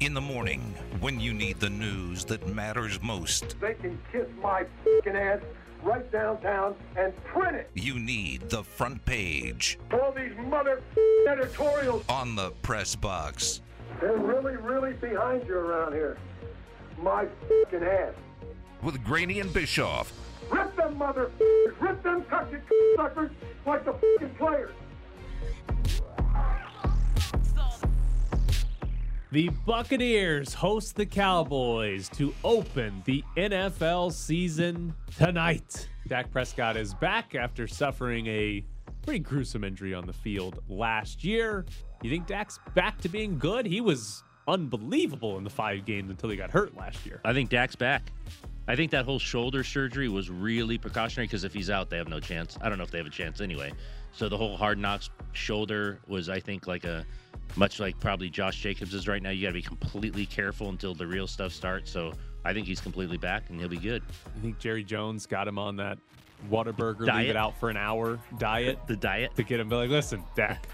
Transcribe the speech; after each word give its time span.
In 0.00 0.12
the 0.12 0.20
morning, 0.20 0.60
when 1.00 1.18
you 1.20 1.32
need 1.32 1.58
the 1.58 1.70
news 1.70 2.24
that 2.26 2.46
matters 2.48 3.00
most, 3.02 3.58
They 3.60 3.74
can 3.74 3.98
kiss 4.12 4.26
my 4.42 4.66
fucking 4.84 5.16
ass 5.16 5.40
right 5.82 6.10
downtown 6.12 6.74
and 6.96 7.14
print 7.24 7.56
it. 7.56 7.70
you 7.74 7.98
need 7.98 8.48
the 8.50 8.62
front 8.62 9.02
page 9.04 9.78
All 9.92 10.12
these 10.12 10.32
mother 10.48 10.82
editorials, 11.28 12.04
on 12.08 12.34
the 12.36 12.50
press 12.62 12.94
box. 12.94 13.62
they're 14.00 14.16
really, 14.16 14.56
really 14.56 14.92
behind 14.94 15.46
you 15.46 15.54
around 15.54 15.92
here. 15.94 16.18
My 17.02 17.26
fucking 17.48 17.86
ass. 17.86 18.12
With 18.82 19.02
Graney 19.02 19.40
and 19.40 19.52
Bischoff. 19.52 20.12
Rip 20.50 20.76
them 20.76 20.98
mother 20.98 21.30
rip 21.80 22.02
them 22.02 22.22
country 22.24 22.60
suckers 22.96 23.30
like 23.64 23.84
the 23.84 23.92
fucking 23.94 24.34
players. 24.38 24.70
The 29.32 29.48
Buccaneers 29.66 30.54
host 30.54 30.94
the 30.94 31.04
Cowboys 31.04 32.08
to 32.10 32.32
open 32.44 33.02
the 33.06 33.24
NFL 33.36 34.12
season 34.12 34.94
tonight. 35.16 35.88
Dak 36.06 36.30
Prescott 36.30 36.76
is 36.76 36.94
back 36.94 37.34
after 37.34 37.66
suffering 37.66 38.28
a 38.28 38.64
pretty 39.02 39.18
gruesome 39.18 39.64
injury 39.64 39.94
on 39.94 40.06
the 40.06 40.12
field 40.12 40.60
last 40.68 41.24
year. 41.24 41.66
You 42.02 42.10
think 42.10 42.28
Dak's 42.28 42.60
back 42.76 43.00
to 43.00 43.08
being 43.08 43.36
good? 43.36 43.66
He 43.66 43.80
was 43.80 44.22
unbelievable 44.46 45.38
in 45.38 45.44
the 45.44 45.50
five 45.50 45.84
games 45.84 46.08
until 46.08 46.30
he 46.30 46.36
got 46.36 46.52
hurt 46.52 46.76
last 46.76 47.04
year. 47.04 47.20
I 47.24 47.32
think 47.32 47.50
Dak's 47.50 47.74
back. 47.74 48.12
I 48.68 48.76
think 48.76 48.92
that 48.92 49.04
whole 49.04 49.18
shoulder 49.18 49.64
surgery 49.64 50.08
was 50.08 50.30
really 50.30 50.78
precautionary 50.78 51.26
because 51.26 51.42
if 51.42 51.52
he's 51.52 51.68
out, 51.68 51.90
they 51.90 51.96
have 51.96 52.08
no 52.08 52.20
chance. 52.20 52.56
I 52.62 52.68
don't 52.68 52.78
know 52.78 52.84
if 52.84 52.92
they 52.92 52.98
have 52.98 53.06
a 53.08 53.10
chance 53.10 53.40
anyway. 53.40 53.72
So 54.12 54.28
the 54.28 54.36
whole 54.36 54.56
hard 54.56 54.78
knocks 54.78 55.10
shoulder 55.32 55.98
was, 56.06 56.28
I 56.28 56.38
think, 56.38 56.66
like 56.68 56.84
a 56.84 57.04
much 57.54 57.80
like 57.80 57.98
probably 58.00 58.28
Josh 58.28 58.60
Jacobs 58.60 58.92
is 58.94 59.06
right 59.08 59.22
now. 59.22 59.30
You 59.30 59.42
got 59.42 59.48
to 59.48 59.54
be 59.54 59.62
completely 59.62 60.26
careful 60.26 60.68
until 60.70 60.94
the 60.94 61.06
real 61.06 61.26
stuff 61.26 61.52
starts. 61.52 61.90
So 61.90 62.12
I 62.44 62.52
think 62.52 62.66
he's 62.66 62.80
completely 62.80 63.16
back 63.16 63.50
and 63.50 63.58
he'll 63.60 63.68
be 63.68 63.78
good. 63.78 64.02
I 64.36 64.40
think 64.40 64.58
Jerry 64.58 64.84
Jones 64.84 65.26
got 65.26 65.46
him 65.48 65.58
on 65.58 65.76
that 65.76 65.98
Whataburger, 66.50 67.00
leave 67.16 67.30
it 67.30 67.36
out 67.36 67.58
for 67.58 67.70
an 67.70 67.78
hour 67.78 68.18
diet 68.38 68.78
The 68.86 68.96
diet. 68.96 69.34
to 69.36 69.42
get 69.42 69.58
him 69.58 69.70
be 69.70 69.76
like, 69.76 69.88
listen, 69.90 70.22
Dak, 70.34 70.66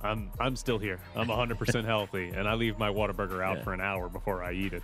I'm 0.00 0.30
I'm 0.38 0.54
still 0.54 0.78
here. 0.78 1.00
I'm 1.16 1.26
100% 1.26 1.84
healthy, 1.84 2.28
and 2.28 2.48
I 2.48 2.54
leave 2.54 2.78
my 2.78 2.88
Whataburger 2.88 3.42
out 3.44 3.58
Yeah. 3.58 3.64
for 3.64 3.72
an 3.72 3.80
hour 3.80 4.08
before 4.08 4.44
I 4.44 4.52
eat 4.52 4.72
it. 4.74 4.82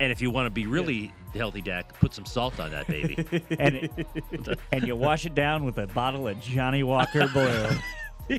And 0.00 0.10
if 0.10 0.20
you 0.20 0.30
want 0.30 0.46
to 0.46 0.50
be 0.50 0.66
really 0.66 1.12
healthy, 1.34 1.60
Dak, 1.60 1.98
put 2.00 2.12
some 2.14 2.24
salt 2.24 2.58
on 2.58 2.70
that 2.72 2.86
baby. 2.88 3.14
and 3.60 3.76
it, 3.76 4.58
and 4.72 4.84
you 4.86 4.96
wash 4.96 5.24
it 5.26 5.34
down 5.36 5.64
with 5.64 5.78
a 5.78 5.86
bottle 5.88 6.26
of 6.26 6.40
Johnnie 6.40 6.82
Walker 6.82 7.28
Blue. 7.28 8.38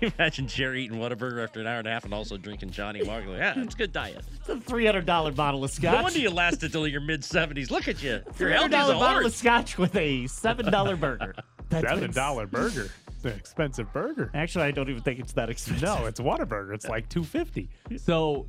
Imagine 0.18 0.46
Jerry 0.46 0.84
eating 0.84 0.98
Whataburger 0.98 1.42
after 1.42 1.60
an 1.60 1.66
hour 1.66 1.78
and 1.78 1.86
a 1.86 1.90
half 1.90 2.04
and 2.04 2.14
also 2.14 2.36
drinking 2.36 2.70
Johnnie 2.70 3.02
Walker. 3.02 3.28
Like, 3.28 3.38
yeah, 3.38 3.54
it's 3.56 3.74
a 3.74 3.78
good 3.78 3.92
diet. 3.92 4.22
It's 4.40 4.48
a 4.48 4.58
three 4.60 4.86
hundred 4.86 5.06
dollar 5.06 5.32
bottle 5.32 5.62
of 5.64 5.70
scotch. 5.70 5.94
No 5.96 6.02
wonder 6.02 6.18
you 6.18 6.30
lasted 6.30 6.64
until 6.66 6.86
your 6.86 7.00
mid 7.00 7.22
70s. 7.22 7.70
Look 7.70 7.88
at 7.88 8.02
you. 8.02 8.10
You're 8.10 8.20
Three 8.32 8.52
healthy 8.52 8.74
hundred 8.76 8.94
as 8.94 8.98
bottle 9.00 9.26
of 9.26 9.34
scotch 9.34 9.78
with 9.78 9.94
a 9.96 10.26
seven 10.26 10.70
dollar 10.70 10.96
burger. 10.96 11.34
That's 11.68 11.86
Seven 11.88 12.04
ins- 12.04 12.14
dollar 12.14 12.46
burger. 12.46 12.90
It's 13.08 13.24
an 13.24 13.32
expensive 13.32 13.92
burger. 13.92 14.30
Actually, 14.34 14.64
I 14.64 14.70
don't 14.70 14.88
even 14.88 15.02
think 15.02 15.20
it's 15.20 15.32
that 15.34 15.50
expensive. 15.50 15.82
No, 15.82 16.06
it's 16.06 16.18
Whataburger. 16.20 16.74
It's 16.74 16.88
like 16.88 17.08
250. 17.10 17.68
So, 17.98 18.46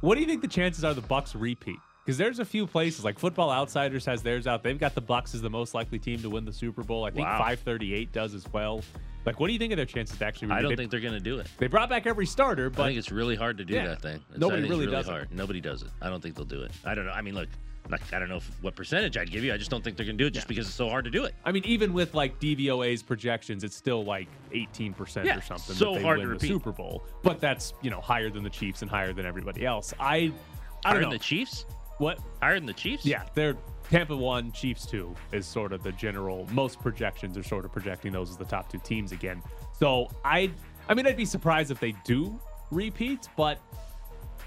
what 0.00 0.14
do 0.14 0.22
you 0.22 0.26
think 0.26 0.40
the 0.42 0.48
chances 0.48 0.82
are 0.84 0.94
the 0.94 1.02
Bucks 1.02 1.34
repeat? 1.34 1.76
Because 2.04 2.18
there's 2.18 2.38
a 2.38 2.44
few 2.44 2.66
places 2.66 3.04
like 3.04 3.18
Football 3.18 3.50
Outsiders 3.50 4.04
has 4.06 4.22
theirs 4.22 4.46
out. 4.46 4.62
They've 4.62 4.78
got 4.78 4.94
the 4.94 5.00
Bucks 5.00 5.34
as 5.34 5.40
the 5.42 5.50
most 5.50 5.72
likely 5.74 5.98
team 5.98 6.20
to 6.22 6.28
win 6.30 6.44
the 6.44 6.52
Super 6.52 6.82
Bowl. 6.82 7.04
I 7.04 7.10
think 7.10 7.26
Wow. 7.26 7.38
538 7.38 8.12
does 8.12 8.34
as 8.34 8.50
well. 8.52 8.82
Like, 9.24 9.40
what 9.40 9.46
do 9.46 9.52
you 9.52 9.58
think 9.58 9.72
of 9.72 9.76
their 9.76 9.86
chances 9.86 10.18
to 10.18 10.24
actually? 10.26 10.50
I 10.52 10.60
don't 10.60 10.70
They- 10.70 10.76
think 10.76 10.90
they're 10.90 11.00
going 11.00 11.14
to 11.14 11.20
do 11.20 11.38
it. 11.38 11.46
they 11.58 11.66
brought 11.66 11.88
back 11.88 12.06
every 12.06 12.26
starter, 12.26 12.68
but 12.70 12.82
I 12.82 12.86
think 12.88 12.98
it's 12.98 13.10
really 13.10 13.36
hard 13.36 13.58
to 13.58 13.64
do 13.64 13.74
Yeah. 13.74 13.86
that 13.88 14.02
thing. 14.02 14.20
It's, 14.30 14.38
Nobody 14.38 14.62
really 14.62 14.86
really 14.86 14.92
does 14.92 15.06
it. 15.08 15.10
hard. 15.10 15.32
Nobody 15.32 15.60
does 15.60 15.82
it. 15.82 15.88
I 16.02 16.08
don't 16.10 16.22
think 16.22 16.34
they'll 16.36 16.44
do 16.44 16.62
it. 16.62 16.72
I 16.84 16.94
don't 16.94 17.06
know. 17.06 17.12
I 17.12 17.22
mean, 17.22 17.34
look, 17.34 17.48
like, 17.90 18.00
I 18.14 18.18
don't 18.18 18.28
know 18.30 18.36
if, 18.36 18.50
what 18.62 18.74
percentage 18.76 19.16
I'd 19.18 19.30
give 19.30 19.44
you. 19.44 19.52
I 19.52 19.56
just 19.58 19.70
don't 19.70 19.82
think 19.84 19.96
they're 19.96 20.06
going 20.06 20.16
to 20.18 20.24
do 20.24 20.28
it 20.28 20.32
just 20.34 20.48
because 20.48 20.66
it's 20.66 20.74
so 20.74 20.88
hard 20.88 21.04
to 21.04 21.10
do 21.10 21.24
it. 21.24 21.34
I 21.44 21.52
mean, 21.52 21.64
even 21.66 21.92
with 21.92 22.14
like 22.14 22.38
DVOA's 22.40 23.02
projections, 23.02 23.62
it's 23.64 23.76
still 23.76 24.04
like 24.04 24.28
18% 24.52 25.24
Yeah, 25.26 25.36
or 25.38 25.42
something 25.42 25.74
so 25.76 25.92
that 25.92 25.98
they 25.98 26.02
hard 26.02 26.18
win 26.18 26.26
to 26.26 26.28
the 26.28 26.34
repeat. 26.34 26.48
Super 26.48 26.72
Bowl. 26.72 27.04
But 27.22 27.40
that's, 27.40 27.74
you 27.82 27.90
know, 27.90 28.00
higher 28.00 28.30
than 28.30 28.42
the 28.42 28.50
Chiefs 28.50 28.82
and 28.82 28.90
higher 28.90 29.12
than 29.12 29.26
everybody 29.26 29.64
else. 29.66 29.92
I 30.00 30.04
I 30.06 30.88
Higher 30.88 30.94
don't 30.94 30.94
than 30.94 31.02
know. 31.02 31.10
the 31.16 31.18
Chiefs? 31.24 31.64
what? 31.98 32.18
Higher 32.42 32.54
than 32.56 32.66
the 32.66 32.72
Chiefs? 32.74 33.04
Yeah, 33.06 33.22
they're 33.34 33.56
Tampa 33.90 34.16
1, 34.16 34.52
Chiefs 34.52 34.86
2 34.86 35.14
is 35.32 35.46
sort 35.46 35.72
of 35.72 35.82
the 35.82 35.92
general 35.92 36.48
most 36.52 36.80
projections 36.80 37.36
are 37.36 37.42
sort 37.42 37.64
of 37.64 37.72
projecting 37.72 38.12
those 38.12 38.30
as 38.30 38.36
the 38.36 38.44
top 38.44 38.70
two 38.70 38.78
teams 38.78 39.12
again. 39.12 39.42
So, 39.78 40.08
I 40.24 40.50
I 40.88 40.94
mean, 40.94 41.06
I'd 41.06 41.16
be 41.16 41.24
surprised 41.24 41.70
if 41.70 41.80
they 41.80 41.92
do 42.04 42.38
repeat, 42.70 43.28
but 43.36 43.58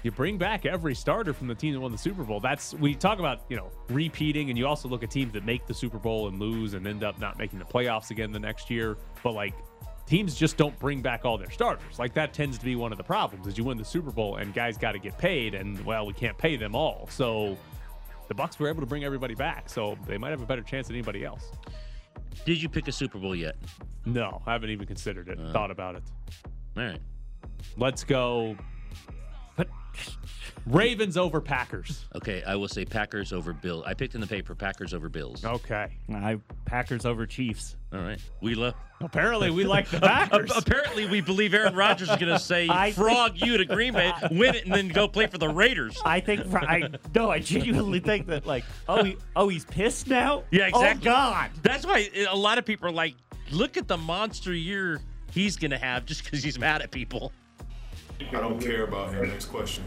you 0.02 0.10
bring 0.12 0.38
back 0.38 0.64
every 0.64 0.94
starter 0.94 1.32
from 1.32 1.48
the 1.48 1.54
team 1.54 1.74
that 1.74 1.80
won 1.80 1.90
the 1.90 1.98
Super 1.98 2.22
Bowl. 2.22 2.40
That's 2.40 2.74
we 2.74 2.94
talk 2.94 3.18
about, 3.18 3.42
you 3.48 3.56
know, 3.56 3.70
repeating 3.88 4.48
and 4.48 4.58
you 4.58 4.66
also 4.66 4.88
look 4.88 5.02
at 5.02 5.10
teams 5.10 5.32
that 5.32 5.44
make 5.44 5.66
the 5.66 5.74
Super 5.74 5.98
Bowl 5.98 6.28
and 6.28 6.38
lose 6.38 6.74
and 6.74 6.86
end 6.86 7.02
up 7.02 7.18
not 7.18 7.38
making 7.38 7.58
the 7.58 7.64
playoffs 7.64 8.10
again 8.10 8.30
the 8.30 8.38
next 8.38 8.70
year, 8.70 8.96
but 9.22 9.32
like 9.32 9.54
teams 10.06 10.34
just 10.34 10.56
don't 10.56 10.78
bring 10.78 11.02
back 11.02 11.24
all 11.24 11.36
their 11.36 11.50
starters. 11.50 11.98
Like 11.98 12.14
that 12.14 12.32
tends 12.32 12.58
to 12.58 12.64
be 12.64 12.76
one 12.76 12.92
of 12.92 12.98
the 12.98 13.04
problems 13.04 13.46
is 13.46 13.58
you 13.58 13.64
win 13.64 13.76
the 13.76 13.84
Super 13.84 14.10
Bowl 14.10 14.36
and 14.36 14.54
guys 14.54 14.78
got 14.78 14.92
to 14.92 14.98
get 14.98 15.18
paid 15.18 15.54
and 15.54 15.84
well, 15.84 16.06
we 16.06 16.12
can't 16.12 16.38
pay 16.38 16.56
them 16.56 16.74
all. 16.74 17.08
So 17.10 17.58
the 18.28 18.34
Bucks 18.34 18.58
were 18.58 18.68
able 18.68 18.80
to 18.80 18.86
bring 18.86 19.04
everybody 19.04 19.34
back, 19.34 19.68
so 19.68 19.96
they 20.06 20.18
might 20.18 20.30
have 20.30 20.42
a 20.42 20.46
better 20.46 20.62
chance 20.62 20.86
than 20.86 20.96
anybody 20.96 21.24
else. 21.24 21.50
Did 22.44 22.62
you 22.62 22.68
pick 22.68 22.86
a 22.88 22.92
Super 22.92 23.18
Bowl 23.18 23.34
yet? 23.34 23.56
No, 24.06 24.42
I 24.46 24.52
haven't 24.52 24.70
even 24.70 24.86
considered 24.86 25.28
it, 25.28 25.38
oh. 25.40 25.52
thought 25.52 25.70
about 25.70 25.96
it. 25.96 26.02
All 26.76 26.84
right. 26.84 27.00
Let's 27.76 28.04
go. 28.04 28.56
Ravens 30.66 31.16
over 31.16 31.40
Packers. 31.40 32.04
Okay, 32.14 32.42
I 32.44 32.56
will 32.56 32.68
say 32.68 32.84
Packers 32.84 33.32
over 33.32 33.52
Bills. 33.52 33.84
I 33.86 33.94
picked 33.94 34.14
in 34.14 34.20
the 34.20 34.26
paper 34.26 34.54
Packers 34.54 34.94
over 34.94 35.08
Bills. 35.08 35.44
Okay. 35.44 35.88
I 36.12 36.38
Packers 36.64 37.06
over 37.06 37.26
Chiefs. 37.26 37.76
All 37.92 38.00
right. 38.00 38.20
We 38.40 38.54
love. 38.54 38.74
Apparently, 39.00 39.50
we 39.50 39.64
like 39.64 39.88
the 39.88 40.00
Packers. 40.00 40.50
Apparently, 40.54 41.06
we 41.06 41.20
believe 41.20 41.54
Aaron 41.54 41.74
Rodgers 41.74 42.10
is 42.10 42.16
going 42.16 42.32
to 42.32 42.38
say 42.38 42.68
I 42.68 42.92
frog 42.92 43.32
you 43.36 43.56
to 43.56 43.64
Green 43.64 43.94
Bay, 43.94 44.12
win 44.30 44.54
it, 44.54 44.64
and 44.64 44.74
then 44.74 44.88
go 44.88 45.08
play 45.08 45.26
for 45.26 45.38
the 45.38 45.48
Raiders. 45.48 46.00
I 46.04 46.20
think 46.20 46.46
for, 46.46 46.58
I 46.58 46.88
no, 47.14 47.30
I 47.30 47.38
genuinely 47.38 48.00
think 48.00 48.26
that 48.26 48.46
like 48.46 48.64
oh 48.88 49.04
he, 49.04 49.16
oh 49.36 49.48
he's 49.48 49.64
pissed 49.64 50.08
now. 50.08 50.44
Yeah, 50.50 50.66
exactly. 50.66 51.08
Oh 51.08 51.12
God. 51.12 51.50
That's 51.62 51.86
why 51.86 52.08
eh, 52.14 52.26
a 52.28 52.36
lot 52.36 52.58
of 52.58 52.64
people 52.64 52.88
are 52.88 52.92
like, 52.92 53.14
look 53.50 53.76
at 53.76 53.88
the 53.88 53.96
monster 53.96 54.52
year 54.52 55.00
he's 55.30 55.56
going 55.56 55.70
to 55.70 55.78
have 55.78 56.04
just 56.04 56.24
because 56.24 56.42
he's 56.42 56.58
mad 56.58 56.82
at 56.82 56.90
people. 56.90 57.32
I 58.20 58.40
don't 58.40 58.60
care 58.60 58.84
about 58.84 59.14
him. 59.14 59.28
Next 59.28 59.46
question. 59.46 59.84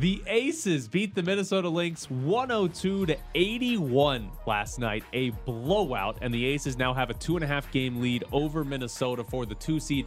The 0.00 0.20
Aces 0.26 0.88
beat 0.88 1.14
the 1.14 1.22
Minnesota 1.22 1.68
Lynx 1.68 2.10
102 2.10 3.06
to 3.06 3.16
81 3.36 4.28
last 4.44 4.80
night, 4.80 5.04
a 5.12 5.30
blowout, 5.30 6.18
and 6.20 6.34
the 6.34 6.46
Aces 6.46 6.76
now 6.76 6.92
have 6.92 7.10
a 7.10 7.14
two 7.14 7.36
and 7.36 7.44
a 7.44 7.46
half 7.46 7.70
game 7.70 8.00
lead 8.00 8.24
over 8.32 8.64
Minnesota 8.64 9.22
for 9.22 9.46
the 9.46 9.54
two 9.54 9.78
seed. 9.78 10.06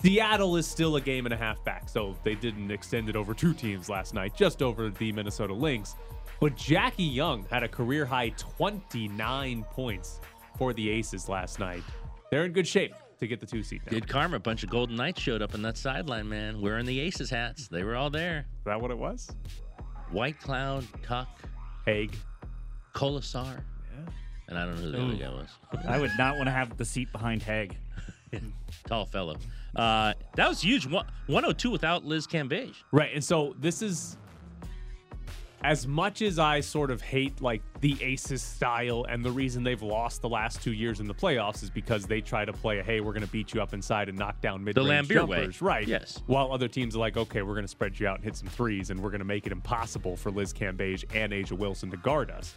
Seattle 0.00 0.56
is 0.56 0.68
still 0.68 0.94
a 0.96 1.00
game 1.00 1.26
and 1.26 1.34
a 1.34 1.36
half 1.36 1.62
back, 1.64 1.88
so 1.88 2.14
they 2.22 2.36
didn't 2.36 2.70
extend 2.70 3.08
it 3.08 3.16
over 3.16 3.34
two 3.34 3.54
teams 3.54 3.88
last 3.88 4.14
night, 4.14 4.36
just 4.36 4.62
over 4.62 4.90
the 4.90 5.10
Minnesota 5.10 5.52
Lynx. 5.52 5.96
But 6.38 6.54
Jackie 6.54 7.02
Young 7.02 7.44
had 7.50 7.64
a 7.64 7.68
career 7.68 8.06
high 8.06 8.28
29 8.38 9.64
points 9.72 10.20
for 10.56 10.72
the 10.72 10.88
Aces 10.90 11.28
last 11.28 11.58
night. 11.58 11.82
They're 12.30 12.44
in 12.44 12.52
good 12.52 12.68
shape 12.68 12.94
to 13.24 13.28
get 13.28 13.40
the 13.40 13.46
two 13.46 13.62
seed 13.62 13.82
now. 13.86 13.90
Good 13.90 14.08
karma. 14.08 14.36
A 14.36 14.40
bunch 14.40 14.62
of 14.62 14.70
Golden 14.70 14.96
Knights 14.96 15.20
showed 15.20 15.42
up 15.42 15.54
in 15.54 15.62
that 15.62 15.76
sideline, 15.76 16.28
man, 16.28 16.60
wearing 16.60 16.86
the 16.86 17.00
Aces 17.00 17.30
hats. 17.30 17.68
They 17.68 17.82
were 17.82 17.96
all 17.96 18.10
there. 18.10 18.46
Is 18.58 18.64
that 18.66 18.80
what 18.80 18.90
it 18.90 18.98
was? 18.98 19.30
White 20.10 20.38
Cloud, 20.40 20.86
Tuch, 21.02 21.26
Hague. 21.86 22.16
Kolesar. 22.94 23.44
Yeah. 23.56 24.12
And 24.48 24.58
I 24.58 24.64
don't 24.66 24.76
know 24.76 24.82
who 24.82 24.92
the 24.92 25.02
other 25.02 25.14
guy 25.16 25.28
was. 25.30 25.48
I 25.88 25.98
would 25.98 26.12
not 26.16 26.36
want 26.36 26.46
to 26.46 26.52
have 26.52 26.76
the 26.76 26.84
seat 26.84 27.10
behind 27.12 27.42
Hague. 27.42 27.76
Tall 28.86 29.06
fellow. 29.06 29.36
Uh, 29.74 30.12
that 30.36 30.48
was 30.48 30.60
huge. 30.60 30.86
One- 30.86 31.06
102 31.26 31.70
without 31.70 32.04
Liz 32.04 32.26
Cambage. 32.26 32.74
Right. 32.92 33.12
And 33.14 33.24
so 33.24 33.54
this 33.58 33.82
is 33.82 34.16
as 35.64 35.86
much 35.86 36.20
as 36.20 36.38
I 36.38 36.60
sort 36.60 36.90
of 36.90 37.00
hate 37.00 37.40
like 37.40 37.62
the 37.80 37.96
Aces 38.02 38.42
style 38.42 39.06
and 39.08 39.24
the 39.24 39.30
reason 39.30 39.64
they've 39.64 39.80
lost 39.80 40.20
the 40.20 40.28
last 40.28 40.62
two 40.62 40.74
years 40.74 41.00
in 41.00 41.08
the 41.08 41.14
playoffs 41.14 41.62
is 41.62 41.70
because 41.70 42.04
they 42.04 42.20
try 42.20 42.44
to 42.44 42.52
play 42.52 42.80
a 42.80 42.82
hey, 42.82 43.00
we're 43.00 43.14
gonna 43.14 43.26
beat 43.26 43.54
you 43.54 43.62
up 43.62 43.72
inside 43.72 44.10
and 44.10 44.18
knock 44.18 44.38
down 44.42 44.62
mid 44.62 44.76
range 44.76 45.08
Laimbeer 45.08 45.26
way. 45.26 45.38
jumpers. 45.38 45.62
Right. 45.62 45.88
Yes. 45.88 46.22
While 46.26 46.52
other 46.52 46.68
teams 46.68 46.94
are 46.94 46.98
like, 46.98 47.16
okay, 47.16 47.40
we're 47.40 47.54
gonna 47.54 47.66
spread 47.66 47.98
you 47.98 48.06
out 48.06 48.16
and 48.16 48.24
hit 48.24 48.36
some 48.36 48.48
threes 48.48 48.90
and 48.90 49.00
we're 49.00 49.10
gonna 49.10 49.24
make 49.24 49.46
it 49.46 49.52
impossible 49.52 50.18
for 50.18 50.30
Liz 50.30 50.52
Cambage 50.52 51.04
and 51.14 51.32
A'ja 51.32 51.52
Wilson 51.52 51.90
to 51.90 51.96
guard 51.96 52.30
us. 52.30 52.54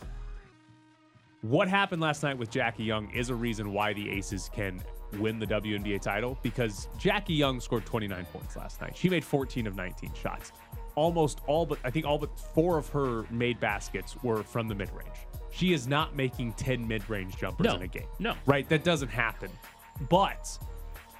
What 1.43 1.69
happened 1.69 2.01
last 2.01 2.23
night 2.23 2.37
with 2.37 2.49
Jackie 2.49 2.83
Young 2.83 3.09
is 3.11 3.29
a 3.29 3.35
reason 3.35 3.71
why 3.71 3.93
the 3.93 4.09
Aces 4.09 4.49
can 4.53 4.83
win 5.13 5.39
the 5.39 5.47
WNBA 5.47 6.01
title 6.01 6.37
because 6.43 6.89
Jackie 6.97 7.35
Young 7.35 7.61
scored 7.61 7.85
29 7.85 8.25
points 8.33 8.57
last 8.57 8.81
night. 8.81 8.97
She 8.97 9.07
made 9.07 9.23
14 9.23 9.65
of 9.65 9.77
19 9.77 10.11
shots. 10.13 10.51
Almost 11.01 11.41
all 11.45 11.63
but 11.67 11.77
I 11.83 11.91
think 11.91 12.07
all 12.07 12.17
but 12.17 12.37
four 12.37 12.77
of 12.79 12.89
her 12.89 13.23
made 13.29 13.59
baskets 13.59 14.15
were 14.23 14.41
from 14.41 14.67
the 14.67 14.73
mid-range. 14.73 15.15
She 15.51 15.71
is 15.71 15.87
not 15.87 16.15
making 16.15 16.53
10 16.53 16.87
mid-range 16.87 17.37
jumpers 17.37 17.65
No. 17.67 17.75
in 17.75 17.83
a 17.83 17.87
game. 17.87 18.07
No. 18.17 18.33
Right? 18.47 18.67
That 18.67 18.83
doesn't 18.83 19.09
happen. 19.09 19.51
But 20.09 20.57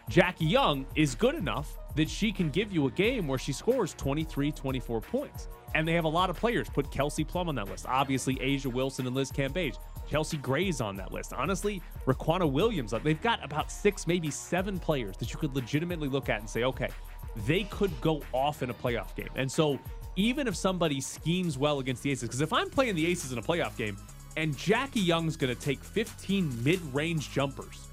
Jackie 0.10 0.46
Young 0.48 0.86
is 0.96 1.14
good 1.14 1.36
enough 1.36 1.78
that 1.96 2.10
she 2.10 2.32
can 2.32 2.50
give 2.50 2.72
you 2.72 2.88
a 2.88 2.92
game 2.92 3.28
where 3.28 3.38
she 3.38 3.52
scores 3.54 3.94
23, 3.94 4.52
24 4.52 5.00
points. 5.02 5.48
And 5.76 5.88
they 5.88 5.94
have 5.94 6.06
a 6.06 6.10
lot 6.10 6.32
of 6.32 6.38
players. 6.38 6.68
Put 6.70 6.90
Kelsey 6.92 7.24
Plum 7.24 7.48
on 7.50 7.56
that 7.56 7.68
list. 7.70 7.86
Obviously, 7.88 8.36
A'ja 8.38 8.72
Wilson 8.74 9.06
and 9.06 9.16
Liz 9.16 9.32
Cambage. 9.32 9.76
Chelsea 10.10 10.38
Gray's 10.38 10.82
on 10.82 10.96
that 10.96 11.12
list. 11.12 11.34
Honestly, 11.34 11.82
Riquna 12.08 12.50
Williams. 12.52 12.94
They've 13.04 13.22
got 13.22 13.44
about 13.44 13.72
six, 13.72 14.08
maybe 14.08 14.32
seven 14.32 14.80
players 14.80 15.18
that 15.18 15.32
you 15.32 15.38
could 15.40 15.54
legitimately 15.56 16.08
look 16.08 16.30
at 16.30 16.40
and 16.40 16.50
say, 16.50 16.64
okay, 16.64 16.88
they 17.46 17.64
could 17.66 17.92
go 18.02 18.22
off 18.34 18.64
in 18.64 18.70
a 18.70 18.74
playoff 18.74 19.16
game. 19.16 19.30
And 19.36 19.52
so 19.52 19.80
even 20.16 20.48
if 20.48 20.56
somebody 20.56 21.00
schemes 21.02 21.58
well 21.58 21.80
against 21.80 22.04
the 22.04 22.12
Aces, 22.12 22.24
because 22.24 22.42
if 22.42 22.52
I'm 22.52 22.70
playing 22.70 22.96
the 22.96 23.06
Aces 23.06 23.32
in 23.32 23.38
a 23.38 23.42
playoff 23.42 23.78
game 23.78 23.98
and 24.36 24.58
Jackie 24.58 25.00
Young's 25.00 25.38
going 25.38 25.54
to 25.54 25.60
take 25.62 25.84
15 25.84 26.64
mid-range 26.64 27.32
jumpers, 27.32 27.88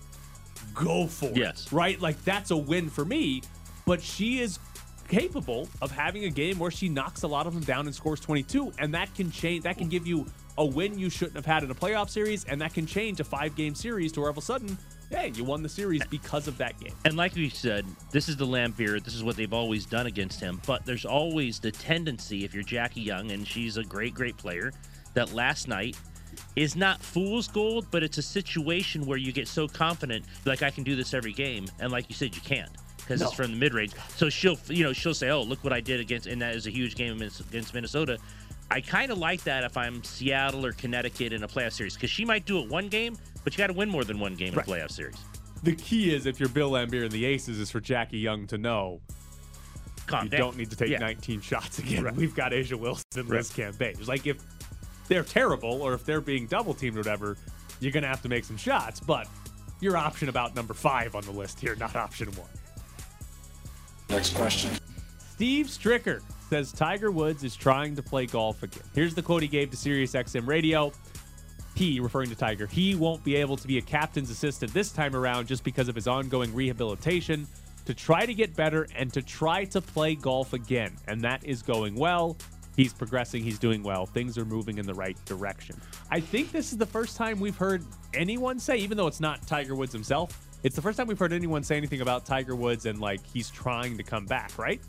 go 0.75 1.06
for 1.06 1.26
it. 1.26 1.36
Yes. 1.36 1.72
Right? 1.72 2.00
Like 2.00 2.22
that's 2.25 2.50
a 2.50 2.56
win 2.56 2.88
for 2.88 3.04
me. 3.04 3.42
But 3.86 4.00
she 4.00 4.40
is 4.40 4.58
capable 5.08 5.69
of 5.82 5.90
having 5.90 6.25
a 6.25 6.30
game 6.30 6.58
where 6.58 6.70
she 6.70 6.88
knocks 6.88 7.22
a 7.22 7.28
lot 7.28 7.46
of 7.46 7.54
them 7.54 7.62
down 7.62 7.87
and 7.87 7.94
scores 7.94 8.20
22, 8.20 8.72
and 8.78 8.94
that 8.94 9.14
can 9.14 9.30
change. 9.30 9.64
That 9.64 9.76
can 9.76 9.88
give 9.88 10.06
you 10.06 10.26
a 10.56 10.64
win 10.64 10.98
you 10.98 11.10
shouldn't 11.10 11.37
have 11.37 11.46
had 11.46 11.62
in 11.64 11.70
a 11.70 11.75
playoff 11.75 12.08
series, 12.08 12.44
and 12.44 12.60
that 12.60 12.72
can 12.72 12.87
change 12.87 13.20
a 13.20 13.25
five-game 13.25 13.75
series 13.75 14.12
to 14.12 14.20
where 14.20 14.28
all 14.28 14.32
of 14.32 14.38
a 14.38 14.42
sudden, 14.42 14.78
hey, 15.10 15.32
you 15.34 15.44
won 15.44 15.62
the 15.62 15.68
series 15.68 16.04
because 16.06 16.48
of 16.48 16.58
that 16.58 16.78
game. 16.80 16.94
And 17.04 17.16
like 17.16 17.34
we 17.34 17.48
said, 17.48 17.84
this 18.10 18.28
is 18.28 18.36
the 18.36 18.46
Laimbeer. 18.46 19.02
This 19.02 19.14
is 19.14 19.24
what 19.24 19.36
they've 19.36 19.52
always 19.52 19.86
done 19.86 20.06
against 20.06 20.40
him. 20.40 20.60
But 20.66 20.84
there's 20.84 21.04
always 21.04 21.58
the 21.58 21.70
tendency, 21.70 22.44
if 22.44 22.54
you're 22.54 22.62
Jackie 22.62 23.00
Young, 23.00 23.30
and 23.30 23.46
she's 23.46 23.76
a 23.76 23.84
great, 23.84 24.14
great 24.14 24.36
player, 24.36 24.72
that 25.14 25.32
last 25.32 25.68
night 25.68 25.96
is 26.56 26.76
not 26.76 27.00
fool's 27.00 27.48
gold, 27.48 27.86
but 27.90 28.02
it's 28.02 28.18
a 28.18 28.22
situation 28.22 29.06
where 29.06 29.18
you 29.18 29.32
get 29.32 29.48
so 29.48 29.68
confident, 29.68 30.24
like 30.44 30.62
I 30.62 30.70
can 30.70 30.84
do 30.84 30.96
this 30.96 31.14
every 31.14 31.32
game, 31.32 31.66
and 31.80 31.92
like 31.92 32.08
you 32.08 32.14
said, 32.14 32.34
you 32.34 32.42
can't 32.42 32.70
because 32.98 33.20
it's 33.20 33.32
from 33.32 33.52
the 33.52 33.56
mid 33.56 33.74
range. 33.74 33.92
So 34.16 34.28
she'll, 34.28 34.58
you 34.68 34.82
know, 34.82 34.92
she'll 34.92 35.14
say, 35.14 35.30
"Oh, 35.30 35.42
look 35.42 35.62
what 35.62 35.72
I 35.72 35.80
did 35.80 36.00
against," 36.00 36.26
and 36.26 36.40
that 36.42 36.54
is 36.54 36.66
a 36.66 36.70
huge 36.70 36.94
game 36.96 37.20
against 37.20 37.74
Minnesota. 37.74 38.18
I 38.70 38.80
kind 38.80 39.12
of 39.12 39.18
like 39.18 39.44
that 39.44 39.62
if 39.64 39.76
I'm 39.76 40.02
Seattle 40.02 40.64
or 40.64 40.72
Connecticut 40.72 41.32
in 41.32 41.42
a 41.42 41.48
playoff 41.48 41.72
series 41.72 41.94
because 41.94 42.10
she 42.10 42.24
might 42.24 42.46
do 42.46 42.60
it 42.60 42.68
one 42.68 42.88
game, 42.88 43.16
but 43.44 43.52
you 43.52 43.58
got 43.58 43.69
to 43.69 43.73
win 43.75 43.88
more 43.88 44.05
than 44.05 44.19
one 44.19 44.35
game 44.35 44.55
Right. 44.55 44.67
in 44.67 44.75
a 44.75 44.76
playoff 44.76 44.91
series. 44.91 45.17
The 45.62 45.75
key 45.76 46.12
is 46.14 46.26
if 46.26 46.41
you're 46.41 46.49
Bill 46.49 46.70
Laimbeer 46.73 47.02
and 47.05 47.12
the 47.12 47.25
Aces 47.25 47.58
is 47.58 47.70
for 47.70 47.81
Jackie 47.81 48.19
Young 48.19 48.46
to 48.49 48.58
know 48.58 49.00
Calm 50.06 50.25
you 50.25 50.31
down. 50.31 50.41
don't 50.41 50.56
need 50.56 50.70
to 50.70 50.76
take 50.76 50.91
Yeah. 50.91 50.99
19 50.99 51.41
shots 51.41 51.79
again. 51.79 52.05
Right. 52.05 52.14
We've 52.14 52.35
got 52.35 52.52
A'ja 52.52 52.75
Wilson 52.79 53.05
and 53.17 53.29
Liz 53.29 53.50
Cambage. 53.50 53.99
It's 53.99 54.08
like 54.08 54.26
if 54.26 54.38
they're 55.08 55.23
terrible 55.25 55.81
or 55.82 55.94
if 55.94 56.05
they're 56.05 56.20
being 56.20 56.46
double 56.46 56.75
teamed 56.75 56.96
or 56.96 57.00
whatever, 57.00 57.37
you're 57.81 57.93
going 57.93 58.02
to 58.02 58.08
have 58.08 58.23
to 58.23 58.29
make 58.29 58.44
some 58.44 58.56
shots. 58.56 59.00
But 59.00 59.26
your 59.81 59.97
option 59.97 60.29
about 60.29 60.55
number 60.55 60.75
five 60.75 61.14
on 61.14 61.23
the 61.25 61.31
list 61.32 61.61
here, 61.61 61.75
not 61.76 61.97
option 61.97 62.29
one. 62.32 62.49
Next 64.11 64.35
question. 64.35 64.70
Steve 65.35 65.67
Stricker 65.67 66.20
says 66.49 66.73
Tiger 66.73 67.11
Woods 67.11 67.43
is 67.43 67.56
trying 67.56 67.97
to 67.97 68.02
play 68.02 68.26
golf 68.26 68.62
again. 68.62 68.82
Here's 68.94 69.14
the 69.14 69.23
quote 69.23 69.43
he 69.43 69.49
gave 69.49 69.70
to 69.70 69.76
SiriusXM 69.76 70.47
Radio. 70.47 70.93
He, 71.75 71.99
referring 71.99 72.31
to 72.31 72.37
Tiger, 72.37 72.67
he 72.67 72.94
won't 72.94 73.25
be 73.25 73.35
able 73.37 73.56
to 73.56 73.67
be 73.67 73.79
a 73.79 73.82
captain's 73.82 74.31
assistant 74.31 74.73
this 74.73 74.93
time 74.93 75.17
around 75.17 75.49
just 75.49 75.65
because 75.65 75.88
of 75.88 75.94
his 75.94 76.06
ongoing 76.06 76.55
rehabilitation 76.55 77.47
to 77.85 77.94
try 77.94 78.25
to 78.25 78.32
get 78.32 78.55
better 78.55 78.87
and 78.97 79.12
to 79.12 79.23
try 79.23 79.65
to 79.67 79.81
play 79.81 80.15
golf 80.15 80.53
again. 80.53 80.93
And 81.09 81.21
that 81.23 81.44
is 81.44 81.62
going 81.62 81.97
well. 81.97 82.37
He's 82.76 82.93
progressing, 82.93 83.43
he's 83.43 83.59
doing 83.59 83.82
well. 83.82 84.06
Things 84.06 84.37
are 84.38 84.44
moving 84.44 84.79
in 84.79 84.87
the 84.87 84.94
right 84.94 85.17
direction. 85.26 85.81
I 86.11 86.21
think 86.21 86.50
this 86.50 86.73
is 86.73 86.79
the 86.79 86.87
first 86.87 87.17
time 87.17 87.38
we've 87.38 87.56
heard 87.56 87.85
anyone 88.12 88.59
say, 88.59 88.79
even 88.79 88.97
though 88.97 89.06
it's 89.06 89.21
not 89.21 89.47
Tiger 89.47 89.75
Woods 89.75 89.93
himself, 89.93 90.41
it's 90.65 90.75
the 90.75 90.82
first 90.82 90.97
time 90.97 91.06
we've 91.06 91.19
heard 91.19 91.32
anyone 91.32 91.62
say 91.62 91.76
anything 91.76 92.00
about 92.00 92.25
Tiger 92.25 92.56
Woods 92.56 92.87
and 92.87 93.00
like 93.00 93.21
he's 93.32 93.50
trying 93.50 93.97
to 93.97 94.03
come 94.03 94.26
back, 94.26 94.56
right? 94.59 94.81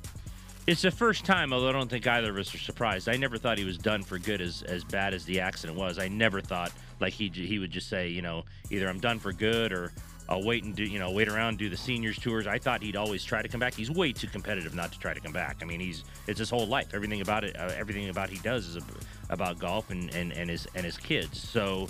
It's 0.68 0.82
the 0.82 0.90
first 0.90 1.26
time, 1.26 1.54
although 1.54 1.70
I 1.70 1.74
don't 1.74 1.90
think 1.90 2.08
either 2.08 2.32
of 2.32 2.38
us 2.38 2.56
are 2.56 2.58
surprised. 2.58 3.08
I 3.08 3.18
never 3.18 3.38
thought 3.38 3.60
he 3.60 3.64
was 3.64 3.78
done 3.78 4.02
for 4.02 4.18
good 4.18 4.42
as 4.42 4.64
as 4.64 4.84
bad 4.84 5.14
as 5.14 5.24
the 5.24 5.40
accident 5.40 5.78
was. 5.78 6.00
I 6.00 6.08
never 6.08 6.42
thought 6.42 6.72
like 7.00 7.14
he 7.14 7.30
he 7.30 7.60
would 7.60 7.70
just 7.70 7.88
say, 7.88 8.08
you 8.08 8.24
know, 8.24 8.46
either 8.72 8.90
I'm 8.90 9.00
done 9.00 9.20
for 9.20 9.32
good 9.32 9.72
or 9.72 9.94
I'll 10.28 10.44
wait 10.44 10.64
and 10.64 10.76
do, 10.76 10.84
you 10.84 10.98
know, 10.98 11.12
wait 11.12 11.28
around 11.28 11.60
do 11.60 11.70
the 11.70 11.78
seniors 11.78 12.18
tours. 12.18 12.48
I 12.48 12.58
thought 12.58 12.82
he'd 12.82 12.96
always 12.96 13.24
try 13.24 13.44
to 13.44 13.48
come 13.48 13.60
back. 13.60 13.76
He's 13.76 13.92
way 13.92 14.12
too 14.12 14.26
competitive 14.26 14.74
not 14.74 14.92
to 14.92 14.98
try 15.00 15.14
to 15.14 15.20
come 15.20 15.34
back. 15.34 15.58
I 15.62 15.66
mean, 15.66 15.80
he's 15.80 16.04
it's 16.26 16.40
his 16.40 16.50
whole 16.50 16.66
life. 16.66 16.96
Everything 16.96 17.22
about 17.22 17.44
it, 17.44 17.56
uh, 17.56 17.72
everything 17.78 18.10
about 18.10 18.32
he 18.32 18.40
does 18.40 18.66
is 18.66 18.84
about 19.30 19.60
golf 19.60 19.92
and 19.92 20.12
and 20.16 20.34
and 20.34 20.50
his 20.50 20.68
and 20.74 20.84
his 20.84 20.98
kids. 20.98 21.40
So. 21.40 21.88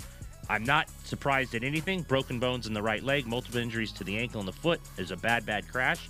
I'm 0.48 0.62
not 0.62 0.88
surprised 1.02 1.56
at 1.56 1.64
anything. 1.64 2.02
Broken 2.02 2.38
bones 2.38 2.68
in 2.68 2.72
the 2.72 2.80
right 2.80 3.02
leg, 3.02 3.26
multiple 3.26 3.58
injuries 3.58 3.90
to 3.90 4.04
the 4.04 4.16
ankle 4.16 4.38
and 4.38 4.46
the 4.46 4.52
foot 4.52 4.80
is 4.96 5.10
a 5.10 5.16
bad, 5.16 5.44
bad 5.44 5.66
crash 5.66 6.08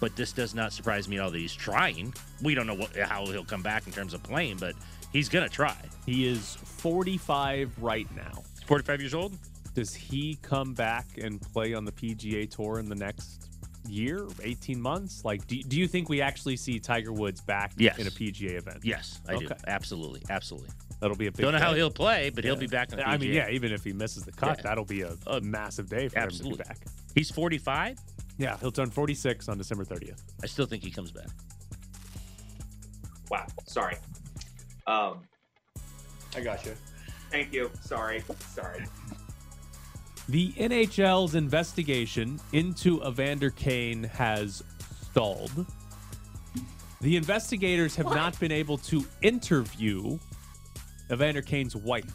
but 0.00 0.16
this 0.16 0.32
does 0.32 0.54
not 0.54 0.72
surprise 0.72 1.08
me 1.08 1.16
at 1.18 1.22
all 1.22 1.30
that 1.30 1.38
he's 1.38 1.54
trying. 1.54 2.12
We 2.42 2.54
don't 2.54 2.66
know 2.66 2.74
what, 2.74 2.96
how 2.96 3.26
he'll 3.26 3.44
come 3.44 3.62
back 3.62 3.86
in 3.86 3.92
terms 3.92 4.14
of 4.14 4.22
playing, 4.22 4.56
but 4.58 4.74
he's 5.12 5.28
going 5.28 5.48
to 5.48 5.54
try. 5.54 5.76
He 6.06 6.26
is 6.26 6.56
45 6.56 7.70
right 7.82 8.08
now. 8.16 8.42
45 8.66 9.00
years 9.00 9.14
old? 9.14 9.36
Does 9.74 9.94
he 9.94 10.38
come 10.42 10.74
back 10.74 11.06
and 11.20 11.40
play 11.40 11.74
on 11.74 11.84
the 11.84 11.92
PGA 11.92 12.50
Tour 12.50 12.78
in 12.80 12.88
the 12.88 12.94
next 12.96 13.46
year, 13.88 14.26
18 14.42 14.80
months? 14.80 15.24
Like, 15.24 15.46
do, 15.46 15.62
do 15.62 15.78
you 15.78 15.86
think 15.86 16.08
we 16.08 16.20
actually 16.20 16.56
see 16.56 16.78
Tiger 16.80 17.12
Woods 17.12 17.40
back 17.40 17.72
Yes. 17.76 17.98
in 17.98 18.06
a 18.06 18.10
PGA 18.10 18.56
event? 18.58 18.78
Yes, 18.82 19.20
I 19.28 19.36
do. 19.36 19.48
Absolutely. 19.66 20.22
Absolutely. 20.28 20.70
That'll 21.00 21.16
be 21.16 21.28
a 21.28 21.32
big 21.32 21.42
Don't 21.44 21.52
know 21.52 21.58
how 21.60 21.72
he'll 21.74 21.90
play, 21.90 22.30
but 22.30 22.44
he'll 22.44 22.56
be 22.56 22.66
back 22.66 22.92
on 22.92 22.98
the 22.98 23.08
I 23.08 23.16
mean, 23.16 23.32
yeah, 23.32 23.48
even 23.48 23.72
if 23.72 23.82
he 23.84 23.92
misses 23.92 24.24
the 24.24 24.32
cut, 24.32 24.58
Yeah. 24.58 24.62
that'll 24.64 24.84
be 24.84 25.00
a, 25.02 25.16
a 25.26 25.40
massive 25.40 25.88
day 25.88 26.08
for 26.08 26.18
him 26.20 26.28
to 26.30 26.42
be 26.42 26.56
back. 26.56 26.78
He's 27.14 27.30
45. 27.30 27.96
Yeah, 28.38 28.56
he'll 28.58 28.72
turn 28.72 28.90
46 28.90 29.48
on 29.48 29.58
December 29.58 29.84
30th. 29.84 30.22
I 30.42 30.46
still 30.46 30.66
think 30.66 30.82
he 30.82 30.90
comes 30.90 31.10
back. 31.10 31.28
Wow. 33.30 33.46
Sorry. 33.66 33.96
Um, 34.86 35.20
I 36.34 36.40
got 36.40 36.64
you. 36.64 36.74
thank 37.30 37.52
you. 37.52 37.70
Sorry. 37.82 38.22
Sorry. 38.54 38.84
The 40.28 40.52
NHL's 40.52 41.34
investigation 41.34 42.40
into 42.52 43.02
Evander 43.06 43.50
Kane 43.50 44.04
has 44.04 44.62
stalled. 45.10 45.66
The 47.00 47.16
investigators 47.16 47.96
have 47.96 48.06
not 48.06 48.38
been 48.38 48.52
able 48.52 48.78
to 48.78 49.04
interview 49.22 50.18
Evander 51.10 51.42
Kane's 51.42 51.74
wife, 51.74 52.12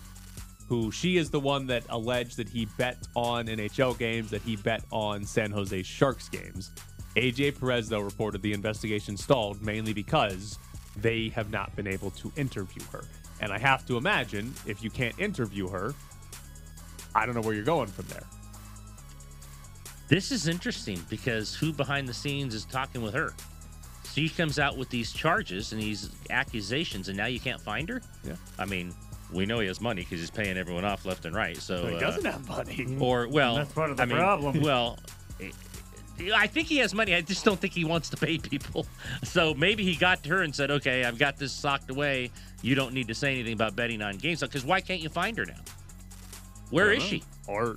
who 0.68 0.92
she 0.92 1.18
is 1.18 1.30
the 1.30 1.40
one 1.40 1.68
that 1.68 1.84
alleged 1.90 2.38
that 2.38 2.50
he 2.50 2.66
bet 2.78 2.98
on 3.16 3.46
NHL 3.48 3.98
games, 3.98 4.32
that 4.32 4.42
he 4.42 4.56
bet 4.56 4.84
on 4.92 5.24
San 5.24 5.52
Jose 5.52 5.84
Sharks 5.84 6.30
games. 6.30 6.72
AJ 7.16 7.60
Perez, 7.60 7.88
though, 7.88 8.02
reported 8.02 8.42
the 8.42 8.52
investigation 8.52 9.16
stalled 9.16 9.62
mainly 9.62 9.94
because 9.94 10.58
they 10.98 11.30
have 11.30 11.52
not 11.52 11.76
been 11.76 11.88
able 11.88 12.12
to 12.12 12.32
interview 12.36 12.84
her. 12.92 13.06
And 13.42 13.52
I 13.52 13.60
have 13.60 13.86
to 13.88 13.98
imagine 13.98 14.54
if 14.66 14.84
you 14.84 14.90
can't 14.90 15.18
interview 15.19 15.68
her, 15.68 15.94
I 17.14 17.26
don't 17.26 17.36
know 17.36 17.42
where 17.42 17.54
you're 17.54 17.64
going 17.64 17.88
from 17.88 18.06
there. 18.07 18.24
This 20.07 20.31
is 20.31 20.48
interesting 20.48 21.02
because 21.10 21.56
who 21.56 21.74
behind 21.74 22.07
the 22.07 22.14
scenes 22.14 22.54
is 22.54 22.66
talking 22.66 23.02
with 23.02 23.14
her? 23.14 23.34
She 24.12 24.30
comes 24.30 24.60
out 24.60 24.78
with 24.78 24.90
these 24.90 25.12
charges 25.12 25.74
and 25.74 25.81
these 25.81 26.10
accusations, 26.30 27.10
and 27.10 27.18
now 27.18 27.26
you 27.26 27.40
can't 27.40 27.60
find 27.60 27.90
her? 27.90 28.02
Yeah. 28.24 28.36
I 28.57 28.66
mean, 28.66 28.94
we 29.32 29.46
know 29.46 29.60
he 29.60 29.68
has 29.68 29.82
money 29.82 30.04
because 30.04 30.20
he's 30.20 30.32
paying 30.32 30.58
everyone 30.58 30.86
off 30.86 31.06
left 31.06 31.26
and 31.26 31.36
right. 31.36 31.58
So 31.58 31.88
he 31.88 31.96
uh, 31.96 32.00
doesn't 32.00 32.26
have 32.26 32.48
money. 32.48 32.98
or 33.00 33.28
well, 33.28 33.56
That's 33.56 33.74
part 33.74 33.92
of 33.92 33.98
the 33.98 34.04
I 34.04 34.06
mean, 34.06 34.18
problem. 34.18 34.62
Well, 34.66 35.00
eh, 35.42 35.50
I 36.34 36.48
think 36.48 36.68
he 36.68 36.78
has 36.78 36.94
money. 36.94 37.14
I 37.14 37.22
just 37.22 37.44
don't 37.44 37.60
think 37.60 37.74
he 37.74 37.84
wants 37.86 38.10
to 38.10 38.18
pay 38.18 38.38
people. 38.38 38.86
So 39.24 39.54
maybe 39.54 39.84
he 39.84 39.96
got 39.96 40.24
to 40.24 40.30
her 40.30 40.42
and 40.44 40.56
said, 40.56 40.72
"Okay, 40.72 41.04
I've 41.04 41.18
got 41.18 41.38
this 41.38 41.52
socked 41.52 41.90
away. 41.90 42.32
You 42.62 42.76
don't 42.76 42.94
need 42.94 43.08
to 43.08 43.16
say 43.16 43.34
anything 43.34 43.54
about 43.54 43.76
betting 43.76 44.02
on 44.02 44.18
games." 44.18 44.40
Because 44.42 44.64
why 44.64 44.82
can't 44.82 45.02
you 45.02 45.10
find 45.10 45.38
her 45.38 45.46
now? 45.46 45.60
Where 46.70 46.92
is 46.92 47.04
she? 47.04 47.24
Or 47.48 47.76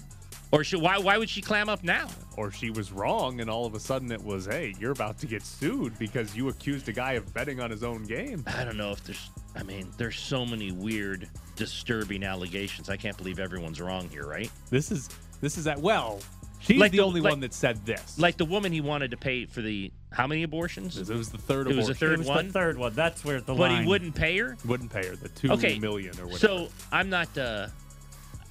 Or 0.51 0.65
she, 0.65 0.77
why 0.77 0.97
why 0.99 1.19
would 1.19 1.29
she 1.29 1.43
clam 1.43 1.69
up 1.69 1.85
now? 1.85 2.09
or 2.37 2.53
she 2.53 2.71
was 2.71 2.93
wrong 2.93 3.41
and 3.41 3.51
all 3.51 3.67
of 3.67 3.75
a 3.75 3.81
sudden 3.81 4.13
it 4.13 4.23
was, 4.23 4.47
hey, 4.47 4.73
you're 4.79 4.93
about 4.93 5.19
to 5.19 5.27
get 5.27 5.43
sued 5.43 5.99
because 5.99 6.37
you 6.37 6.49
accused 6.49 6.89
a 6.89 6.93
guy 6.93 7.15
of 7.15 7.35
betting 7.35 7.59
on 7.61 7.69
his 7.69 7.83
own 7.83 8.05
game. 8.05 8.45
I 8.47 8.63
don't 8.65 8.77
know 8.77 8.93
if 8.93 9.03
there's. 9.03 9.31
I 9.57 9.65
mean, 9.65 9.91
there's 9.99 10.17
so 10.19 10.47
many 10.47 10.71
weird, 10.71 11.29
disturbing 11.57 12.23
allegations. 12.23 12.89
I 12.89 12.97
can't 12.97 13.17
believe 13.17 13.41
everyone's 13.41 13.81
wrong 13.81 14.09
here, 14.09 14.25
right? 14.25 14.51
This 14.71 14.93
is 14.93 15.09
this 15.41 15.59
is 15.59 15.67
at 15.67 15.81
well, 15.81 16.21
she's 16.61 16.79
Like 16.81 16.93
the, 16.93 16.99
the- 16.99 17.03
only 17.05 17.21
like- 17.21 17.33
one 17.33 17.41
that 17.41 17.53
said 17.53 17.85
this. 17.85 18.19
Like 18.21 18.37
the 18.37 18.45
woman 18.45 18.71
he 18.73 18.81
wanted 18.81 19.11
to 19.11 19.17
pay 19.17 19.45
for 19.47 19.61
the 19.61 19.91
how 20.13 20.27
many 20.29 20.45
abortions? 20.45 20.97
it 20.97 21.09
was 21.15 21.29
the 21.31 21.39
third 21.39 21.67
It 21.71 21.77
was 21.77 21.87
abortion. 21.89 21.93
a 21.93 22.09
third 22.09 22.13
it 22.15 22.19
was 22.21 22.29
one? 22.29 22.47
the 22.47 22.53
third 22.53 22.79
one. 22.79 22.95
That's 22.95 23.25
where 23.25 23.41
the 23.41 23.53
but 23.55 23.71
line. 23.71 23.83
he 23.83 23.89
wouldn't 23.89 24.15
pay 24.15 24.39
her. 24.39 24.57
Wouldn't 24.65 24.93
pay 24.93 25.07
her 25.09 25.17
the 25.17 25.29
two 25.29 25.51
Okay, 25.53 25.79
million 25.81 26.19
or 26.21 26.27
whatever. 26.29 26.39
So 26.39 26.69
I'm 26.93 27.11
not. 27.11 27.37
Uh, 27.37 27.67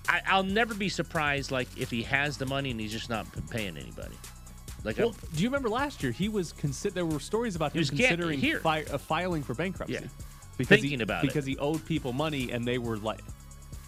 I, 0.10 0.22
I'll 0.28 0.44
never 0.44 0.74
be 0.74 0.90
surprised, 0.90 1.52
like 1.52 1.68
if 1.78 1.90
he 1.92 2.04
has 2.04 2.38
the 2.38 2.46
money 2.46 2.72
and 2.72 2.80
he's 2.80 2.92
just 2.92 3.10
not 3.10 3.26
paying 3.50 3.78
anybody. 3.78 4.16
Like, 4.84 4.98
well, 4.98 5.10
I'm- 5.10 5.18
do 5.36 5.44
you 5.44 5.50
remember 5.50 5.70
last 5.70 6.02
year 6.04 6.12
he 6.12 6.30
was 6.30 6.54
consider 6.54 6.96
there 6.96 7.06
were 7.06 7.20
stories 7.20 7.56
about 7.56 7.74
him 7.76 7.84
considering 7.84 8.40
here. 8.40 8.60
fi- 8.60 8.84
uh, 8.84 8.98
filing 8.98 9.44
for 9.44 9.54
bankruptcy. 9.54 9.96
Yeah. 9.96 10.08
Because 10.58 10.80
Thinking 10.80 11.00
he, 11.00 11.04
about 11.04 11.24
it. 11.24 11.28
because 11.28 11.46
he 11.46 11.58
owed 11.58 11.86
people 11.86 12.14
money 12.14 12.52
and 12.52 12.66
they 12.66 12.78
were 12.78 12.98
like 12.98 13.20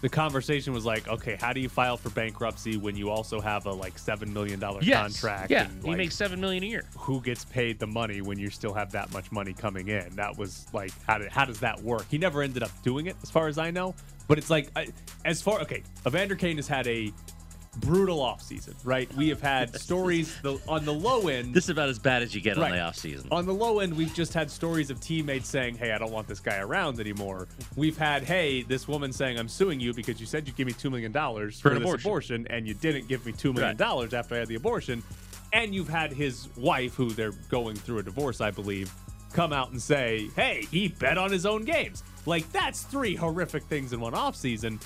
the 0.02 0.08
conversation 0.08 0.72
was 0.72 0.86
like, 0.86 1.06
okay, 1.08 1.36
how 1.38 1.52
do 1.52 1.60
you 1.60 1.68
file 1.68 1.96
for 1.98 2.08
bankruptcy 2.10 2.78
when 2.78 2.96
you 2.96 3.10
also 3.10 3.38
have 3.38 3.66
a 3.66 3.72
like 3.72 3.98
seven 3.98 4.32
million 4.32 4.58
dollar 4.58 4.80
Yes. 4.82 5.20
contract? 5.20 5.50
Yeah, 5.50 5.64
and, 5.68 5.82
he 5.82 5.88
like, 5.88 5.98
makes 5.98 6.14
seven 6.14 6.40
million 6.40 6.62
a 6.62 6.66
year. 6.66 6.84
who 6.96 7.20
gets 7.20 7.44
paid 7.44 7.78
the 7.78 7.86
money 7.86 8.20
when 8.22 8.38
you 8.38 8.48
still 8.50 8.72
have 8.72 8.92
that 8.92 9.12
much 9.12 9.30
money 9.32 9.52
coming 9.52 9.88
in? 9.88 10.14
That 10.16 10.38
was 10.38 10.66
like, 10.72 10.92
how 11.06 11.18
did 11.18 11.30
how 11.30 11.44
does 11.44 11.60
that 11.60 11.80
work? 11.82 12.06
He 12.10 12.16
never 12.18 12.40
ended 12.42 12.62
up 12.62 12.70
doing 12.82 13.06
it, 13.06 13.16
as 13.22 13.30
far 13.30 13.48
as 13.48 13.58
I 13.58 13.70
know. 13.70 13.94
But 14.30 14.38
it's 14.38 14.48
like, 14.48 14.70
I, 14.76 14.86
as 15.24 15.42
far 15.42 15.58
okay, 15.62 15.82
Evander 16.06 16.36
Kane 16.36 16.54
has 16.58 16.68
had 16.68 16.86
a 16.86 17.12
brutal 17.78 18.18
offseason, 18.20 18.76
right? 18.84 19.12
We 19.16 19.28
have 19.28 19.40
had 19.40 19.74
stories 19.74 20.40
the, 20.42 20.60
on 20.68 20.84
the 20.84 20.92
low 20.94 21.26
end. 21.26 21.52
This 21.52 21.64
is 21.64 21.70
about 21.70 21.88
as 21.88 21.98
bad 21.98 22.22
as 22.22 22.32
you 22.32 22.40
get 22.40 22.56
on 22.56 22.62
Right. 22.62 22.72
the 22.74 22.78
offseason. 22.78 23.26
On 23.32 23.44
the 23.44 23.52
low 23.52 23.80
end, 23.80 23.92
we've 23.96 24.14
just 24.14 24.32
had 24.32 24.48
stories 24.48 24.88
of 24.88 25.00
teammates 25.00 25.48
saying, 25.48 25.78
"Hey, 25.78 25.90
I 25.90 25.98
don't 25.98 26.12
want 26.12 26.28
this 26.28 26.38
guy 26.38 26.58
around 26.58 27.00
anymore." 27.00 27.48
We've 27.74 27.98
had, 27.98 28.22
"Hey, 28.22 28.62
this 28.62 28.86
woman 28.86 29.12
saying 29.12 29.36
I'm 29.36 29.48
suing 29.48 29.80
you 29.80 29.92
because 29.92 30.20
you 30.20 30.26
said 30.26 30.46
you'd 30.46 30.54
give 30.54 30.68
me 30.68 30.74
two 30.74 30.90
million 30.90 31.10
dollars 31.10 31.58
For 31.58 31.70
for, 31.70 31.74
an 31.74 31.82
abortion." 31.82 32.06
abortion, 32.08 32.46
and 32.50 32.68
you 32.68 32.74
didn't 32.74 33.08
give 33.08 33.26
me 33.26 33.32
two 33.32 33.52
million 33.52 33.70
Right. 33.70 33.76
dollars 33.76 34.14
after 34.14 34.36
I 34.36 34.38
had 34.38 34.48
the 34.48 34.54
abortion." 34.54 35.02
And 35.52 35.74
you've 35.74 35.88
had 35.88 36.12
his 36.12 36.46
wife, 36.56 36.94
who 36.94 37.10
they're 37.10 37.32
going 37.48 37.74
through 37.74 37.98
a 37.98 38.02
divorce, 38.04 38.40
I 38.40 38.52
believe, 38.52 38.92
come 39.32 39.52
out 39.52 39.72
and 39.72 39.82
say, 39.82 40.28
"Hey, 40.36 40.68
he 40.70 40.86
bet 40.86 41.18
on 41.18 41.32
his 41.32 41.44
own 41.44 41.64
games." 41.64 42.04
Like 42.26 42.50
that's 42.52 42.82
three 42.82 43.14
horrific 43.14 43.62
things 43.64 43.92
in 43.92 44.00
one 44.00 44.12
offseason. 44.12 44.80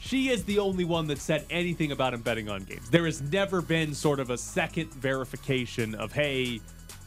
She 0.00 0.28
is 0.28 0.44
the 0.44 0.60
only 0.60 0.84
one 0.84 1.08
that 1.08 1.18
said 1.18 1.44
anything 1.50 1.90
about 1.92 2.14
him 2.14 2.20
betting 2.22 2.48
on 2.48 2.62
games. 2.64 2.88
There 2.88 3.04
has 3.04 3.20
never 3.20 3.60
been 3.60 3.94
sort 3.94 4.20
of 4.20 4.30
a 4.30 4.38
second 4.38 4.92
verification 4.94 5.96
of, 5.96 6.12
hey, 6.12 6.60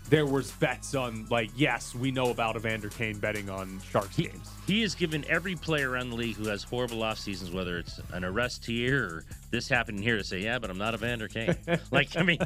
there 0.09 0.25
was 0.25 0.51
bets 0.51 0.93
on 0.93 1.25
like, 1.29 1.49
yes, 1.55 1.95
we 1.95 2.11
know 2.11 2.31
about 2.31 2.57
Evander 2.57 2.89
Kane 2.89 3.17
betting 3.17 3.49
on 3.49 3.79
Sharks 3.89 4.17
He, 4.17 4.23
games. 4.23 4.49
he 4.67 4.81
has 4.81 4.93
given 4.93 5.23
every 5.29 5.55
player 5.55 5.89
around 5.89 6.09
the 6.09 6.17
league 6.17 6.35
who 6.35 6.49
has 6.49 6.63
horrible 6.63 7.01
off 7.01 7.17
seasons, 7.17 7.51
whether 7.51 7.77
it's 7.77 8.01
an 8.11 8.25
arrest 8.25 8.65
here 8.65 9.05
or 9.05 9.23
this 9.51 9.69
happened 9.69 10.01
here, 10.01 10.17
to 10.17 10.23
say, 10.25 10.39
yeah, 10.39 10.59
but 10.59 10.69
I'm 10.69 10.77
not 10.77 10.93
Evander 10.93 11.29
Kane. 11.29 11.55
like, 11.91 12.17
I 12.17 12.23
mean, 12.23 12.39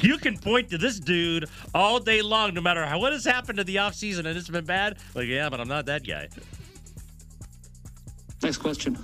you 0.00 0.18
can 0.18 0.38
point 0.38 0.70
to 0.70 0.78
this 0.78 1.00
dude 1.00 1.46
all 1.74 1.98
day 1.98 2.22
long, 2.22 2.54
no 2.54 2.60
matter 2.60 2.86
how, 2.86 3.00
what 3.00 3.12
has 3.12 3.24
happened 3.24 3.58
to 3.58 3.64
the 3.64 3.78
off 3.78 3.94
season 3.96 4.26
and 4.26 4.38
it's 4.38 4.48
been 4.48 4.64
bad. 4.64 4.98
Like, 5.16 5.26
yeah, 5.26 5.48
but 5.48 5.58
I'm 5.60 5.68
not 5.68 5.86
that 5.86 6.06
guy. 6.06 6.28
Next 8.42 8.58
question. 8.58 8.98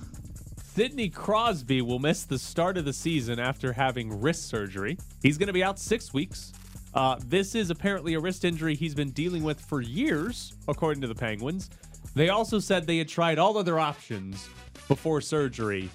Sidney 0.62 1.08
Crosby 1.08 1.82
will 1.82 1.98
miss 1.98 2.24
the 2.24 2.38
start 2.38 2.76
of 2.76 2.84
the 2.84 2.92
season 2.92 3.38
after 3.38 3.72
having 3.72 4.20
wrist 4.20 4.48
surgery. 4.48 4.98
He's 5.22 5.38
going 5.38 5.46
to 5.46 5.52
be 5.52 5.62
out 5.62 5.78
six 5.78 6.12
weeks. 6.12 6.52
Uh, 6.94 7.16
this 7.26 7.54
is 7.54 7.70
apparently 7.70 8.14
a 8.14 8.20
wrist 8.20 8.44
injury 8.44 8.74
he's 8.74 8.94
been 8.94 9.10
dealing 9.10 9.42
with 9.42 9.60
for 9.60 9.80
years, 9.80 10.52
according 10.68 11.00
to 11.02 11.08
the 11.08 11.14
Penguins. 11.14 11.70
They 12.14 12.28
also 12.28 12.58
said 12.58 12.86
they 12.86 12.98
had 12.98 13.08
tried 13.08 13.38
all 13.38 13.58
other 13.58 13.78
options 13.78 14.48
before 14.88 15.20
surgery. 15.20 15.90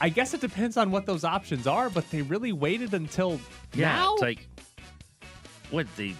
I 0.00 0.08
guess 0.08 0.34
it 0.34 0.40
depends 0.40 0.76
on 0.76 0.90
what 0.90 1.06
those 1.06 1.24
options 1.24 1.66
are, 1.66 1.88
but 1.88 2.10
they 2.10 2.22
really 2.22 2.52
waited 2.52 2.94
until 2.94 3.40
now. 3.74 4.12
It's 4.14 4.22
like, 4.22 4.48
what, 5.70 5.86
they 5.96 6.14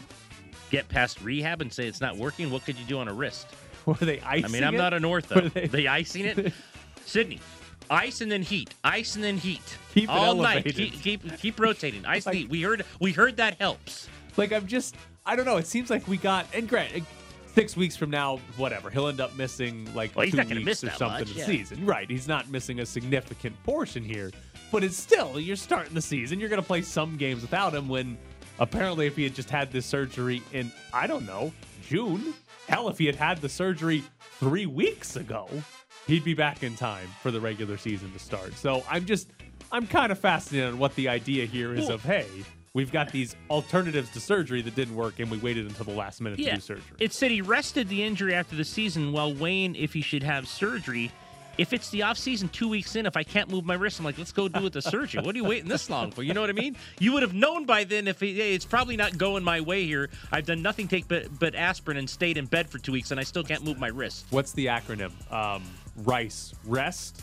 get 0.71 0.88
past 0.88 1.21
rehab 1.21 1.61
and 1.61 1.73
say 1.73 1.87
it's 1.87 2.00
not 2.00 2.16
working? 2.16 2.50
What 2.50 2.64
could 2.64 2.76
you 2.76 2.87
do 2.87 2.99
on 2.99 3.09
a 3.09 3.12
wrist? 3.12 3.49
Were 3.87 3.95
they 3.95 4.21
icing 4.21 4.45
I 4.45 4.49
mean, 4.49 4.64
I'm 4.64 4.75
it? 4.75 4.78
not 4.78 4.95
an 4.95 5.09
Were 5.09 5.21
ortho. 5.21 5.52
they- 5.52 5.66
They 5.69 5.87
icing 5.87 6.25
it? 6.26 6.52
Sidney, 7.07 7.38
ice 7.88 8.21
and 8.21 8.31
then 8.31 8.43
heat, 8.43 8.75
ice 8.83 9.14
and 9.14 9.23
then 9.23 9.37
heat. 9.38 9.62
Keep 9.95 10.05
it 10.05 10.11
all 10.11 10.35
night. 10.35 10.64
Keep, 10.64 11.00
keep 11.00 11.38
keep 11.38 11.61
rotating. 11.61 12.05
Ice 12.05 12.26
and 12.26 12.35
heat. 12.35 12.49
We 12.49 12.62
heard 12.62 12.85
we 13.00 13.12
heard 13.12 13.37
that 13.37 13.59
helps. 13.61 14.09
Like 14.37 14.52
I'm 14.52 14.66
just, 14.66 14.97
I 15.25 15.37
don't 15.37 15.45
know. 15.47 15.57
It 15.57 15.66
seems 15.66 15.88
like 15.88 16.07
we 16.09 16.16
got, 16.16 16.47
and 16.52 16.69
Grant, 16.69 16.90
six 17.55 17.76
weeks 17.76 17.97
from 17.97 18.11
now, 18.11 18.38
whatever, 18.57 18.90
he'll 18.90 19.07
end 19.07 19.21
up 19.21 19.35
missing 19.37 19.88
like 19.95 20.14
Well, 20.16 20.26
two 20.26 20.37
weeks 20.37 20.83
or 20.85 20.90
something 20.90 21.21
much, 21.28 21.35
the 21.35 21.43
season. 21.43 21.87
Right? 21.87 22.11
He's 22.11 22.26
not 22.28 22.50
missing 22.50 22.81
a 22.81 22.87
significant 22.87 23.55
portion 23.62 24.05
here, 24.05 24.33
but 24.73 24.83
it's 24.83 24.97
still 24.97 25.38
you're 25.38 25.55
starting 25.57 25.95
the 25.95 26.02
season. 26.02 26.40
You're 26.40 26.49
gonna 26.50 26.62
play 26.62 26.83
some 26.83 27.16
games 27.16 27.40
without 27.43 27.73
him. 27.73 27.88
When 27.88 28.19
apparently, 28.59 29.07
if 29.07 29.17
he 29.17 29.25
had 29.25 29.35
just 29.35 29.51
had 29.51 29.71
this 29.73 29.87
surgery 29.87 30.43
in, 30.53 30.71
I 30.93 31.07
don't 31.07 31.27
know, 31.27 31.53
June. 31.87 32.35
Hell, 32.69 32.89
if 32.89 32.99
he 32.99 33.07
had 33.07 33.15
had 33.15 33.41
the 33.41 33.49
surgery 33.49 34.03
three 34.41 34.67
weeks 34.67 35.17
ago, 35.17 35.49
he'd 36.07 36.25
be 36.25 36.35
back 36.35 36.63
in 36.63 36.75
time 36.77 37.09
for 37.23 37.31
the 37.31 37.41
regular 37.41 37.77
season 37.77 38.13
to 38.13 38.19
start. 38.19 38.55
So 38.55 38.83
I'm 38.91 39.07
just, 39.07 39.29
I'm 39.71 39.87
kind 39.87 40.11
of 40.11 40.19
fascinated 40.19 40.73
on 40.73 40.79
what 40.79 40.95
the 40.97 41.09
idea 41.09 41.47
here 41.47 41.75
is 41.75 41.87
Well- 41.87 41.93
of 41.95 42.03
hey. 42.03 42.27
We've 42.75 42.93
got 42.93 43.11
these 43.11 43.35
alternatives 43.49 44.11
to 44.11 44.21
surgery 44.21 44.61
that 44.61 44.75
didn't 44.75 44.97
work, 44.97 45.19
and 45.19 45.31
we 45.31 45.39
waited 45.39 45.65
until 45.65 45.87
the 45.87 45.95
last 45.95 46.21
minute 46.21 46.39
to 46.41 46.55
do 46.57 46.61
surgery. 46.61 46.85
It 47.01 47.15
said 47.15 47.31
he 47.31 47.41
rested 47.41 47.89
the 47.89 48.03
injury 48.03 48.35
after 48.35 48.55
the 48.55 48.67
season 48.67 49.13
while 49.13 49.33
weighing 49.33 49.75
if 49.75 49.95
he 49.95 50.03
should 50.03 50.23
have 50.23 50.47
surgery. 50.47 51.11
If 51.59 51.73
it's 51.73 51.91
the 51.91 52.03
off 52.03 52.19
season, 52.19 52.49
two 52.51 52.69
weeks 52.69 52.97
in, 52.97 53.07
if 53.07 53.17
I 53.17 53.23
can't 53.23 53.51
move 53.51 53.65
my 53.65 53.75
wrist, 53.75 53.99
I'm 53.99 54.05
like, 54.05 54.19
let's 54.19 54.33
go 54.33 54.49
do 54.49 54.67
it 54.67 54.73
the 54.73 54.83
surgery. 54.83 55.23
What 55.23 55.35
are 55.35 55.39
you 55.39 55.45
waiting 55.45 55.69
this 55.69 55.89
long 55.89 56.11
for? 56.11 56.23
You 56.23 56.35
know 56.35 56.41
what 56.41 56.51
I 56.51 56.55
mean? 56.55 56.77
You 56.99 57.13
would 57.13 57.23
have 57.23 57.35
known 57.35 57.65
by 57.65 57.85
then 57.85 58.09
if 58.09 58.21
hey, 58.21 58.55
it's 58.55 58.65
probably 58.65 58.97
not 58.97 59.17
going 59.17 59.43
my 59.43 59.61
way 59.61 59.85
here. 59.85 60.11
I've 60.31 60.47
done 60.47 60.63
nothing 60.63 60.89
take 60.89 61.09
but, 61.09 61.39
but 61.39 61.55
aspirin 61.55 61.97
and 61.97 62.09
stayed 62.09 62.37
in 62.37 62.47
bed 62.47 62.69
for 62.69 62.79
two 62.79 62.93
weeks, 62.93 63.11
and 63.11 63.19
I 63.19 63.23
still 63.23 63.45
can't 63.45 63.65
move 63.65 63.79
my 63.79 63.89
wrist. 63.89 64.27
What's 64.31 64.53
the 64.53 64.67
acronym? 64.67 65.13
Um, 65.33 65.63
RICE: 66.05 66.55
rest, 66.65 67.23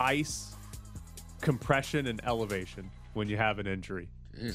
ice, 0.00 0.54
compression, 1.40 2.06
and 2.06 2.20
elevation. 2.24 2.90
When 3.14 3.28
you 3.28 3.36
have 3.36 3.58
an 3.58 3.66
injury, 3.66 4.08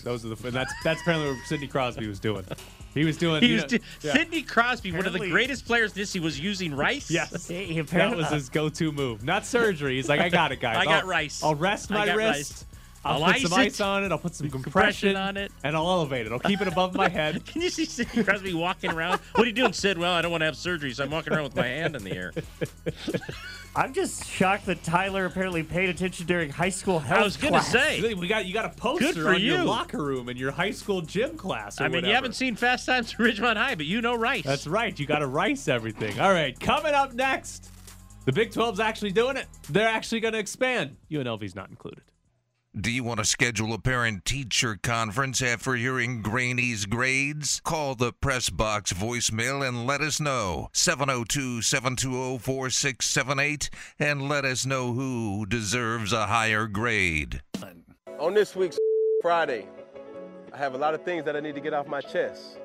those 0.04 0.26
are 0.26 0.30
the. 0.30 0.48
And 0.48 0.56
that's 0.56 0.74
that's 0.84 1.02
apparently 1.02 1.32
what 1.32 1.46
Sidney 1.46 1.68
Crosby 1.68 2.08
was 2.08 2.20
doing. 2.20 2.46
He 2.94 3.04
was 3.06 3.18
doing. 3.18 3.42
He 3.42 3.54
was 3.54 3.64
know- 3.64 3.68
do- 3.70 3.80
yeah. 4.02 4.14
Sidney 4.14 4.42
Crosby, 4.44 4.92
one 4.92 5.06
of 5.08 5.14
the 5.14 5.20
greatest 5.30 5.66
players. 5.66 5.94
This 5.94 6.14
he 6.14 6.20
was 6.20 6.40
using 6.40 6.76
rice. 6.76 7.10
Yes. 7.10 7.48
He- 7.48 7.64
he 7.66 7.74
That 7.76 7.80
apparently- 7.90 8.18
was 8.24 8.32
his 8.32 8.50
go-to 8.50 8.92
move. 8.92 9.24
Not 9.24 9.46
surgery. 9.46 9.96
He's 9.96 10.08
like, 10.10 10.20
I 10.22 10.30
got 10.30 10.52
it, 10.52 10.60
guys. 10.60 10.78
I 10.78 10.86
got 10.86 11.04
I'll- 11.04 11.08
rice. 11.10 11.44
I'll 11.44 11.56
rest 11.56 11.92
I 11.92 11.96
my 11.96 12.06
got 12.06 12.18
wrist. 12.18 12.28
rice. 12.52 12.66
I'll, 13.06 13.24
I'll 13.24 13.34
put 13.34 13.42
some 13.42 13.54
ice 13.54 13.60
ice 13.68 13.80
it. 13.80 13.84
on 13.84 14.04
it. 14.04 14.12
I'll 14.12 14.18
put 14.18 14.34
some 14.36 14.50
Compression 14.50 15.14
compression, 15.14 15.16
on 15.18 15.38
it. 15.38 15.52
and 15.64 15.76
I'll 15.76 15.88
elevate 15.88 16.26
it. 16.26 16.32
I'll 16.32 16.40
keep 16.40 16.62
it 16.62 16.68
above 16.68 16.94
my 16.96 17.10
head. 17.10 17.46
Can 17.46 17.62
you 17.62 17.70
see 17.70 17.86
Sidney 17.86 18.24
Crosby 18.24 18.54
walking 18.54 18.92
around? 18.92 19.20
What 19.36 19.44
are 19.44 19.48
you 19.48 19.54
doing, 19.54 19.74
Sid? 19.74 19.98
Well, 19.98 20.14
I 20.14 20.22
don't 20.22 20.32
want 20.32 20.42
to 20.42 20.46
have 20.46 20.56
surgery, 20.56 20.94
so 20.94 21.04
I'm 21.04 21.12
walking 21.12 21.34
around 21.34 21.44
with 21.44 21.56
my 21.56 21.68
hand 21.68 21.96
in 21.96 22.04
the 22.04 22.12
air. 22.16 22.32
I'm 23.76 23.92
just 23.92 24.30
shocked 24.30 24.68
that 24.68 24.84
Tyler 24.84 25.26
apparently 25.26 25.64
paid 25.64 25.90
attention 25.90 26.28
during 26.28 26.52
high 26.52 26.70
school 26.70 27.00
health 27.00 27.20
I 27.20 27.24
was 27.24 27.38
gonna 27.38 27.62
say. 27.64 28.14
We 28.14 28.28
got 28.28 28.46
you 28.46 28.54
got 28.54 28.66
a 28.66 28.70
poster 28.70 29.06
Good 29.14 29.16
for 29.16 29.30
on 29.34 29.42
your 29.42 29.64
locker 29.64 30.04
room 30.04 30.30
in 30.30 30.38
your 30.38 30.52
high 30.52 30.70
school 30.72 31.02
gym 31.02 31.36
class. 31.38 31.82
Or 31.82 31.86
I 31.86 31.88
mean, 31.88 31.96
whatever. 31.96 32.08
you 32.10 32.14
haven't 32.14 32.34
seen 32.34 32.56
Fast 32.56 32.86
Times 32.86 33.12
at 33.14 33.20
Ridgemont 33.20 33.58
High, 33.58 33.74
but 33.74 33.88
you 33.88 34.00
know 34.02 34.14
rice. 34.16 34.44
That's 34.44 34.68
right. 34.68 34.98
You 34.98 35.08
got 35.08 35.20
to 35.20 35.28
rice 35.28 35.68
everything. 35.68 36.20
All 36.20 36.32
right, 36.32 36.58
coming 36.60 36.94
up 36.94 37.14
next, 37.14 37.72
the 38.26 38.32
Big 38.32 38.52
12's 38.52 38.80
actually 38.80 39.12
doing 39.12 39.38
it. 39.38 39.48
They're 39.70 39.90
actually 39.90 40.20
going 40.20 40.34
to 40.34 40.40
expand. 40.40 40.96
UNLV's 41.10 41.56
not 41.56 41.70
included. 41.72 42.04
Do 42.76 42.90
you 42.90 43.04
want 43.04 43.20
to 43.20 43.26
schedule 43.26 43.72
a 43.72 43.78
parent 43.78 44.26
teacher 44.26 44.80
conference 44.82 45.44
after 45.44 45.76
hearing 45.76 46.24
Graney's 46.24 46.88
grades? 46.88 47.62
Call 47.64 47.94
the 47.94 48.12
press 48.12 48.50
box 48.50 48.92
voicemail 48.92 49.68
and 49.68 49.86
let 49.86 50.02
us 50.02 50.20
know. 50.20 50.70
702 50.74 51.62
720 51.62 52.40
4678 52.40 53.70
and 54.00 54.28
let 54.28 54.44
us 54.44 54.66
know 54.66 54.92
who 54.92 55.46
deserves 55.46 56.14
a 56.14 56.26
higher 56.26 56.66
grade. 56.66 57.44
On 58.18 58.34
this 58.34 58.56
week's 58.56 58.80
Friday, 59.22 59.68
I 60.52 60.58
have 60.58 60.74
a 60.74 60.78
lot 60.80 60.96
of 60.96 61.04
things 61.04 61.26
that 61.26 61.36
I 61.36 61.42
need 61.42 61.54
to 61.54 61.62
get 61.62 61.76
off 61.76 61.86
my 61.86 62.02
chest. 62.02 62.58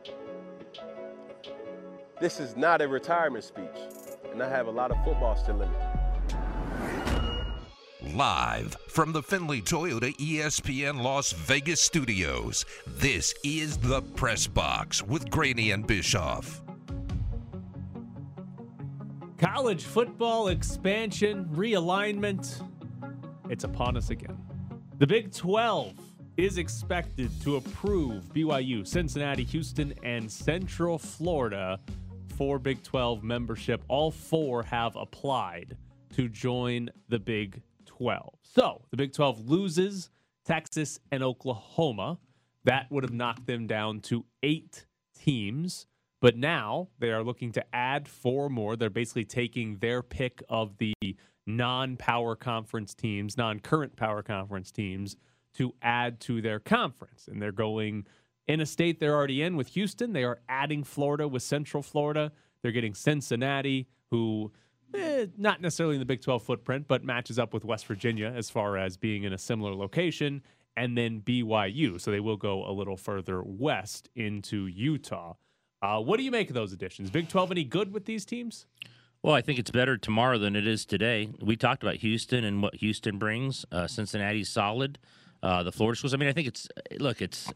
This 2.19 2.41
is 2.41 2.57
not 2.57 2.81
a 2.81 2.89
retirement 2.89 3.45
speech, 3.45 3.67
and 4.33 4.43
I 4.43 4.49
have 4.49 4.69
a 4.69 4.73
lot 4.73 4.91
of 4.91 4.97
football 5.05 5.37
still 5.37 5.61
in 5.61 5.71
me. 5.71 5.77
Live 8.01 8.77
from 8.87 9.11
the 9.11 9.21
Findlay 9.21 9.61
Toyota 9.61 10.15
ESPN 10.19 11.03
Las 11.03 11.33
Vegas 11.33 11.81
studios, 11.81 12.65
this 12.87 13.35
is 13.43 13.77
the 13.77 14.01
Press 14.01 14.47
Box 14.47 15.03
with 15.03 15.29
Graney 15.31 15.73
and 15.73 15.85
Bischoff. 15.85 16.63
College 19.37 19.83
football 19.83 20.47
expansion, 20.47 21.47
realignment. 21.47 22.65
It's 23.51 23.65
upon 23.65 23.97
us 23.97 24.11
again. 24.11 24.39
The 24.99 25.07
Big 25.07 25.33
12 25.33 25.95
is 26.37 26.59
expected 26.59 27.33
to 27.43 27.57
approve 27.57 28.33
BYU, 28.33 28.87
Cincinnati, 28.87 29.43
Houston, 29.43 29.93
and 30.05 30.31
Central 30.31 30.99
Florida 30.99 31.81
for 32.37 32.61
Big 32.61 32.81
12 32.85 33.25
membership. 33.25 33.83
All 33.89 34.13
four 34.13 34.63
have 34.63 34.95
applied 34.95 35.77
to 36.15 36.29
join 36.29 36.91
the 37.09 37.19
Big 37.19 37.61
12. 37.99 38.35
So 38.43 38.83
the 38.91 38.97
Big 38.97 39.13
12 39.13 39.49
loses 39.49 40.11
Texas 40.45 40.99
and 41.11 41.23
Oklahoma. 41.23 42.19
That 42.65 42.91
would 42.91 43.05
have 43.05 43.13
knocked 43.13 43.47
them 43.47 43.67
down 43.67 44.01
to 44.03 44.25
eight 44.43 44.87
teams. 45.19 45.87
But 46.21 46.37
now 46.37 46.89
they 46.99 47.11
are 47.11 47.23
looking 47.23 47.53
to 47.53 47.65
add 47.75 48.09
four 48.09 48.49
more. 48.49 48.77
They're 48.77 48.91
basically 48.91 49.25
taking 49.25 49.79
their 49.79 50.03
pick 50.03 50.43
of 50.49 50.77
the 50.79 50.95
non 51.47 51.97
power 51.97 52.35
conference 52.35 52.95
teams, 52.95 53.37
non 53.37 53.61
current 53.61 53.97
power 53.97 54.23
conference 54.23 54.71
teams, 54.71 55.17
to 55.55 55.75
add 55.83 56.21
to 56.21 56.43
their 56.43 56.59
conference. 56.59 57.29
And 57.29 57.41
they're 57.41 57.53
going 57.53 58.07
in 58.49 58.61
a 58.61 58.67
state 58.67 58.99
they're 58.99 59.15
already 59.15 59.43
in 59.43 59.57
with 59.57 59.69
Houston. 59.69 60.13
They 60.13 60.25
are 60.25 60.41
adding 60.49 60.83
Florida 60.83 61.29
with 61.29 61.43
Central 61.43 61.83
Florida. 61.83 62.33
They're 62.63 62.73
getting 62.73 62.95
Cincinnati, 62.95 63.87
who 64.11 64.53
eh, 64.95 65.27
not 65.37 65.61
necessarily 65.61 65.97
in 65.97 66.01
the 66.01 66.07
Big 66.07 66.23
12 66.23 66.43
footprint, 66.43 66.87
but 66.89 67.05
matches 67.05 67.39
up 67.39 67.53
with 67.55 67.65
West 67.65 67.87
Virginia 67.87 68.33
as 68.35 68.51
far 68.51 68.77
as 68.77 68.97
being 68.97 69.25
in 69.25 69.33
a 69.33 69.39
similar 69.39 69.75
location, 69.75 70.43
and 70.77 70.97
then 70.97 71.21
BYU. 71.21 72.01
So 72.01 72.11
they 72.11 72.21
will 72.21 72.37
go 72.37 72.65
a 72.65 72.73
little 72.73 72.97
further 72.97 73.43
west 73.43 74.09
into 74.15 74.67
Utah. 74.67 75.35
Uh, 75.81 76.01
what 76.01 76.17
do 76.17 76.25
you 76.25 76.31
make 76.31 76.49
of 76.49 76.55
those 76.55 76.73
additions? 76.73 77.11
Big 77.11 77.29
12 77.29 77.51
any 77.53 77.65
good 77.65 77.93
with 77.93 78.05
these 78.05 78.25
teams? 78.25 78.67
Well, 79.23 79.35
I 79.35 79.41
think 79.41 79.59
it's 79.59 79.71
better 79.71 79.97
tomorrow 79.97 80.39
than 80.39 80.55
it 80.55 80.67
is 80.67 80.85
today. 80.85 81.29
We 81.41 81.57
talked 81.57 81.83
about 81.83 81.97
Houston 81.97 82.45
and 82.45 82.63
what 82.63 82.77
Houston 82.77 83.19
brings. 83.19 83.65
Uh, 83.73 83.87
Cincinnati's 83.87 84.49
solid. 84.49 84.99
Uh, 85.43 85.63
the 85.63 85.73
Florida 85.73 85.99
schools. 85.99 86.15
I 86.15 86.17
mean, 86.17 86.29
I 86.29 86.33
think 86.33 86.49
it's 86.49 86.69
look, 86.99 87.23
it's 87.23 87.53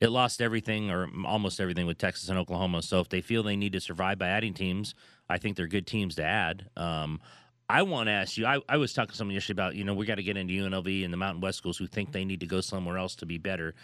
it 0.00 0.08
lost 0.08 0.40
everything 0.40 0.90
or 0.90 1.08
almost 1.26 1.60
everything 1.60 1.86
with 1.86 1.98
Texas 1.98 2.28
and 2.28 2.38
Oklahoma. 2.38 2.82
So 2.82 3.00
if 3.00 3.08
they 3.08 3.20
feel 3.20 3.42
they 3.42 3.56
need 3.56 3.72
to 3.72 3.80
survive 3.80 4.18
by 4.18 4.28
adding 4.28 4.54
teams, 4.54 4.94
I 5.28 5.38
think 5.38 5.56
they're 5.56 5.66
good 5.66 5.86
teams 5.86 6.14
to 6.16 6.24
add. 6.24 6.68
Um, 6.76 7.20
I 7.68 7.82
want 7.82 8.06
to 8.06 8.12
ask 8.12 8.38
you. 8.38 8.46
I, 8.46 8.60
I 8.68 8.78
was 8.78 8.92
talking 8.92 9.10
to 9.10 9.16
someone 9.16 9.34
yesterday 9.34 9.60
about 9.60 9.74
you 9.74 9.84
know 9.84 9.94
we 9.94 10.06
got 10.06 10.14
to 10.14 10.22
get 10.22 10.36
into 10.36 10.54
UNLV 10.54 11.04
and 11.04 11.12
the 11.12 11.18
Mountain 11.18 11.42
West 11.42 11.58
schools 11.58 11.76
who 11.76 11.86
think 11.86 12.12
they 12.12 12.24
need 12.24 12.40
to 12.40 12.46
go 12.46 12.60
somewhere 12.60 12.96
else 12.96 13.14
to 13.16 13.26
be 13.26 13.38
better. 13.38 13.74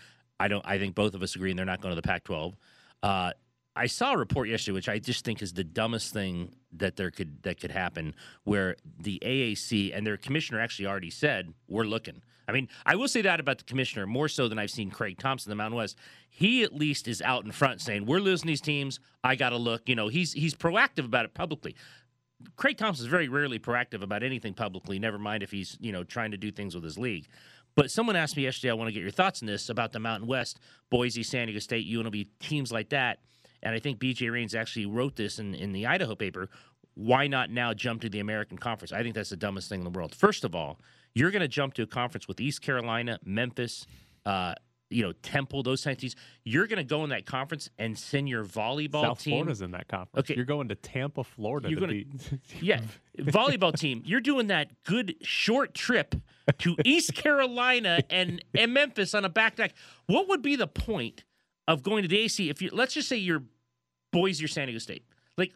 I 0.40 0.48
don't. 0.48 0.64
I 0.66 0.78
think 0.78 0.94
both 0.94 1.14
of 1.14 1.22
us 1.22 1.36
agree, 1.36 1.50
and 1.50 1.58
they're 1.58 1.66
not 1.66 1.80
going 1.80 1.92
to 1.92 2.00
the 2.00 2.06
Pac-12. 2.06 2.54
Uh, 3.02 3.32
I 3.76 3.86
saw 3.86 4.12
a 4.12 4.16
report 4.16 4.48
yesterday, 4.48 4.74
which 4.74 4.88
I 4.88 4.98
just 4.98 5.24
think 5.24 5.42
is 5.42 5.52
the 5.52 5.64
dumbest 5.64 6.12
thing 6.12 6.54
that 6.72 6.96
there 6.96 7.10
could 7.10 7.42
that 7.42 7.60
could 7.60 7.72
happen, 7.72 8.14
where 8.44 8.76
the 8.98 9.20
AAC 9.24 9.96
and 9.96 10.06
their 10.06 10.16
commissioner 10.16 10.60
actually 10.60 10.86
already 10.86 11.10
said 11.10 11.52
we're 11.68 11.84
looking. 11.84 12.22
I 12.46 12.52
mean, 12.52 12.68
I 12.86 12.94
will 12.94 13.08
say 13.08 13.22
that 13.22 13.40
about 13.40 13.58
the 13.58 13.64
commissioner 13.64 14.06
more 14.06 14.28
so 14.28 14.48
than 14.48 14.58
I've 14.58 14.70
seen 14.70 14.90
Craig 14.90 15.18
Thompson, 15.18 15.50
the 15.50 15.56
Mountain 15.56 15.78
West. 15.78 15.96
He 16.28 16.62
at 16.62 16.74
least 16.74 17.08
is 17.08 17.22
out 17.22 17.44
in 17.44 17.52
front 17.52 17.80
saying 17.80 18.06
we're 18.06 18.20
losing 18.20 18.46
these 18.46 18.60
teams. 18.60 19.00
I 19.24 19.34
got 19.34 19.50
to 19.50 19.56
look. 19.56 19.88
You 19.88 19.96
know, 19.96 20.08
he's 20.08 20.32
he's 20.32 20.54
proactive 20.54 21.04
about 21.04 21.24
it 21.24 21.34
publicly. 21.34 21.74
Craig 22.56 22.76
Thompson 22.76 23.06
is 23.06 23.10
very 23.10 23.28
rarely 23.28 23.58
proactive 23.58 24.02
about 24.02 24.22
anything 24.22 24.54
publicly. 24.54 24.98
Never 24.98 25.18
mind 25.18 25.42
if 25.42 25.50
he's 25.50 25.76
you 25.80 25.90
know 25.90 26.04
trying 26.04 26.30
to 26.30 26.36
do 26.36 26.52
things 26.52 26.76
with 26.76 26.84
his 26.84 26.98
league. 26.98 27.26
But 27.74 27.90
someone 27.90 28.14
asked 28.14 28.36
me 28.36 28.44
yesterday. 28.44 28.70
I 28.70 28.74
want 28.74 28.86
to 28.86 28.92
get 28.92 29.02
your 29.02 29.10
thoughts 29.10 29.42
on 29.42 29.46
this 29.46 29.68
about 29.68 29.90
the 29.90 29.98
Mountain 29.98 30.28
West, 30.28 30.60
Boise, 30.90 31.24
San 31.24 31.48
Diego 31.48 31.58
State, 31.58 31.88
UNLV 31.88 32.28
teams 32.38 32.70
like 32.70 32.90
that 32.90 33.18
and 33.64 33.74
I 33.74 33.78
think 33.78 33.98
BJ 33.98 34.30
Rains 34.30 34.54
actually 34.54 34.86
wrote 34.86 35.16
this 35.16 35.38
in, 35.38 35.54
in 35.54 35.72
the 35.72 35.86
Idaho 35.86 36.14
paper. 36.14 36.48
Why 36.94 37.26
not 37.26 37.50
now 37.50 37.74
jump 37.74 38.02
to 38.02 38.08
the 38.08 38.20
American 38.20 38.56
Conference? 38.58 38.92
I 38.92 39.02
think 39.02 39.14
that's 39.14 39.30
the 39.30 39.36
dumbest 39.36 39.68
thing 39.68 39.80
in 39.80 39.84
the 39.84 39.90
world. 39.90 40.14
First 40.14 40.44
of 40.44 40.54
all, 40.54 40.78
you're 41.14 41.30
going 41.30 41.42
to 41.42 41.48
jump 41.48 41.74
to 41.74 41.82
a 41.82 41.86
conference 41.86 42.28
with 42.28 42.40
East 42.40 42.60
Carolina, 42.62 43.18
Memphis, 43.24 43.86
uh, 44.26 44.54
you 44.90 45.02
know, 45.02 45.12
Temple, 45.22 45.62
those 45.64 45.82
kinds 45.82 45.96
of 45.96 46.00
teams. 46.02 46.16
You're 46.44 46.66
going 46.68 46.76
to 46.76 46.84
go 46.84 47.02
in 47.02 47.10
that 47.10 47.26
conference 47.26 47.68
and 47.78 47.98
send 47.98 48.28
your 48.28 48.44
volleyball 48.44 49.02
South 49.02 49.20
team. 49.20 49.34
Florida's 49.34 49.60
in 49.62 49.72
that 49.72 49.88
conference. 49.88 50.30
Okay. 50.30 50.36
You're 50.36 50.44
going 50.44 50.68
to 50.68 50.76
Tampa, 50.76 51.24
Florida. 51.24 51.68
You're 51.68 51.80
to 51.80 51.86
gonna- 51.86 51.92
be- 52.04 52.40
Yeah, 52.60 52.80
volleyball 53.18 53.76
team. 53.76 54.02
You're 54.04 54.20
doing 54.20 54.48
that 54.48 54.70
good 54.84 55.16
short 55.22 55.74
trip 55.74 56.14
to 56.58 56.76
East 56.84 57.14
Carolina 57.14 58.00
and, 58.10 58.44
and 58.54 58.72
Memphis 58.72 59.14
on 59.14 59.24
a 59.24 59.28
back 59.28 59.56
to 59.56 59.62
back. 59.62 59.74
What 60.06 60.28
would 60.28 60.42
be 60.42 60.54
the 60.54 60.68
point 60.68 61.24
of 61.66 61.82
going 61.82 62.02
to 62.02 62.08
the 62.08 62.18
AC 62.18 62.50
if 62.50 62.60
you 62.60 62.70
let's 62.72 62.94
just 62.94 63.08
say 63.08 63.16
you're 63.16 63.42
Boise 64.14 64.44
or 64.44 64.48
San 64.48 64.66
Diego 64.68 64.78
State? 64.78 65.04
Like, 65.36 65.52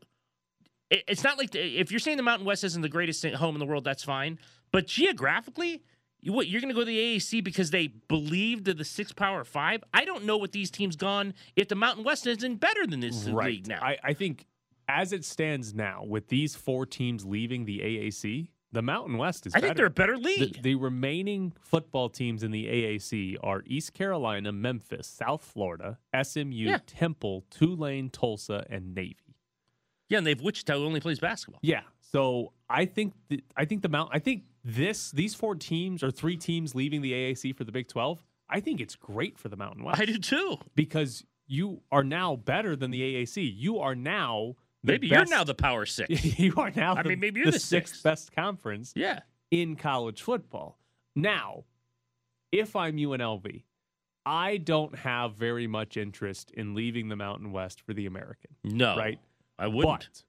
it- 0.91 1.05
it's 1.09 1.23
not 1.25 1.39
like 1.39 1.51
the, 1.53 1.61
if 1.79 1.91
you're 1.91 2.01
saying 2.01 2.17
the 2.17 2.23
Mountain 2.23 2.47
West 2.47 2.65
isn't 2.65 2.83
the 2.83 2.89
greatest 2.89 3.25
home 3.25 3.55
in 3.55 3.59
the 3.61 3.67
world, 3.67 3.85
that's 3.85 4.03
fine. 4.05 4.39
But 4.73 4.87
geographically, 4.87 5.83
you, 6.21 6.33
what 6.33 6.49
you're 6.49 6.61
going 6.61 6.69
to 6.69 6.75
go 6.75 6.81
to 6.81 6.87
the 6.87 6.99
AAC 7.17 7.43
because 7.45 7.71
they 7.71 7.87
believe 7.87 8.65
to 8.65 8.75
the 8.75 8.85
six 8.85 9.13
power 9.13 9.45
five? 9.45 9.83
I 9.95 10.05
don't 10.05 10.25
know 10.25 10.37
what 10.37 10.53
these 10.53 10.71
teams 10.71 10.97
gone 10.97 11.35
if 11.57 11.69
the 11.69 11.75
Mountain 11.77 12.05
West 12.05 12.27
isn't 12.27 12.57
better 12.57 12.87
than 12.87 13.01
this 13.01 13.27
right 13.29 13.47
league 13.53 13.69
now. 13.69 13.81
I, 13.81 13.97
I 14.03 14.13
think 14.15 14.47
as 14.89 15.13
it 15.13 15.25
stands 15.25 15.75
now, 15.75 16.03
with 16.05 16.29
these 16.29 16.57
four 16.57 16.87
teams 16.87 17.25
leaving 17.25 17.65
the 17.67 17.79
AAC, 17.81 18.49
the 18.73 18.83
Mountain 18.83 19.17
West 19.19 19.47
is. 19.47 19.55
I 19.55 19.61
think 19.61 19.77
they're 19.77 19.87
a 19.87 19.91
better 19.91 20.17
The, 20.17 20.23
league. 20.23 20.63
the 20.63 20.75
remaining 20.75 21.53
football 21.61 22.09
teams 22.09 22.43
in 22.43 22.51
the 22.51 22.67
AAC 22.67 23.37
are 23.43 23.63
East 23.67 23.95
Carolina, 23.95 24.53
Memphis, 24.53 25.07
South 25.07 25.43
Florida, 25.43 25.99
SMU, 26.23 26.67
Yeah. 26.67 26.79
Temple, 26.87 27.45
Tulane, 27.51 28.11
Tulsa, 28.11 28.67
and 28.69 28.95
Navy. 28.95 29.17
yeah, 30.09 30.19
and 30.19 30.27
they've 30.27 30.41
Wichita 30.41 30.75
who 30.75 30.85
only 30.85 31.01
plays 31.01 31.19
basketball. 31.19 31.61
Yeah. 31.63 31.83
So 32.01 32.53
I 32.71 32.85
think 32.87 33.15
the, 33.29 33.43
I 33.57 33.65
think 33.65 33.83
the 33.83 33.89
Mount 33.89 34.11
I 34.13 34.19
think 34.19 34.45
this 34.65 35.11
these 35.13 35.35
four 35.35 35.55
teams 35.55 36.03
or 36.03 36.11
three 36.11 36.37
teams 36.37 36.75
leaving 36.75 37.01
the 37.03 37.13
AAC 37.13 37.55
for 37.57 37.65
the 37.65 37.73
Big 37.73 37.89
Twelve. 37.89 38.23
I 38.51 38.61
think 38.61 38.81
it's 38.81 38.97
great 38.97 39.39
for 39.39 39.49
the 39.51 39.57
Mountain 39.57 39.85
West 39.85 40.01
I 40.01 40.05
do 40.07 40.17
too. 40.19 40.57
because 40.75 41.25
you 41.47 41.83
are 41.93 42.05
now 42.05 42.37
better 42.37 42.77
than 42.77 42.91
the 42.91 43.01
AAC. 43.01 43.53
You 43.57 43.79
are 43.79 43.95
now 43.95 44.57
the 44.85 44.93
Maybe 44.93 45.09
you're 45.09 45.25
now 45.27 45.45
the 45.45 45.55
power 45.55 45.87
six. 45.87 46.25
you 46.39 46.55
are 46.57 46.71
now. 46.71 46.95
I 46.97 47.03
the, 47.03 47.11
mean, 47.11 47.21
maybe 47.21 47.41
you're 47.41 47.51
the 47.51 47.59
sixth 47.59 47.95
sixth. 47.95 48.03
best 48.03 48.33
conference 48.33 48.93
yeah. 48.95 49.21
in 49.51 49.77
college 49.77 50.23
football. 50.23 50.79
Now, 51.17 51.65
if 52.53 52.77
I'm 52.77 52.97
UNLV, 52.97 53.65
I 54.25 54.59
don't 54.59 54.95
have 54.97 55.35
very 55.35 55.67
much 55.67 55.97
interest 55.97 56.51
in 56.53 56.75
leaving 56.75 57.09
the 57.09 57.17
Mountain 57.17 57.51
West 57.51 57.81
for 57.81 57.93
the 57.95 58.07
American. 58.07 58.51
No. 58.63 58.97
Right. 58.97 59.19
I 59.59 59.67
wouldn't. 59.67 59.85
But 59.87 60.23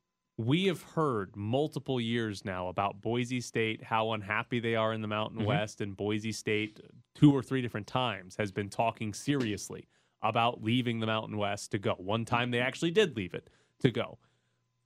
we 0.46 0.66
have 0.66 0.82
heard 0.82 1.36
multiple 1.36 2.00
years 2.00 2.46
now 2.46 2.70
about 2.70 3.02
Boise 3.02 3.42
State, 3.42 3.84
how 3.84 4.14
unhappy 4.14 4.60
they 4.60 4.74
are 4.76 4.94
in 4.94 5.02
the 5.02 5.08
Mountain 5.08 5.42
Mhm. 5.42 5.46
West, 5.46 5.82
and 5.82 5.96
Boise 5.96 6.32
State, 6.32 6.80
two 7.14 7.32
or 7.36 7.44
three 7.44 7.62
different 7.62 7.88
times, 7.88 8.38
has 8.38 8.52
been 8.52 8.70
talking 8.70 9.14
seriously 9.14 9.88
about 10.22 10.64
leaving 10.64 11.00
the 11.02 11.08
Mountain 11.08 11.38
West 11.38 11.72
to 11.72 11.78
go. 11.78 11.94
One 11.96 12.26
time 12.26 12.52
they 12.52 12.60
actually 12.60 12.92
did 12.92 13.16
leave 13.16 13.34
it 13.34 13.50
to 13.80 13.92
go. 13.92 14.18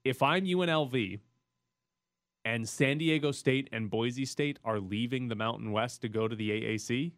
If 0.04 0.22
I'm 0.22 0.46
UNLV 0.46 1.20
and 2.46 2.68
San 2.68 2.98
Diego 2.98 3.32
State 3.32 3.70
and 3.72 3.90
Boise 3.90 4.26
State 4.26 4.60
are 4.66 4.80
leaving 4.80 5.30
the 5.30 5.36
Mountain 5.36 5.72
West 5.72 6.02
to 6.02 6.10
go 6.10 6.28
to 6.28 6.36
the 6.36 6.50
AAC, 6.50 7.14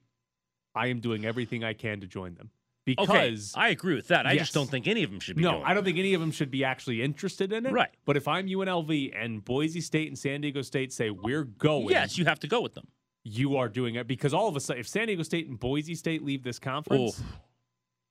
I 0.75 0.87
am 0.87 0.99
doing 0.99 1.25
everything 1.25 1.63
I 1.63 1.73
can 1.73 1.99
to 2.01 2.07
join 2.07 2.35
them. 2.35 2.51
okay. 2.87 2.95
Because 2.99 3.53
I 3.55 3.69
agree 3.69 3.95
with 3.95 4.09
that. 4.09 4.27
I 4.27 4.33
Yes. 4.33 4.43
just 4.43 4.53
don't 4.53 4.69
think 4.69 4.87
any 4.87 5.01
of 5.01 5.09
them 5.09 5.19
should 5.19 5.35
be 5.37 5.41
no, 5.41 5.53
going. 5.53 5.63
I 5.63 5.73
don't 5.73 5.83
think 5.83 5.97
any 5.97 6.13
of 6.13 6.21
them 6.21 6.29
should 6.31 6.51
be 6.51 6.63
actually 6.63 7.01
interested 7.01 7.51
in 7.51 7.65
it. 7.65 7.71
Right. 7.71 7.89
But 8.05 8.17
if 8.17 8.27
I'm 8.27 8.47
UNLV 8.47 9.11
and 9.19 9.43
Boise 9.43 9.81
State 9.81 10.07
and 10.09 10.17
San 10.19 10.41
Diego 10.41 10.61
State 10.61 10.93
say 10.93 11.09
we're 11.09 11.45
going, 11.45 11.89
Yes, 11.89 12.17
you 12.19 12.25
have 12.25 12.39
to 12.41 12.47
go 12.47 12.61
with 12.61 12.75
them. 12.75 12.87
you 13.23 13.57
are 13.57 13.67
doing 13.69 13.95
it 13.95 14.05
because 14.05 14.35
all 14.35 14.47
of 14.47 14.55
a 14.55 14.59
sudden, 14.59 14.79
if 14.81 14.87
San 14.87 15.07
Diego 15.07 15.23
State 15.23 15.47
and 15.47 15.59
Boise 15.59 15.95
State 15.95 16.21
leave 16.23 16.43
this 16.43 16.59
conference, 16.59 17.19
Oof. 17.19 17.25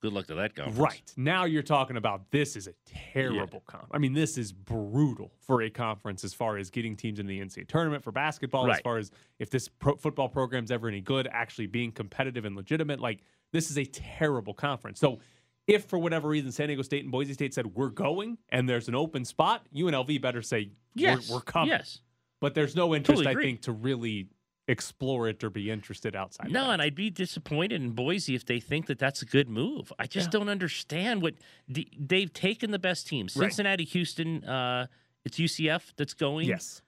Good 0.05 0.13
luck 0.13 0.27
to 0.27 0.35
that 0.35 0.55
conference. 0.55 0.79
right 0.79 1.13
now 1.17 1.47
you're 1.47 1.63
talking 1.63 1.97
about 1.97 2.31
this 2.31 2.57
is 2.57 2.67
a 2.67 2.75
terrible 2.85 3.63
conference. 3.67 3.91
I 3.95 3.97
mean, 3.97 4.13
this 4.13 4.37
is 4.37 4.53
brutal 4.53 5.33
for 5.41 5.63
a 5.63 5.71
conference 5.71 6.25
as 6.25 6.35
far 6.35 6.59
as 6.59 6.69
getting 6.69 6.95
teams 6.95 7.19
in 7.19 7.27
the 7.27 7.41
NCAA 7.41 7.67
tournament 7.67 8.05
for 8.05 8.13
basketball. 8.13 8.71
As 8.71 8.81
far 8.81 8.99
as 8.99 9.11
if 9.39 9.49
this 9.49 9.67
pro- 9.67 9.97
football 9.97 10.29
program's 10.29 10.71
ever 10.71 10.89
any 10.89 11.01
good, 11.01 11.27
actually 11.33 11.69
being 11.69 11.91
competitive 11.91 12.45
and 12.45 12.55
legitimate, 12.55 13.01
like 13.01 13.21
this 13.51 13.71
is 13.71 13.79
a 13.79 13.87
terrible 13.87 14.53
conference. 14.53 15.01
So. 15.01 15.21
If 15.67 15.87
for 15.87 15.99
whatever 15.99 16.29
reason 16.29 16.53
San 16.53 16.67
Diego 16.69 16.83
State 16.83 17.05
and 17.05 17.11
Boise 17.11 17.33
State 17.33 17.55
said 17.55 17.65
we're 17.75 17.89
going 17.89 18.37
and 18.51 18.69
there's 18.69 18.89
an 18.89 18.95
open 18.95 19.25
spot, 19.25 19.67
UNLV 19.75 20.21
better 20.21 20.43
say 20.43 20.73
Yes. 20.95 21.31
we're, 21.31 21.37
we're 21.37 21.41
coming. 21.41 21.71
Yes. 21.71 22.01
But 22.43 22.53
there's 22.53 22.77
no 22.77 22.95
interest, 22.95 23.23
Totally 23.23 23.43
I 23.43 23.47
think, 23.47 23.63
to 23.63 23.73
really 23.73 24.29
explore 24.67 25.29
it 25.29 25.45
or 25.45 25.51
be 25.51 25.71
interested 25.71 26.17
outside. 26.17 26.51
No, 26.51 26.71
and 26.71 26.81
I'd 26.81 26.95
be 26.95 27.11
disappointed 27.11 27.83
in 27.83 27.91
Boise 27.91 28.35
if 28.35 28.47
they 28.47 28.61
think 28.61 28.87
that 28.87 28.99
that's 28.99 29.21
a 29.23 29.27
good 29.27 29.49
move. 29.49 29.93
I 29.99 30.07
just 30.07 30.31
don't 30.31 30.49
understand 30.49 31.23
what 31.23 31.35
the, 31.69 31.87
they've 31.99 32.33
taken 32.33 32.71
the 32.71 32.79
best 32.79 33.07
teams. 33.07 33.37
Right. 33.37 33.45
Cincinnati, 33.45 33.85
Houston, 33.85 34.43
uh, 34.45 34.87
it's 35.25 35.39
UCF 35.39 35.93
that's 35.97 36.15
going. 36.15 36.47
yes, 36.47 36.83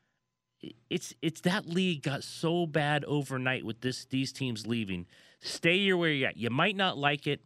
it's 0.89 1.15
it's 1.23 1.43
that 1.43 1.67
league 1.67 2.03
got 2.03 2.25
so 2.25 2.67
bad 2.67 3.05
overnight 3.05 3.65
with 3.65 3.81
this 3.81 4.07
these 4.07 4.33
teams 4.33 4.67
leaving. 4.67 5.07
Stay 5.41 5.93
where 5.93 6.11
you're 6.11 6.29
at. 6.29 6.37
You 6.37 6.51
might 6.51 6.77
not 6.77 6.97
like 6.97 7.27
it. 7.27 7.41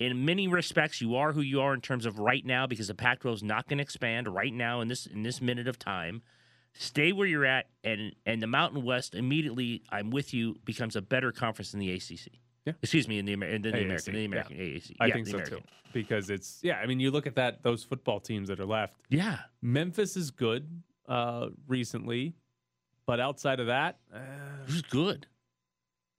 In 0.00 0.24
many 0.24 0.46
respects, 0.46 1.00
you 1.00 1.16
are 1.16 1.32
who 1.32 1.40
you 1.40 1.60
are 1.60 1.74
in 1.74 1.80
terms 1.80 2.06
of 2.06 2.20
right 2.20 2.44
now 2.44 2.68
because 2.68 2.86
the 2.86 2.94
Pac-12 2.94 3.34
is 3.34 3.42
not 3.42 3.66
going 3.68 3.78
to 3.78 3.82
expand 3.82 4.28
right 4.28 4.52
now 4.52 4.80
in 4.80 4.88
this 4.88 5.06
in 5.06 5.22
this 5.22 5.40
minute 5.40 5.66
of 5.66 5.78
time. 5.78 6.22
Stay 6.80 7.10
where 7.12 7.26
you're 7.26 7.44
at, 7.44 7.66
and 7.82 8.14
and 8.24 8.40
the 8.40 8.46
Mountain 8.46 8.84
West 8.84 9.14
immediately, 9.14 9.82
I'm 9.90 10.10
with 10.10 10.32
you, 10.32 10.56
becomes 10.64 10.94
a 10.96 11.02
better 11.02 11.32
conference 11.32 11.72
than 11.72 11.80
the 11.80 11.90
ACC. 11.92 12.28
Yeah. 12.64 12.74
Excuse 12.82 13.08
me, 13.08 13.18
in 13.18 13.24
the, 13.24 13.32
Amer- 13.32 13.46
in 13.46 13.62
the 13.62 13.70
AAC, 13.70 13.84
American, 13.84 14.12
the 14.14 14.20
yeah. 14.20 14.26
American 14.26 14.56
AAC. 14.58 14.96
I 15.00 15.06
Yeah, 15.06 15.14
think 15.14 15.26
so 15.26 15.34
American. 15.34 15.58
too. 15.58 15.64
Because 15.92 16.30
it's 16.30 16.60
yeah, 16.62 16.76
I 16.76 16.86
mean, 16.86 17.00
you 17.00 17.10
look 17.10 17.26
at 17.26 17.34
that 17.36 17.62
those 17.62 17.82
football 17.82 18.20
teams 18.20 18.48
that 18.48 18.60
are 18.60 18.66
left. 18.66 18.94
Yeah, 19.08 19.38
Memphis 19.62 20.16
is 20.16 20.30
good 20.30 20.82
uh, 21.08 21.48
recently, 21.66 22.34
but 23.06 23.18
outside 23.20 23.58
of 23.58 23.66
that, 23.68 23.98
uh, 24.14 24.18
who's 24.66 24.82
good? 24.82 25.26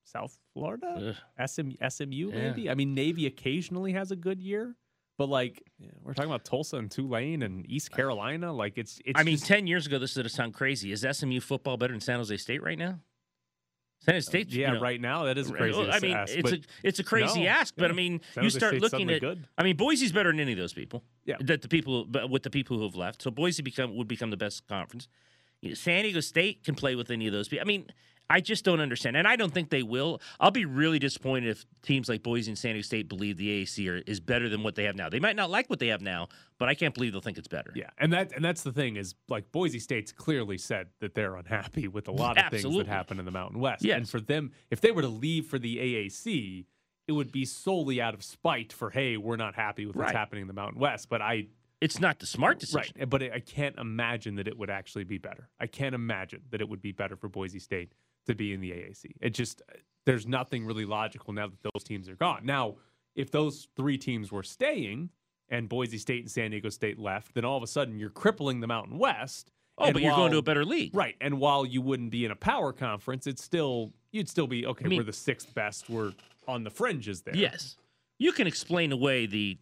South 0.04 0.38
Florida, 0.54 1.16
Ugh. 1.40 1.48
SM, 1.48 1.70
SMU, 1.88 2.32
Yeah. 2.32 2.50
maybe. 2.50 2.70
I 2.70 2.74
mean, 2.74 2.96
Navy 2.96 3.28
occasionally 3.28 3.94
has 3.94 4.10
a 4.12 4.16
good 4.16 4.42
year, 4.42 4.76
but 5.20 5.28
like 5.28 5.62
yeah, 5.78 5.90
we're 6.02 6.14
talking 6.14 6.32
about 6.32 6.46
Tulsa 6.46 6.78
and 6.78 6.90
Tulane 6.90 7.44
and 7.44 7.70
East 7.70 7.90
uh, 7.92 7.96
Carolina. 7.98 8.54
Like 8.54 8.78
it's 8.78 9.02
it's. 9.06 9.20
I 9.20 9.24
mean, 9.24 9.36
just- 9.36 9.48
ten 9.48 9.68
years 9.68 9.86
ago, 9.86 10.00
this 10.00 10.16
would 10.16 10.26
have 10.26 10.32
sound 10.32 10.54
crazy. 10.54 10.94
Is 10.94 11.06
SMU 11.12 11.42
football 11.42 11.76
better 11.76 11.94
than 11.94 12.00
San 12.00 12.18
Jose 12.18 12.36
State 12.38 12.64
right 12.64 12.78
now? 12.78 13.00
San 14.00 14.16
Jose 14.16 14.28
uh, 14.28 14.30
State, 14.30 14.50
yeah, 14.50 14.70
you 14.70 14.74
know, 14.76 14.82
right 14.82 15.02
now 15.02 15.26
that 15.26 15.38
is 15.38 15.52
crazy. 15.52 15.78
I 15.78 16.00
mean, 16.00 16.16
ask, 16.16 16.34
it's 16.34 16.52
a 16.54 16.60
it's 16.84 17.00
a 17.00 17.04
crazy 17.04 17.44
no, 17.44 17.50
ask, 17.50 17.74
but 17.78 17.92
I 17.92 17.94
mean, 17.94 18.22
San 18.34 18.44
you 18.44 18.46
Jose 18.46 18.60
start 18.60 18.72
State's 18.78 18.94
looking 18.94 19.10
at. 19.12 19.20
good. 19.20 19.46
I 19.58 19.64
mean, 19.64 19.76
Boise's 19.76 20.14
better 20.14 20.32
than 20.32 20.40
any 20.40 20.54
of 20.54 20.58
those 20.58 20.74
people. 20.74 21.04
Yeah. 21.26 21.36
that 21.42 21.62
the 21.62 21.68
people, 21.68 22.06
but 22.06 22.30
with 22.30 22.44
the 22.44 22.50
people 22.50 22.78
who 22.78 22.84
have 22.84 22.96
left, 22.96 23.22
so 23.22 23.30
Boise 23.30 23.62
become 23.62 23.98
would 23.98 24.08
become 24.08 24.30
the 24.30 24.38
best 24.38 24.66
conference. 24.70 25.10
You 25.60 25.70
know, 25.70 25.76
San 25.76 26.04
Diego 26.04 26.22
State 26.22 26.64
can 26.64 26.76
play 26.76 26.96
with 26.96 27.12
any 27.12 27.28
of 27.28 27.34
those. 27.34 27.50
people. 27.50 27.62
I 27.62 27.68
mean, 27.68 27.88
I 28.30 28.42
just 28.42 28.64
don't 28.64 28.80
understand, 28.80 29.18
and 29.18 29.28
I 29.28 29.36
don't 29.36 29.52
think 29.54 29.70
they 29.70 29.82
will. 29.84 30.22
I'll 30.40 30.52
be 30.52 30.66
really 30.66 31.00
disappointed 31.00 31.50
if 31.50 31.66
teams 31.82 32.08
like 32.08 32.22
Boise 32.22 32.52
and 32.52 32.58
San 32.58 32.74
Diego 32.74 32.84
State 32.84 33.10
believe 33.10 33.38
the 33.38 33.64
AAC 33.64 33.90
are, 33.90 33.98
is 34.06 34.20
better 34.20 34.48
than 34.50 34.62
what 34.62 34.76
they 34.76 34.84
have 34.84 34.96
now. 34.96 35.10
They 35.10 35.20
might 35.20 35.36
not 35.36 35.50
like 35.50 35.70
what 35.70 35.80
they 35.80 35.88
have 35.88 36.02
now, 36.02 36.28
but 36.60 36.70
I 36.70 36.76
can't 36.76 36.94
believe 36.94 37.12
they'll 37.12 37.22
think 37.22 37.38
it's 37.40 37.48
better. 37.48 37.72
Yeah, 37.76 37.90
and 37.98 38.14
that 38.14 38.32
and 38.36 38.46
that's 38.46 38.62
the 38.62 38.72
thing 38.72 38.98
is 38.98 39.16
like 39.30 39.52
Boise 39.52 39.80
State's 39.80 40.12
clearly 40.12 40.58
said 40.60 40.88
that 41.00 41.16
they're 41.16 41.36
unhappy 41.36 41.88
with 41.88 42.08
a 42.08 42.12
lot 42.12 42.38
of 42.38 42.52
things 42.52 42.76
that 42.78 42.88
happen 42.88 43.18
in 43.20 43.26
the 43.26 43.32
Mountain 43.32 43.60
West. 43.60 43.84
Yes. 43.84 43.98
And 43.98 44.10
for 44.10 44.20
them, 44.22 44.52
if 44.70 44.80
they 44.82 44.92
were 44.92 45.02
to 45.02 45.08
leave 45.08 45.48
for 45.48 45.58
the 45.58 45.78
AAC, 45.78 46.66
it 47.08 47.14
would 47.14 47.32
be 47.32 47.46
solely 47.46 48.00
out 48.00 48.14
of 48.14 48.24
spite 48.24 48.72
for 48.72 48.92
hey, 48.92 49.18
we're 49.18 49.36
not 49.38 49.56
happy 49.56 49.86
with 49.88 49.96
what's 49.96 50.08
Right. 50.10 50.16
happening 50.16 50.42
in 50.44 50.48
the 50.48 50.54
Mountain 50.54 50.80
West. 50.80 51.10
But 51.10 51.24
I 51.24 51.48
It's 51.82 52.00
not 52.00 52.20
the 52.20 52.28
smart 52.28 52.60
decision. 52.60 52.94
right, 53.00 53.10
but 53.10 53.24
I 53.24 53.40
can't 53.40 53.76
imagine 53.80 54.36
that 54.36 54.48
it 54.48 54.56
would 54.58 54.70
actually 54.70 55.06
be 55.06 55.18
better. 55.18 55.50
I 55.60 55.66
can't 55.66 55.96
imagine 55.96 56.44
that 56.52 56.62
it 56.62 56.70
would 56.70 56.82
be 56.82 56.92
better 56.92 57.16
for 57.16 57.28
Boise 57.30 57.58
State 57.60 57.94
to 58.30 58.36
be 58.36 58.54
in 58.54 58.62
the 58.62 58.72
AAC. 58.72 59.06
It 59.22 59.32
just 59.32 59.62
there's 60.06 60.26
nothing 60.26 60.66
really 60.66 60.86
logical 60.86 61.34
now 61.34 61.48
that 61.48 61.72
those 61.74 61.84
teams 61.84 62.08
are 62.10 62.16
gone. 62.16 62.42
Now, 62.46 62.76
if 63.16 63.32
those 63.32 63.68
three 63.76 63.98
teams 63.98 64.32
were 64.32 64.44
staying 64.44 65.10
and 65.50 65.68
Boise 65.68 65.98
State 65.98 66.22
and 66.22 66.32
San 66.32 66.52
Diego 66.52 66.70
State 66.70 66.98
left, 66.98 67.34
then 67.34 67.44
all 67.46 67.58
of 67.58 67.64
a 67.64 67.68
sudden 67.68 68.00
you're 68.00 68.10
crippling 68.10 68.60
the 68.60 68.68
Mountain 68.68 68.98
West. 68.98 69.52
Oh, 69.78 69.86
And 69.86 69.94
but 69.94 70.02
you're 70.02 70.16
going 70.16 70.32
to 70.32 70.38
a 70.38 70.42
better 70.42 70.66
league. 70.66 70.96
Right. 70.96 71.16
And 71.22 71.40
while 71.40 71.66
you 71.66 71.82
wouldn't 71.82 72.12
be 72.12 72.26
in 72.26 72.32
a 72.32 72.36
power 72.36 72.74
conference, 72.74 73.28
it's 73.28 73.44
still 73.44 73.92
you'd 74.12 74.30
still 74.30 74.48
be 74.48 74.66
okay, 74.66 74.86
I 74.86 74.88
mean- 74.88 74.98
we're 74.98 75.04
the 75.04 75.14
sixth 75.14 75.54
best, 75.54 75.90
we're 75.90 76.14
on 76.48 76.64
the 76.64 76.70
fringes 76.70 77.22
there. 77.22 77.36
Yes. 77.36 77.78
You 78.18 78.32
can 78.32 78.48
explain 78.48 78.92
away 78.92 79.26
the 79.26 79.58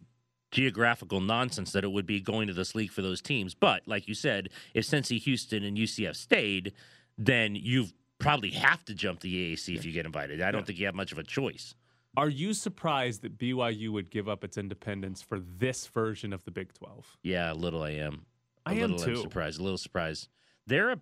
geographical 0.50 1.20
nonsense 1.20 1.72
that 1.72 1.84
it 1.84 1.92
would 1.92 2.06
be 2.06 2.20
going 2.20 2.48
to 2.48 2.54
this 2.54 2.74
league 2.74 2.90
for 2.90 3.02
those 3.02 3.20
teams. 3.20 3.54
But 3.54 3.82
like 3.86 4.08
you 4.08 4.14
said, 4.14 4.48
if 4.74 4.86
Cincy, 4.86 5.20
Houston, 5.20 5.62
and 5.62 5.76
UCF 5.76 6.16
stayed, 6.16 6.72
then 7.18 7.54
you've 7.54 7.92
probably 8.18 8.50
have 8.50 8.84
to 8.86 8.94
jump 8.94 9.20
the 9.20 9.54
AAC 9.54 9.76
if 9.76 9.84
you 9.84 9.92
get 9.92 10.06
invited. 10.06 10.42
I 10.42 10.50
don't 10.50 10.66
think 10.66 10.78
you 10.78 10.86
have 10.86 10.94
much 10.94 11.12
of 11.12 11.18
a 11.18 11.24
choice. 11.24 11.74
Are 12.16 12.28
you 12.28 12.52
surprised 12.52 13.22
that 13.22 13.38
BYU 13.38 13.90
would 13.90 14.10
give 14.10 14.28
up 14.28 14.42
its 14.42 14.58
independence 14.58 15.22
for 15.22 15.38
this 15.38 15.86
version 15.86 16.32
of 16.32 16.44
the 16.44 16.50
Big 16.50 16.72
12? 16.74 17.18
Yeah, 17.22 17.52
a 17.52 17.54
little 17.54 17.82
I 17.82 17.90
am. 17.90 18.26
A 18.66 18.70
I 18.70 18.72
am 18.74 18.92
little 18.92 19.14
too. 19.14 19.22
surprised. 19.22 19.60
A 19.60 19.62
little 19.62 19.78
surprised. 19.78 20.28
They're 20.66 20.90
a 20.90 21.00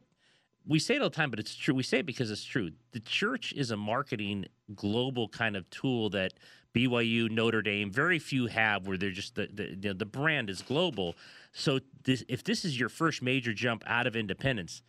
we 0.69 0.81
say 0.81 0.97
it 0.97 1.03
all 1.03 1.11
the 1.11 1.15
time, 1.15 1.31
but 1.31 1.39
it's 1.39 1.55
true. 1.55 1.75
We 1.75 1.85
say 1.85 2.01
it 2.01 2.07
because 2.07 2.31
it's 2.31 2.43
true. 2.45 2.73
The 2.91 2.99
church 2.99 3.53
is 3.53 3.71
a 3.71 3.77
marketing 3.77 4.47
global 4.75 5.29
kind 5.29 5.57
of 5.57 5.71
tool 5.71 6.11
that 6.11 6.35
BYU, 6.75 7.31
Notre 7.31 7.63
Dame, 7.63 7.91
very 7.91 8.19
few 8.19 8.47
have, 8.47 8.87
where 8.87 8.99
they're 8.99 9.11
just 9.13 9.37
the 9.37 9.49
the, 9.53 9.69
you 9.71 9.77
know, 9.85 9.93
the 9.93 10.05
brand 10.05 10.51
is 10.51 10.63
global. 10.63 11.15
So 11.53 11.79
this, 12.03 12.25
if 12.29 12.43
this 12.43 12.65
is 12.65 12.79
your 12.79 12.89
first 12.89 13.23
major 13.23 13.55
jump 13.55 13.85
out 13.87 14.07
of 14.07 14.17
independence, 14.17 14.83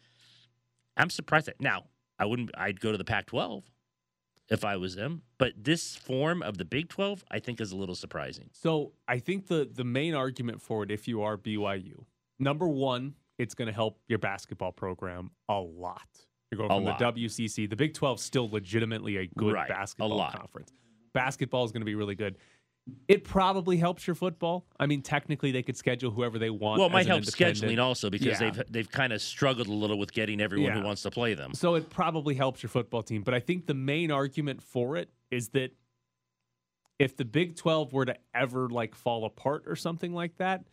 I'm 0.98 1.12
surprised 1.12 1.46
that 1.46 1.62
now 1.62 1.86
I 2.20 2.26
wouldn't. 2.26 2.52
I'd 2.58 2.80
go 2.80 2.92
to 2.92 2.98
the 2.98 3.04
Pac-12 3.06 3.64
if 4.50 4.64
I 4.64 4.78
was 4.78 4.96
them, 4.96 5.24
but 5.38 5.54
this 5.58 5.96
form 5.96 6.42
of 6.42 6.58
the 6.58 6.66
Big 6.66 6.88
12, 6.90 7.24
I 7.30 7.40
think, 7.40 7.60
is 7.60 7.72
a 7.72 7.76
little 7.76 7.96
surprising. 7.96 8.50
So 8.54 8.94
I 9.08 9.20
think 9.20 9.48
the 9.48 9.70
the 9.72 9.84
main 9.84 10.14
argument 10.14 10.62
for 10.62 10.84
it, 10.84 10.92
if 10.92 11.08
you 11.08 11.22
are 11.22 11.38
BYU, 11.38 12.06
number 12.40 12.68
one, 12.68 13.16
it's 13.38 13.54
going 13.54 13.68
to 13.68 13.74
help 13.74 14.00
your 14.08 14.20
basketball 14.20 14.72
program 14.72 15.32
a 15.50 15.60
lot. 15.60 16.08
You're 16.50 16.58
going 16.58 16.72
A 16.72 16.76
from 16.76 16.86
lot. 16.86 16.98
the 17.00 17.06
WCC. 17.28 17.70
The 17.70 17.76
Big 17.76 17.94
12 17.94 18.20
still 18.22 18.50
legitimately 18.50 19.18
a 19.18 19.28
good 19.38 19.54
Right, 19.54 19.70
a 19.70 19.74
basketball 19.74 20.16
lot. 20.16 20.34
conference. 20.40 20.72
Basketball 21.14 21.66
is 21.66 21.72
going 21.72 21.82
to 21.82 21.86
be 21.86 21.96
really 21.96 22.16
good. 22.16 22.38
It 23.08 23.24
probably 23.24 23.78
helps 23.78 24.06
your 24.08 24.16
football. 24.16 24.66
I 24.80 24.86
mean, 24.86 25.02
technically, 25.02 25.52
they 25.52 25.64
could 25.64 25.78
schedule 25.78 26.12
whoever 26.12 26.38
they 26.40 26.50
want. 26.50 26.80
Well, 26.80 26.88
it 26.90 26.94
might 26.94 27.08
help 27.08 27.24
scheduling 27.24 27.82
also 27.82 28.10
because 28.10 28.40
Yeah. 28.40 28.50
they've 28.52 28.64
they've 28.70 28.92
kind 28.92 29.14
of 29.14 29.22
struggled 29.22 29.68
a 29.68 29.74
little 29.74 29.98
with 30.00 30.12
getting 30.14 30.40
everyone 30.42 30.72
Yeah. 30.72 30.80
who 30.80 30.86
wants 30.86 31.02
to 31.04 31.12
play 31.12 31.34
them. 31.34 31.54
So 31.54 31.76
it 31.76 31.90
probably 31.90 32.36
helps 32.36 32.62
your 32.64 32.70
football 32.70 33.04
team. 33.04 33.24
But 33.24 33.34
I 33.34 33.40
think 33.40 33.66
the 33.66 33.74
main 33.74 34.12
argument 34.12 34.62
for 34.62 34.98
it 34.98 35.10
is 35.32 35.50
that 35.50 35.72
if 37.00 37.16
the 37.16 37.26
Big 37.26 37.56
12 37.56 37.94
were 37.94 38.06
to 38.06 38.16
ever 38.34 38.70
like 38.70 38.96
fall 38.96 39.26
apart 39.26 39.64
or 39.68 39.76
something 39.76 40.14
like 40.14 40.38
that, 40.38 40.64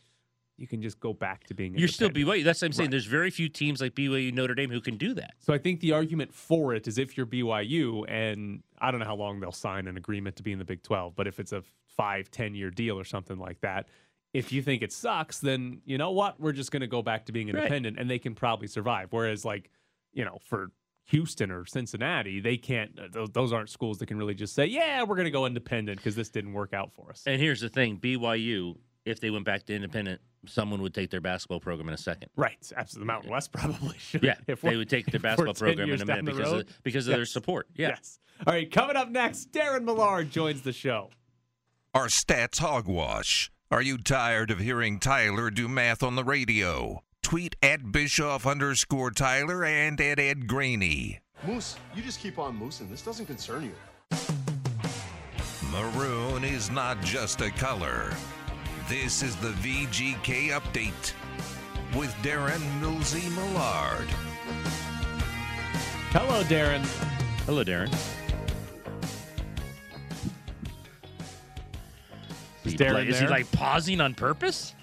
you 0.56 0.66
can 0.68 0.80
just 0.80 1.00
go 1.00 1.12
back 1.12 1.44
to 1.48 1.54
being 1.54 1.74
a 1.74 1.78
You're 1.78 1.88
still. 1.88 2.08
BYU. 2.10 2.44
That's 2.44 2.62
what 2.62 2.66
I'm 2.66 2.72
saying. 2.72 2.86
Right. 2.86 2.90
There's 2.92 3.06
very 3.06 3.30
few 3.30 3.48
teams 3.48 3.80
like 3.80 3.94
BYU, 3.94 4.32
Notre 4.32 4.54
Dame 4.54 4.70
who 4.70 4.80
can 4.80 4.96
do 4.96 5.12
that. 5.14 5.34
So 5.40 5.52
I 5.52 5.58
think 5.58 5.80
the 5.80 5.92
argument 5.92 6.32
for 6.32 6.74
it 6.74 6.86
is 6.86 6.96
if 6.96 7.16
you're 7.16 7.26
BYU, 7.26 8.04
and 8.08 8.62
I 8.78 8.90
don't 8.92 9.00
know 9.00 9.06
how 9.06 9.16
long 9.16 9.40
they'll 9.40 9.50
sign 9.52 9.88
an 9.88 9.96
agreement 9.96 10.36
to 10.36 10.42
be 10.44 10.52
in 10.52 10.58
the 10.60 10.64
Big 10.64 10.82
12, 10.84 11.16
but 11.16 11.26
if 11.26 11.40
it's 11.40 11.52
a 11.52 11.64
five, 11.96 12.30
10 12.30 12.54
year 12.54 12.70
deal 12.70 12.98
or 12.98 13.04
something 13.04 13.38
like 13.38 13.60
that, 13.60 13.88
if 14.32 14.52
you 14.52 14.62
think 14.62 14.82
it 14.82 14.92
sucks, 14.92 15.38
then 15.38 15.80
you 15.84 15.96
know 15.98 16.10
what? 16.10 16.40
We're 16.40 16.52
just 16.52 16.70
going 16.72 16.80
to 16.80 16.86
go 16.88 17.02
back 17.02 17.26
to 17.26 17.32
being 17.32 17.46
Right. 17.48 17.56
independent 17.56 17.98
and 17.98 18.10
they 18.10 18.18
can 18.18 18.34
probably 18.34 18.66
survive. 18.66 19.08
Whereas, 19.12 19.44
like, 19.44 19.70
you 20.12 20.24
know, 20.24 20.38
for 20.44 20.68
Houston 21.08 21.50
or 21.50 21.64
Cincinnati, 21.66 22.40
they 22.40 22.56
can't, 22.56 22.98
uh, 22.98 23.08
those, 23.12 23.30
those 23.30 23.52
aren't 23.52 23.68
schools 23.70 23.98
that 23.98 24.06
can 24.06 24.16
really 24.18 24.34
just 24.34 24.54
say, 24.54 24.66
yeah, 24.66 25.02
we're 25.02 25.16
going 25.16 25.26
to 25.26 25.30
go 25.30 25.46
independent 25.46 25.98
because 25.98 26.16
this 26.16 26.30
didn't 26.30 26.52
work 26.52 26.72
out 26.72 26.92
for 26.94 27.10
us. 27.10 27.22
And 27.26 27.40
here's 27.40 27.60
the 27.60 27.68
thing: 27.68 27.98
BYU, 27.98 28.76
if 29.04 29.20
they 29.20 29.30
went 29.30 29.44
back 29.44 29.64
to 29.66 29.74
independent, 29.74 30.20
someone 30.46 30.80
would 30.82 30.94
take 30.94 31.10
their 31.10 31.20
basketball 31.20 31.60
program 31.60 31.88
in 31.88 31.94
a 31.94 31.98
second. 31.98 32.30
Right. 32.36 32.56
Absolutely. 32.76 33.06
The 33.06 33.12
Mountain 33.12 33.30
West 33.30 33.52
probably 33.52 33.98
should. 33.98 34.22
Yeah, 34.24 34.34
If 34.46 34.62
they 34.62 34.76
would 34.76 34.88
take 34.88 35.06
their 35.06 35.20
basketball 35.20 35.54
program 35.54 35.90
in 35.90 36.00
a 36.00 36.06
minute 36.06 36.24
because 36.24 36.52
road. 36.52 36.60
of, 36.68 36.82
because 36.82 37.06
of 37.06 37.14
their 37.14 37.26
support. 37.26 37.68
Yeah. 37.76 37.88
Yes. 37.90 38.18
All 38.46 38.52
right. 38.54 38.70
Coming 38.70 38.96
up 38.96 39.10
next, 39.10 39.52
Darren 39.52 39.84
Millard 39.84 40.30
joins 40.30 40.62
the 40.62 40.72
show. 40.72 41.10
Our 41.94 42.08
stats 42.08 42.58
hogwash. 42.58 43.52
Are 43.70 43.80
you 43.80 43.98
tired 43.98 44.50
of 44.50 44.58
hearing 44.58 44.98
Tyler 44.98 45.48
do 45.48 45.68
math 45.68 46.02
on 46.02 46.16
the 46.16 46.24
radio? 46.24 47.04
Tweet 47.22 47.54
at 47.62 47.92
Bischoff 47.92 48.48
underscore 48.48 49.12
Tyler 49.12 49.64
and 49.64 50.00
at 50.00 50.18
Ed 50.18 50.48
Graney. 50.48 51.20
Moose, 51.46 51.76
you 51.94 52.02
just 52.02 52.18
keep 52.18 52.36
on 52.36 52.58
moosing. 52.58 52.90
This 52.90 53.02
doesn't 53.02 53.26
concern 53.26 53.62
you. 53.62 54.18
Maroon 55.70 56.42
is 56.42 56.68
not 56.68 57.00
just 57.00 57.40
a 57.42 57.50
color. 57.50 58.12
This 58.88 59.22
is 59.22 59.36
the 59.36 59.50
VGK 59.50 60.48
update 60.48 61.12
with 61.96 62.12
Darren 62.24 62.58
Millsy 62.80 63.30
Millard. 63.36 64.08
Hello, 66.10 66.42
Darren. 66.42 66.84
Hello, 67.46 67.62
Darren. 67.62 68.23
Is 72.64 72.72
He 72.72 72.78
Darren 72.78 72.94
like- 72.94 73.08
is 73.08 73.20
he 73.20 73.26
like 73.26 73.50
pausing 73.52 74.00
on 74.00 74.14
purpose? 74.14 74.74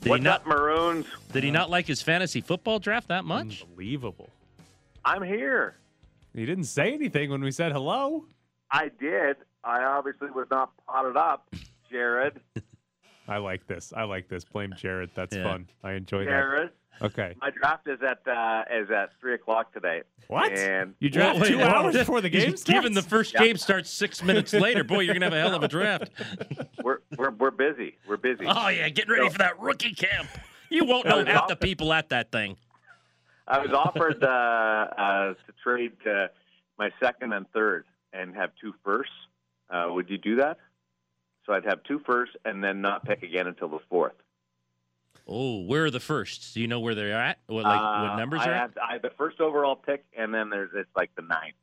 Did 0.00 0.10
What's 0.10 0.20
he 0.20 0.24
not? 0.24 0.40
up, 0.42 0.46
Maroons? 0.46 1.06
Did 1.32 1.42
he 1.44 1.50
not 1.50 1.70
like 1.70 1.86
his 1.86 2.00
fantasy 2.00 2.40
football 2.40 2.78
draft 2.78 3.08
that 3.08 3.24
much? 3.24 3.62
Unbelievable. 3.62 4.30
I'm 5.04 5.22
here. 5.22 5.76
He 6.34 6.46
didn't 6.46 6.64
say 6.64 6.92
anything 6.94 7.30
when 7.30 7.40
we 7.42 7.50
said 7.50 7.72
hello. 7.72 8.24
I 8.70 8.90
did. 9.00 9.36
I 9.64 9.82
obviously 9.82 10.30
was 10.30 10.46
not 10.50 10.70
potted 10.86 11.16
up, 11.16 11.52
Jared. 11.90 12.40
I 13.28 13.36
like 13.38 13.66
this. 13.66 13.92
I 13.96 14.04
like 14.04 14.28
this. 14.28 14.44
Blame 14.44 14.72
Jared. 14.76 15.10
That's 15.14 15.36
Yeah. 15.36 15.44
fun. 15.44 15.68
I 15.84 15.92
enjoy 15.92 16.24
Jared, 16.24 16.70
that. 17.00 17.04
Okay. 17.04 17.34
my 17.40 17.50
draft 17.50 17.86
is 17.86 18.00
at 18.02 18.26
uh, 18.26 18.64
is 18.70 18.90
at 18.90 19.10
three 19.20 19.34
o'clock 19.34 19.72
today. 19.72 20.02
What? 20.26 20.50
And 20.52 20.94
You 20.98 21.10
draft 21.10 21.38
Whoa, 21.38 21.44
two 21.44 21.58
wait, 21.58 21.64
whoa. 21.66 21.70
hours 21.70 21.94
before 21.96 22.20
the 22.20 22.30
game 22.30 22.56
starts? 22.56 22.70
Even 22.70 22.94
the 22.94 23.02
first 23.02 23.34
Yeah. 23.34 23.44
game 23.44 23.56
starts 23.56 23.90
six 23.90 24.22
minutes 24.24 24.52
later. 24.52 24.82
Boy, 24.82 25.00
you're 25.00 25.14
gonna 25.14 25.26
have 25.26 25.34
a 25.34 25.40
hell 25.40 25.54
of 25.54 25.62
a 25.62 25.68
draft. 25.68 26.10
we're 26.82 26.98
we're 27.16 27.30
we're 27.30 27.50
busy. 27.50 27.96
We're 28.08 28.16
busy. 28.16 28.44
Oh 28.46 28.68
yeah, 28.68 28.88
get 28.88 29.08
ready 29.08 29.28
for 29.28 29.38
that 29.38 29.60
rookie 29.60 29.94
camp. 29.94 30.28
You 30.70 30.84
won't 30.84 31.06
know 31.06 31.24
half 31.24 31.48
the 31.48 31.56
people 31.56 31.92
at 31.92 32.08
that 32.08 32.32
thing. 32.32 32.56
I 33.46 33.58
was 33.58 33.72
offered 33.72 34.22
uh, 34.22 34.26
uh, 34.26 35.34
to 35.34 35.52
trade 35.62 35.92
uh, 36.06 36.28
my 36.78 36.90
second 37.00 37.32
and 37.32 37.46
third 37.52 37.84
and 38.12 38.34
have 38.34 38.50
two 38.60 38.74
firsts. 38.84 39.12
Uh, 39.70 39.86
would 39.90 40.10
you 40.10 40.18
do 40.18 40.36
that? 40.36 40.58
So 41.48 41.54
I'd 41.54 41.64
have 41.64 41.82
two 41.84 41.98
firsts 42.04 42.36
and 42.44 42.62
then 42.62 42.82
not 42.82 43.04
pick 43.06 43.22
again 43.22 43.46
until 43.46 43.68
the 43.68 43.78
fourth. 43.88 44.12
Oh, 45.26 45.62
where 45.64 45.86
are 45.86 45.90
the 45.90 45.98
firsts? 46.00 46.52
Do 46.52 46.60
you 46.60 46.68
know 46.68 46.80
where 46.80 46.94
they're 46.94 47.18
at? 47.18 47.38
What 47.46 47.64
like 47.64 47.80
Uh, 47.80 48.02
what 48.10 48.16
numbers 48.18 48.40
I 48.42 48.50
are? 48.50 48.54
have, 48.54 48.78
I 48.86 48.92
have 48.94 49.02
the 49.02 49.10
first 49.16 49.40
overall 49.40 49.74
pick, 49.74 50.04
and 50.16 50.32
then 50.32 50.50
there's 50.50 50.70
it's 50.74 50.94
like 50.94 51.10
the 51.16 51.22
ninth 51.22 51.54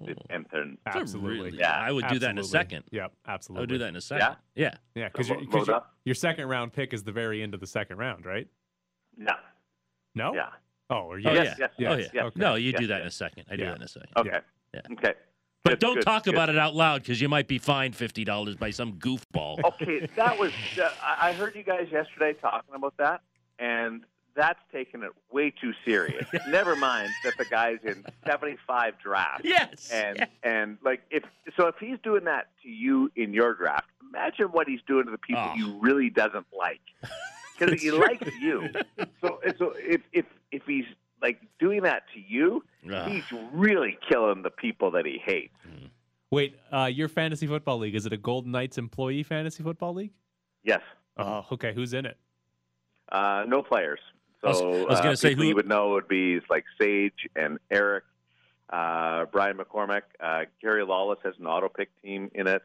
Oh. 0.00 0.06
and 0.30 0.46
then 0.50 0.78
Absolutely. 0.86 1.50
really- 1.50 1.58
Yeah, 1.58 1.72
I 1.78 1.90
would 1.92 2.06
do 2.08 2.18
that 2.18 2.30
in 2.30 2.38
a 2.38 2.44
second. 2.44 2.84
Yep, 2.90 3.12
absolutely. 3.26 3.30
I 3.30 3.34
absolutely. 3.34 3.60
would 3.62 3.68
do 3.68 3.78
that 3.78 3.88
in 3.88 3.96
a 3.96 4.00
second. 4.00 4.36
Yeah. 4.54 4.74
Yeah, 4.94 5.08
because 5.08 5.30
Lo- 5.30 5.40
your, 5.40 5.64
your, 5.66 5.82
your 6.06 6.14
second 6.14 6.48
round 6.48 6.72
pick 6.74 6.92
is 6.94 7.02
the 7.04 7.12
very 7.12 7.42
end 7.42 7.52
of 7.54 7.60
the 7.60 7.66
second 7.66 7.96
round, 7.98 8.24
right? 8.26 8.48
no, 9.16 9.32
No? 10.14 10.34
yeah, 10.34 10.50
Oh, 10.90 10.96
or 10.96 11.14
Oh 11.14 11.18
yeah. 11.18 11.32
Yes, 11.32 11.56
yes, 11.58 11.70
oh 11.78 11.82
yeah. 11.82 11.96
yes, 11.96 12.10
okay. 12.14 12.40
No, 12.40 12.54
you 12.56 12.72
Yes, 12.72 12.80
do 12.80 12.86
that 12.88 12.94
yes. 12.96 13.00
in 13.02 13.06
a 13.06 13.10
second. 13.10 13.44
I 13.50 13.56
do 13.56 13.62
Yeah. 13.62 13.68
that 13.70 13.76
in 13.76 13.82
a 13.82 13.88
second. 13.88 14.12
okay, 14.16 14.40
Yeah. 14.74 14.80
okay. 14.92 15.14
But 15.64 15.70
Good, 15.70 15.78
don't 15.80 15.94
good, 15.94 16.04
talk 16.04 16.24
good. 16.24 16.34
about 16.34 16.50
it 16.50 16.58
out 16.58 16.74
loud 16.76 17.00
because 17.02 17.20
you 17.22 17.28
might 17.28 17.48
be 17.48 17.58
fined 17.58 17.96
fifty 17.96 18.22
dollars 18.22 18.54
by 18.54 18.70
some 18.70 18.92
goofball. 18.94 19.58
Okay, 19.64 20.06
that 20.14 20.38
was. 20.38 20.52
Uh, 20.80 20.90
I 21.02 21.32
heard 21.32 21.56
you 21.56 21.62
guys 21.62 21.88
yesterday 21.90 22.34
talking 22.34 22.74
about 22.74 22.94
that, 22.98 23.22
and 23.58 24.02
that's 24.36 24.58
taking 24.72 25.02
it 25.02 25.10
way 25.32 25.50
too 25.50 25.72
serious. 25.86 26.26
Never 26.48 26.76
mind 26.76 27.08
that 27.24 27.38
the 27.38 27.46
guy's 27.46 27.78
in 27.82 28.04
seventy-five 28.26 28.98
drafts. 29.02 29.40
Yes. 29.44 29.90
And 29.90 30.18
Yeah. 30.18 30.26
and 30.42 30.76
like 30.84 31.00
if 31.10 31.24
so, 31.56 31.66
if 31.68 31.76
he's 31.80 31.96
doing 32.04 32.24
that 32.24 32.48
to 32.62 32.68
you 32.68 33.10
in 33.16 33.32
your 33.32 33.54
draft, 33.54 33.88
imagine 34.10 34.48
what 34.48 34.68
he's 34.68 34.82
doing 34.86 35.06
to 35.06 35.10
the 35.10 35.18
people 35.18 35.42
Oh. 35.46 35.54
he 35.54 35.62
really 35.80 36.10
doesn't 36.10 36.46
like, 36.56 36.80
because 37.58 37.80
he 37.80 37.90
likes 37.90 38.28
you. 38.38 38.68
So 39.22 39.40
so 39.58 39.72
if 39.78 40.02
if 40.12 40.26
if 40.52 40.62
he's 40.66 40.84
like 41.24 41.40
doing 41.58 41.82
that 41.82 42.02
to 42.14 42.20
you, 42.20 42.62
Ugh. 42.92 43.08
he's 43.10 43.24
really 43.52 43.96
killing 44.08 44.42
the 44.42 44.50
people 44.50 44.90
that 44.92 45.06
he 45.06 45.18
hates. 45.24 45.54
Wait, 46.30 46.56
uh, 46.72 46.84
your 46.92 47.08
fantasy 47.08 47.46
football 47.46 47.78
league 47.78 47.94
is 47.94 48.04
it 48.06 48.12
a 48.12 48.16
Golden 48.18 48.52
Knights 48.52 48.76
employee 48.76 49.22
fantasy 49.22 49.62
football 49.62 49.94
league? 49.94 50.12
Yes. 50.64 50.80
Oh, 51.16 51.46
okay. 51.52 51.72
Who's 51.72 51.94
in 51.94 52.04
it? 52.06 52.18
Uh, 53.10 53.44
no 53.46 53.62
players. 53.62 54.00
So 54.42 54.48
I 54.48 54.50
was- 54.50 54.60
I 54.60 54.64
was 54.90 54.98
uh, 54.98 55.02
gonna 55.02 55.16
say 55.16 55.34
who- 55.34 55.44
you 55.44 55.54
would 55.54 55.68
know 55.68 55.90
would 55.90 56.08
be 56.08 56.40
like 56.50 56.64
Sage 56.80 57.26
and 57.36 57.58
Eric, 57.70 58.04
uh, 58.70 59.24
Brian 59.26 59.56
McCormick, 59.56 60.02
uh, 60.20 60.44
Gary 60.60 60.84
Lawless 60.84 61.20
has 61.24 61.34
an 61.38 61.46
auto 61.46 61.68
pick 61.68 61.88
team 62.02 62.30
in 62.34 62.46
it. 62.48 62.62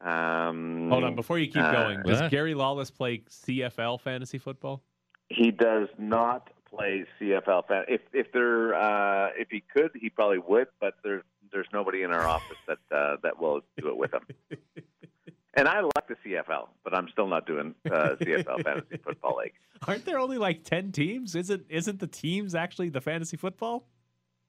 Um, 0.00 0.88
Hold 0.90 1.04
on, 1.04 1.14
before 1.14 1.38
you 1.38 1.46
keep 1.48 1.62
uh, 1.62 1.72
going, 1.72 2.02
does 2.02 2.30
Gary 2.30 2.54
Lawless 2.54 2.90
play 2.90 3.22
CFL 3.28 3.98
fantasy 4.00 4.38
football? 4.38 4.82
He 5.28 5.50
does 5.50 5.88
not 5.98 6.50
play 6.74 7.04
CFL. 7.20 7.66
Fan. 7.66 7.84
If 7.88 8.00
if 8.12 8.32
there 8.32 8.74
uh, 8.74 9.30
if 9.36 9.48
he 9.50 9.62
could, 9.72 9.90
he 9.94 10.10
probably 10.10 10.38
would. 10.38 10.68
But 10.80 10.94
there's 11.02 11.22
there's 11.52 11.68
nobody 11.72 12.02
in 12.02 12.12
our 12.12 12.26
office 12.26 12.58
that 12.66 12.78
uh, 12.90 13.16
that 13.22 13.40
will 13.40 13.60
do 13.78 13.88
it 13.88 13.96
with 13.96 14.12
him. 14.12 14.26
And 15.54 15.66
I 15.66 15.80
like 15.80 16.06
the 16.06 16.16
CFL, 16.24 16.68
but 16.84 16.94
I'm 16.94 17.08
still 17.08 17.26
not 17.26 17.44
doing 17.44 17.74
uh, 17.86 18.14
CFL 18.20 18.62
fantasy 18.64 18.98
football 19.02 19.38
league. 19.42 19.52
Aren't 19.86 20.04
there 20.04 20.18
only 20.18 20.38
like 20.38 20.62
ten 20.62 20.92
teams? 20.92 21.34
Isn't 21.34 21.66
isn't 21.68 21.98
the 21.98 22.06
teams 22.06 22.54
actually 22.54 22.88
the 22.88 23.00
fantasy 23.00 23.36
football? 23.36 23.88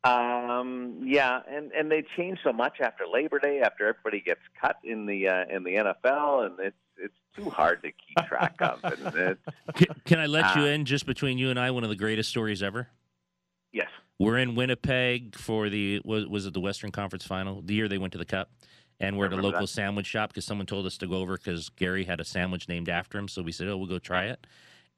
Um, 0.03 0.99
yeah, 1.03 1.41
and 1.49 1.71
and 1.71 1.91
they 1.91 2.03
change 2.17 2.39
so 2.43 2.53
much 2.53 2.79
after 2.81 3.05
Labor 3.11 3.39
Day, 3.39 3.61
after 3.61 3.87
everybody 3.87 4.21
gets 4.21 4.41
cut 4.59 4.77
in 4.83 5.05
the 5.07 5.27
uh, 5.27 5.45
in 5.49 5.63
the 5.63 5.71
NFL, 5.71 6.45
and 6.45 6.59
it's 6.59 6.75
it's 7.01 7.17
too 7.35 7.49
hard 7.49 7.81
to 7.83 7.89
keep 7.91 8.27
track 8.27 8.55
of. 8.61 8.79
And 8.83 9.15
it's, 9.15 9.41
Can, 9.75 9.87
can 10.05 10.19
I 10.19 10.25
let 10.27 10.55
you 10.55 10.63
Ah. 10.63 10.67
in 10.67 10.85
just 10.85 11.05
between 11.05 11.37
you 11.37 11.49
and 11.49 11.59
I? 11.59 11.71
One 11.71 11.83
of 11.83 11.89
the 11.89 11.95
greatest 11.95 12.29
stories 12.29 12.61
ever. 12.63 12.87
yes, 13.71 13.89
We're 14.19 14.37
in 14.37 14.55
Winnipeg 14.55 15.35
for 15.35 15.69
the 15.69 16.01
was, 16.03 16.27
was 16.27 16.45
it 16.45 16.53
the 16.53 16.59
Western 16.59 16.91
Conference 16.91 17.25
Final? 17.25 17.61
The 17.61 17.73
year 17.73 17.87
they 17.87 17.97
went 17.97 18.11
to 18.13 18.19
the 18.19 18.25
Cup, 18.25 18.51
and 18.99 19.17
we're 19.17 19.25
at 19.27 19.33
a 19.33 19.37
local 19.37 19.61
that. 19.61 19.67
sandwich 19.67 20.05
shop 20.07 20.29
because 20.29 20.45
someone 20.45 20.65
told 20.67 20.85
us 20.85 20.97
to 20.99 21.07
go 21.07 21.15
over 21.15 21.37
because 21.37 21.69
Gary 21.69 22.03
had 22.03 22.19
a 22.19 22.25
sandwich 22.25 22.67
named 22.67 22.89
after 22.89 23.17
him. 23.17 23.27
So 23.27 23.41
we 23.41 23.51
said, 23.51 23.67
"Oh, 23.67 23.77
we'll 23.77 23.87
go 23.87 23.99
try 23.99 24.25
it." 24.25 24.45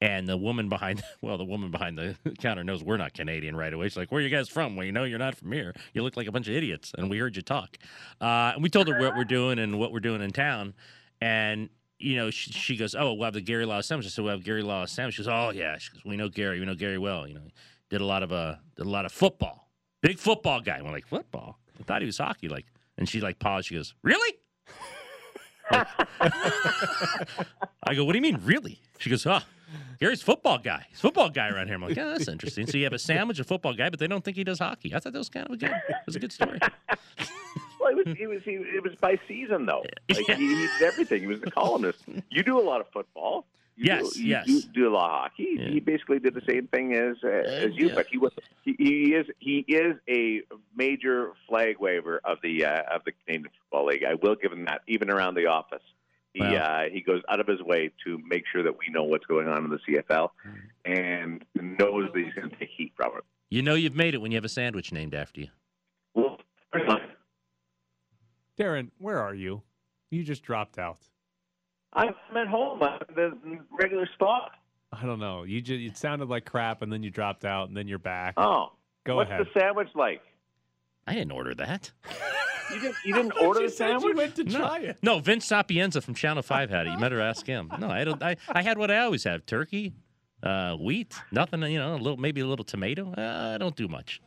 And 0.00 0.28
the 0.28 0.36
woman 0.36 0.68
behind, 0.68 1.02
well, 1.22 1.38
the 1.38 1.44
woman 1.44 1.70
behind 1.70 1.96
the 1.96 2.16
counter 2.40 2.64
knows 2.64 2.82
we're 2.82 2.96
not 2.96 3.14
Canadian 3.14 3.54
right 3.56 3.72
away. 3.72 3.86
She's 3.88 3.96
like, 3.96 4.10
"Where 4.12 4.18
are 4.20 4.22
you 4.24 4.28
guys 4.28 4.48
from?" 4.48 4.74
Well, 4.76 4.84
you 4.84 4.92
know, 4.92 5.04
you're 5.04 5.20
not 5.20 5.36
from 5.36 5.52
here. 5.52 5.72
You 5.94 6.02
look 6.02 6.16
like 6.16 6.26
a 6.26 6.32
bunch 6.32 6.48
of 6.48 6.54
idiots, 6.54 6.92
and 6.98 7.08
we 7.08 7.16
heard 7.18 7.36
you 7.36 7.42
talk. 7.42 7.78
Uh, 8.20 8.52
and 8.54 8.62
we 8.62 8.68
told 8.68 8.88
her 8.88 8.98
what 9.00 9.16
we're 9.16 9.24
doing 9.24 9.58
and 9.60 9.78
what 9.78 9.92
we're 9.92 10.00
doing 10.00 10.20
in 10.20 10.32
town, 10.32 10.74
and 11.20 11.70
you 12.04 12.16
know, 12.16 12.30
she, 12.30 12.52
she 12.52 12.76
goes, 12.76 12.94
"Oh, 12.94 13.14
we'll 13.14 13.24
have 13.24 13.34
the 13.34 13.40
Gary 13.40 13.64
Law 13.66 13.80
sandwich." 13.80 14.06
I 14.06 14.10
said, 14.10 14.24
"We'll 14.24 14.32
have 14.34 14.44
Gary 14.44 14.62
Law 14.62 14.84
sandwich." 14.84 15.14
She 15.16 15.22
goes, 15.22 15.28
"Oh 15.28 15.50
yeah." 15.54 15.78
She 15.78 15.90
goes, 15.92 16.04
"We 16.04 16.16
know 16.16 16.28
Gary. 16.28 16.60
We 16.60 16.66
know 16.66 16.74
Gary 16.74 16.98
well. 16.98 17.26
You 17.26 17.34
know, 17.34 17.40
did 17.90 18.00
a 18.00 18.04
lot 18.04 18.22
of 18.22 18.32
uh, 18.32 18.56
did 18.76 18.86
a 18.86 18.88
lot 18.90 19.04
of 19.06 19.12
football. 19.12 19.68
Big 20.02 20.18
football 20.18 20.60
guy." 20.60 20.76
And 20.76 20.84
we're 20.86 20.92
like, 20.92 21.06
"Football?" 21.06 21.58
I 21.80 21.82
thought 21.84 22.02
he 22.02 22.06
was 22.06 22.18
hockey. 22.18 22.48
Like, 22.48 22.66
and 22.98 23.08
she 23.08 23.20
like 23.20 23.38
paused. 23.38 23.68
She 23.68 23.74
goes, 23.74 23.94
"Really?" 24.02 24.34
Like- 25.70 25.86
I 26.20 27.94
go, 27.94 28.04
"What 28.04 28.12
do 28.12 28.18
you 28.18 28.22
mean, 28.22 28.40
really?" 28.44 28.80
She 28.98 29.10
goes, 29.10 29.26
"Oh." 29.26 29.40
Gary's 29.98 30.22
football 30.22 30.58
guy. 30.58 30.86
He's 30.90 31.00
football 31.00 31.30
guy 31.30 31.48
around 31.48 31.66
here. 31.66 31.76
I'm 31.76 31.82
like, 31.82 31.96
yeah, 31.96 32.06
that's 32.06 32.28
interesting. 32.28 32.66
So 32.66 32.76
you 32.78 32.84
have 32.84 32.92
a 32.92 32.98
sandwich, 32.98 33.38
a 33.40 33.44
football 33.44 33.72
guy, 33.74 33.90
but 33.90 33.98
they 33.98 34.06
don't 34.06 34.24
think 34.24 34.36
he 34.36 34.44
does 34.44 34.58
hockey. 34.58 34.94
I 34.94 34.98
thought 34.98 35.12
that 35.12 35.18
was 35.18 35.28
kind 35.28 35.46
of 35.46 35.52
a 35.52 35.56
good, 35.56 35.70
it 35.70 35.96
was 36.06 36.14
a 36.16 36.20
good 36.20 36.32
story. 36.32 36.58
well, 37.80 37.90
it 37.90 38.06
was 38.06 38.16
he 38.16 38.26
was 38.26 38.42
he, 38.44 38.52
it 38.52 38.82
was 38.82 38.94
by 38.96 39.18
season 39.28 39.66
though. 39.66 39.84
Like 40.10 40.26
he, 40.38 40.48
he 40.48 40.54
did 40.78 40.82
everything. 40.82 41.22
He 41.22 41.26
was 41.26 41.40
a 41.42 41.50
columnist. 41.50 42.00
You 42.30 42.42
do 42.42 42.58
a 42.58 42.62
lot 42.62 42.80
of 42.80 42.86
football. 42.92 43.46
You 43.76 43.86
Yes, 43.86 44.12
do, 44.12 44.22
you 44.22 44.28
yes. 44.30 44.46
Do, 44.46 44.62
do 44.72 44.88
a 44.88 44.92
lot 44.94 45.06
of 45.10 45.10
hockey. 45.22 45.56
Yeah. 45.58 45.68
He 45.70 45.80
basically 45.80 46.20
did 46.20 46.34
the 46.34 46.42
same 46.48 46.68
thing 46.68 46.92
as 46.94 47.16
uh, 47.24 47.28
as 47.28 47.74
you, 47.74 47.88
yeah. 47.88 47.94
but 47.96 48.06
he 48.06 48.18
was 48.18 48.32
he, 48.62 48.76
he 48.78 49.14
is 49.14 49.26
he 49.40 49.64
is 49.66 49.96
a 50.08 50.42
major 50.76 51.32
flag 51.48 51.78
waver 51.80 52.20
of 52.24 52.38
the 52.42 52.64
uh, 52.64 52.82
of 52.94 53.02
the 53.04 53.12
Canadian 53.24 53.50
Football 53.62 53.86
League. 53.86 54.04
I 54.04 54.14
will 54.14 54.36
give 54.36 54.52
him 54.52 54.66
that. 54.66 54.82
Even 54.86 55.10
around 55.10 55.34
the 55.34 55.46
office, 55.46 55.82
he 56.34 56.40
Well- 56.40 56.56
uh, 56.56 56.84
he 56.92 57.00
goes 57.00 57.22
out 57.28 57.40
of 57.40 57.48
his 57.48 57.60
way 57.62 57.90
to 58.06 58.18
make 58.28 58.44
sure 58.52 58.62
that 58.62 58.78
we 58.78 58.92
know 58.92 59.02
what's 59.04 59.26
going 59.26 59.48
on 59.48 59.64
in 59.64 59.70
the 59.70 59.78
CFL, 59.88 60.30
and 60.84 61.44
knows 61.54 62.10
that 62.14 62.22
he's 62.24 62.34
going 62.34 62.50
to 62.50 62.56
take 62.56 62.70
heat 62.76 62.92
from 62.96 63.16
it. 63.18 63.24
You 63.50 63.62
know 63.62 63.74
you've 63.74 63.96
made 63.96 64.14
it 64.14 64.18
when 64.18 64.30
you 64.30 64.36
have 64.36 64.44
a 64.44 64.48
sandwich 64.48 64.92
named 64.92 65.14
after 65.14 65.40
you. 65.40 65.48
Well, 66.14 66.38
Darren, 68.58 68.90
where 68.98 69.18
are 69.20 69.34
you? 69.34 69.62
You 70.10 70.22
just 70.22 70.42
dropped 70.42 70.78
out. 70.78 70.98
I'm 71.92 72.14
at 72.36 72.46
home. 72.48 72.82
I'm 72.82 72.98
in 73.16 73.16
the 73.44 73.58
regular 73.78 74.08
spot. 74.14 74.52
I 74.92 75.04
don't 75.04 75.18
know. 75.18 75.42
You 75.44 75.60
just 75.60 75.80
it 75.80 75.96
sounded 75.96 76.28
like 76.28 76.44
crap, 76.44 76.82
and 76.82 76.92
then 76.92 77.02
you 77.02 77.10
dropped 77.10 77.44
out, 77.44 77.68
and 77.68 77.76
then 77.76 77.88
you're 77.88 77.98
back. 77.98 78.34
Oh, 78.36 78.72
Go 79.04 79.16
what's 79.16 79.30
ahead. 79.30 79.46
the 79.54 79.60
sandwich 79.60 79.88
like? 79.94 80.22
I 81.06 81.14
didn't 81.14 81.32
order 81.32 81.54
that. 81.56 81.90
You 82.72 82.80
didn't 82.80 82.96
you 83.04 83.12
didn't 83.14 83.32
order 83.42 83.60
You 83.60 83.66
the 83.68 83.72
said 83.74 83.88
you 83.92 84.00
sandwich? 84.00 84.16
went 84.16 84.36
to 84.36 84.44
No, 84.44 84.58
try 84.58 84.78
it. 84.78 84.96
no. 85.02 85.18
Vince 85.18 85.44
Sapienza 85.44 86.00
from 86.00 86.14
Channel 86.14 86.42
Five 86.42 86.70
had 86.70 86.86
it. 86.86 86.92
You 86.92 86.98
better 86.98 87.20
ask 87.20 87.44
him. 87.46 87.70
No, 87.78 87.90
I 87.90 88.04
don't. 88.04 88.22
I, 88.22 88.36
I 88.48 88.62
had 88.62 88.78
what 88.78 88.90
I 88.90 89.00
always 89.00 89.22
have: 89.24 89.44
turkey, 89.44 89.92
uh, 90.42 90.74
wheat, 90.76 91.14
nothing. 91.30 91.60
You 91.64 91.78
know, 91.78 91.94
a 91.94 91.96
little 91.98 92.16
maybe 92.16 92.40
a 92.40 92.46
little 92.46 92.64
tomato. 92.64 93.12
Uh, 93.18 93.52
I 93.54 93.58
don't 93.58 93.76
do 93.76 93.86
much. 93.86 94.22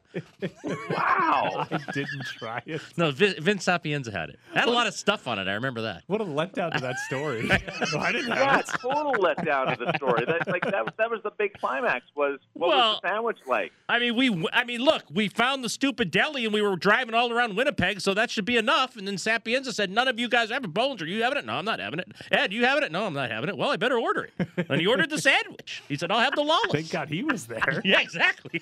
Wow. 0.89 1.67
I 1.71 1.79
didn't 1.93 2.23
try 2.25 2.61
it. 2.65 2.81
No, 2.97 3.11
Vin, 3.11 3.35
Vince 3.41 3.63
Sapienza 3.65 4.11
had 4.11 4.29
it. 4.29 4.39
Had 4.53 4.67
a 4.67 4.71
lot 4.71 4.87
of 4.87 4.93
stuff 4.93 5.27
on 5.27 5.39
it. 5.39 5.47
I 5.47 5.53
remember 5.53 5.81
that. 5.83 6.03
What 6.07 6.21
a 6.21 6.25
letdown 6.25 6.73
to 6.73 6.79
that 6.81 6.97
story. 6.99 7.49
No, 7.93 7.99
I 7.99 8.11
didn't 8.11 8.29
Yeah, 8.29 8.51
have 8.57 8.59
it. 8.61 8.67
total 8.81 9.13
letdown 9.13 9.77
to 9.77 9.85
the 9.85 9.93
story. 9.97 10.25
That 10.25 10.47
like 10.47 10.63
that 10.63 10.83
was 10.83 10.93
that 10.97 11.09
was 11.09 11.21
the 11.23 11.31
big 11.37 11.53
climax. 11.53 12.05
Was 12.15 12.39
what 12.53 12.69
Well- 12.69 12.77
was 12.93 12.99
the 13.01 13.09
sandwich 13.09 13.37
like? 13.47 13.71
I 13.89 13.99
mean, 13.99 14.15
we. 14.15 14.47
I 14.51 14.63
mean, 14.63 14.81
look, 14.81 15.03
we 15.13 15.27
found 15.29 15.63
the 15.63 15.69
stupid 15.69 16.11
deli 16.11 16.43
and 16.45 16.53
we 16.53 16.61
were 16.61 16.75
driving 16.75 17.13
all 17.15 17.31
around 17.31 17.55
Winnipeg, 17.55 18.01
so 18.01 18.13
that 18.13 18.29
should 18.29 18.45
be 18.45 18.57
enough. 18.57 18.95
And 18.97 19.07
then 19.07 19.17
Sapienza 19.17 19.71
said, 19.73 19.89
"None 19.89 20.07
of 20.07 20.19
you 20.19 20.27
guys 20.27 20.49
have 20.49 20.63
it. 20.63 20.73
Bones, 20.73 21.01
are 21.01 21.05
you 21.05 21.23
having 21.23 21.37
it? 21.39 21.45
No, 21.45 21.53
I'm 21.53 21.65
not 21.65 21.79
having 21.79 21.99
it. 21.99 22.11
Ed, 22.31 22.51
you 22.51 22.65
having 22.65 22.83
it? 22.83 22.91
No, 22.91 23.05
I'm 23.05 23.13
not 23.13 23.31
having 23.31 23.49
it. 23.49 23.57
Well, 23.57 23.69
I 23.69 23.77
better 23.77 23.97
order 23.97 24.29
it." 24.37 24.47
And 24.69 24.81
he 24.81 24.87
ordered 24.87 25.09
the 25.09 25.19
sandwich. 25.19 25.83
He 25.87 25.95
said, 25.97 26.11
"I'll 26.11 26.19
have 26.19 26.35
the 26.35 26.41
lawless." 26.43 26.71
Thank 26.71 26.89
God 26.91 27.07
he 27.09 27.23
was 27.23 27.45
there. 27.47 27.81
Yeah, 27.85 28.01
exactly. 28.01 28.61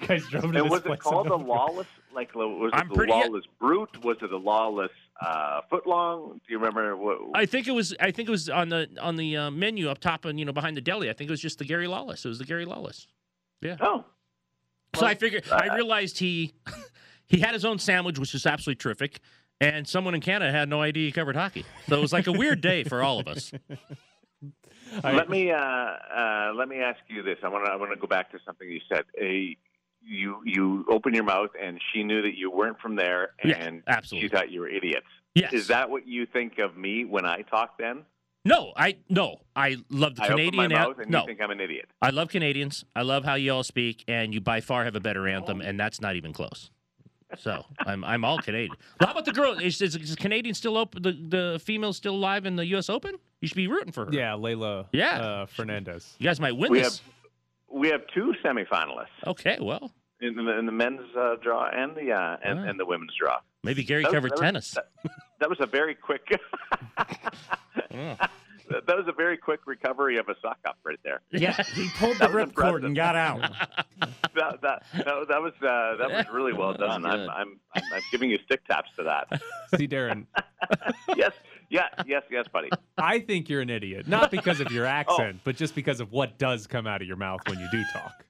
You 0.00 0.06
guys 0.06 0.24
drove 0.28 0.52
to 0.52 0.58
And 0.62 0.70
this 0.70 0.81
was 0.84 0.98
it 0.98 1.00
called 1.00 1.26
in 1.26 1.30
the 1.32 1.38
lawless? 1.38 1.86
Like 2.14 2.34
was 2.34 2.70
it 2.72 2.76
I'm 2.78 2.88
the 2.88 2.94
pretty- 2.94 3.12
lawless 3.12 3.44
brute? 3.60 4.04
Was 4.04 4.16
it 4.22 4.32
a 4.32 4.36
lawless 4.36 4.90
uh, 5.20 5.60
footlong? 5.70 6.34
Do 6.34 6.40
you 6.48 6.58
remember 6.58 6.96
what? 6.96 7.18
I 7.34 7.46
think 7.46 7.68
it 7.68 7.72
was. 7.72 7.94
I 8.00 8.10
think 8.10 8.28
it 8.28 8.32
was 8.32 8.48
on 8.50 8.68
the 8.68 8.88
on 9.00 9.16
the 9.16 9.36
uh, 9.36 9.50
menu 9.50 9.88
up 9.88 9.98
top 9.98 10.24
and 10.24 10.38
you 10.38 10.44
know 10.44 10.52
behind 10.52 10.76
the 10.76 10.80
deli. 10.80 11.08
I 11.10 11.12
think 11.12 11.28
it 11.28 11.32
was 11.32 11.40
just 11.40 11.58
the 11.58 11.64
Gary 11.64 11.86
Lawless. 11.86 12.24
It 12.24 12.28
was 12.28 12.38
the 12.38 12.44
Gary 12.44 12.64
Lawless. 12.64 13.06
Yeah. 13.60 13.76
Oh, 13.80 14.04
So 14.96 15.06
I 15.06 15.14
figured. 15.14 15.44
uh, 15.50 15.54
I 15.62 15.74
realized 15.74 16.18
he 16.18 16.52
he 17.26 17.38
had 17.40 17.54
his 17.54 17.64
own 17.64 17.78
sandwich, 17.78 18.18
which 18.18 18.32
was 18.32 18.44
absolutely 18.46 18.80
terrific. 18.80 19.20
And 19.60 19.86
someone 19.86 20.14
in 20.16 20.20
Canada 20.20 20.50
had 20.50 20.68
no 20.68 20.80
idea 20.82 21.06
he 21.06 21.12
covered 21.12 21.36
hockey. 21.36 21.64
So 21.88 21.96
it 21.96 22.00
was 22.00 22.12
like 22.12 22.26
a 22.26 22.32
weird 22.32 22.60
day 22.60 22.82
for 22.82 23.00
all 23.02 23.20
of 23.20 23.28
us. 23.28 23.52
Let 25.04 25.30
me 25.30 25.50
uh, 25.50 25.56
uh, 25.56 26.52
let 26.54 26.68
me 26.68 26.80
ask 26.80 26.98
you 27.08 27.22
this. 27.22 27.38
I 27.42 27.48
want 27.48 27.64
to 27.64 27.70
I 27.72 27.76
want 27.76 27.92
to 27.92 27.96
go 27.96 28.06
back 28.06 28.30
to 28.32 28.38
something 28.44 28.68
you 28.68 28.80
said. 28.92 29.04
A 29.18 29.56
you 30.06 30.40
you 30.44 30.84
open 30.90 31.14
your 31.14 31.24
mouth 31.24 31.50
and 31.60 31.80
she 31.92 32.02
knew 32.02 32.22
that 32.22 32.36
you 32.36 32.50
weren't 32.50 32.78
from 32.80 32.96
there 32.96 33.30
Yeah, 33.44 33.56
and 33.56 33.82
absolutely. 33.86 34.28
she 34.28 34.34
thought 34.34 34.50
you 34.50 34.60
were 34.60 34.68
idiots. 34.68 35.06
Yes. 35.34 35.52
Is 35.52 35.68
that 35.68 35.88
what 35.90 36.06
you 36.06 36.26
think 36.26 36.58
of 36.58 36.76
me 36.76 37.04
when 37.04 37.24
I 37.24 37.42
talk 37.42 37.78
then? 37.78 38.02
No, 38.44 38.72
I 38.76 38.96
no. 39.08 39.36
I 39.54 39.76
love 39.88 40.16
the 40.16 40.24
I 40.24 40.28
Canadian. 40.28 40.54
open 40.54 40.56
my 40.56 40.68
mouth 40.68 40.98
and 40.98 41.10
no, 41.10 41.20
you 41.20 41.26
think 41.26 41.40
I'm 41.40 41.50
an 41.52 41.60
idiot. 41.60 41.88
I 42.02 42.10
love 42.10 42.28
Canadians. 42.28 42.84
I 42.96 43.02
love 43.02 43.24
how 43.24 43.34
you 43.34 43.52
all 43.52 43.62
speak, 43.62 44.04
and 44.08 44.34
you 44.34 44.40
by 44.40 44.60
far 44.60 44.84
have 44.84 44.96
a 44.96 45.00
better 45.00 45.28
anthem, 45.28 45.60
and 45.60 45.78
that's 45.78 46.00
not 46.00 46.16
even 46.16 46.32
close. 46.32 46.70
So 47.38 47.64
I'm 47.78 48.02
I'm 48.04 48.24
all 48.24 48.38
Canadian. 48.38 48.74
How 49.00 49.12
about 49.12 49.24
the 49.26 49.32
girl? 49.32 49.52
Is, 49.58 49.80
is, 49.80 49.94
is 49.94 50.16
Canadian 50.16 50.54
still 50.56 50.76
open? 50.76 51.02
The 51.02 51.12
the 51.12 51.60
female 51.64 51.92
still 51.92 52.16
alive 52.16 52.44
in 52.44 52.56
the 52.56 52.66
U.S. 52.66 52.90
Open? 52.90 53.14
You 53.40 53.48
should 53.48 53.56
be 53.56 53.68
rooting 53.68 53.92
for 53.92 54.06
her. 54.06 54.12
yeah, 54.12 54.32
Leylah. 54.32 54.86
Yeah. 54.92 55.20
Uh, 55.20 55.46
Fernandez. 55.46 56.14
You 56.18 56.24
guys 56.28 56.40
might 56.40 56.56
win 56.56 56.72
We 56.72 56.80
this. 56.80 57.00
We 57.72 57.88
have 57.88 58.02
two 58.14 58.34
semifinalists 58.44 59.06
Okay, 59.26 59.58
well, 59.60 59.92
in 60.20 60.36
the, 60.36 60.58
in 60.58 60.66
the 60.66 60.72
men's 60.72 61.00
uh, 61.18 61.36
draw 61.42 61.68
and 61.70 61.96
the 61.96 62.12
uh, 62.12 62.36
and, 62.44 62.60
Wow. 62.60 62.68
and 62.68 62.78
the 62.80 62.84
women's 62.86 63.12
draw. 63.18 63.38
maybe 63.64 63.82
Gary 63.82 64.02
That 64.02 64.08
was- 64.08 64.14
covered 64.14 64.30
that 64.32 64.34
was- 64.34 64.40
tennis. 64.40 64.70
That, 64.72 64.86
that 65.40 65.48
was 65.50 65.58
a 65.60 65.66
very 65.66 65.94
quick. 65.94 66.22
Yeah. 67.90 68.16
that 68.70 68.86
that 68.86 68.96
was 68.96 69.06
a 69.08 69.12
very 69.12 69.36
quick 69.36 69.60
recovery 69.66 70.16
of 70.18 70.28
a 70.28 70.34
suck 70.40 70.58
up 70.66 70.78
right 70.84 70.98
there. 71.04 71.20
Yeah, 71.30 71.62
he 71.74 71.88
pulled 71.98 72.14
the 72.16 72.20
That 72.20 72.32
was 72.32 72.44
ripcord 72.46 72.84
and 72.86 72.94
got 72.96 73.16
out. 73.16 73.40
That 74.34 74.60
that 74.62 74.82
that, 74.94 75.04
that 75.28 75.42
was 75.42 75.52
uh, 75.62 75.96
that 75.96 76.10
was 76.10 76.26
really 76.32 76.52
well 76.54 76.72
done. 76.74 77.04
I'm. 77.04 77.28
I'm 77.28 77.60
I'm 77.74 77.82
I'm 77.94 78.02
giving 78.10 78.30
you 78.30 78.38
stick 78.46 78.64
taps 78.66 78.88
to 78.98 79.02
that. 79.04 79.42
See, 79.78 79.86
Darren, 79.88 80.26
yes, 81.16 81.32
yeah, 81.72 81.88
yes, 82.06 82.22
yes, 82.30 82.44
buddy. 82.52 82.68
I 82.98 83.18
think 83.18 83.48
you're 83.48 83.60
an 83.62 83.70
idiot. 83.70 84.06
Not 84.06 84.30
because 84.30 84.60
of 84.60 84.66
Oh. 84.70 84.74
your 84.74 84.86
accent, 84.86 85.40
but 85.42 85.56
just 85.56 85.74
because 85.74 86.00
of 86.00 86.12
what 86.12 86.38
does 86.38 86.66
come 86.68 86.86
out 86.86 87.02
of 87.02 87.08
your 87.08 87.16
mouth 87.16 87.40
when 87.48 87.58
you 87.58 87.68
do 87.72 87.82
talk. 87.92 88.24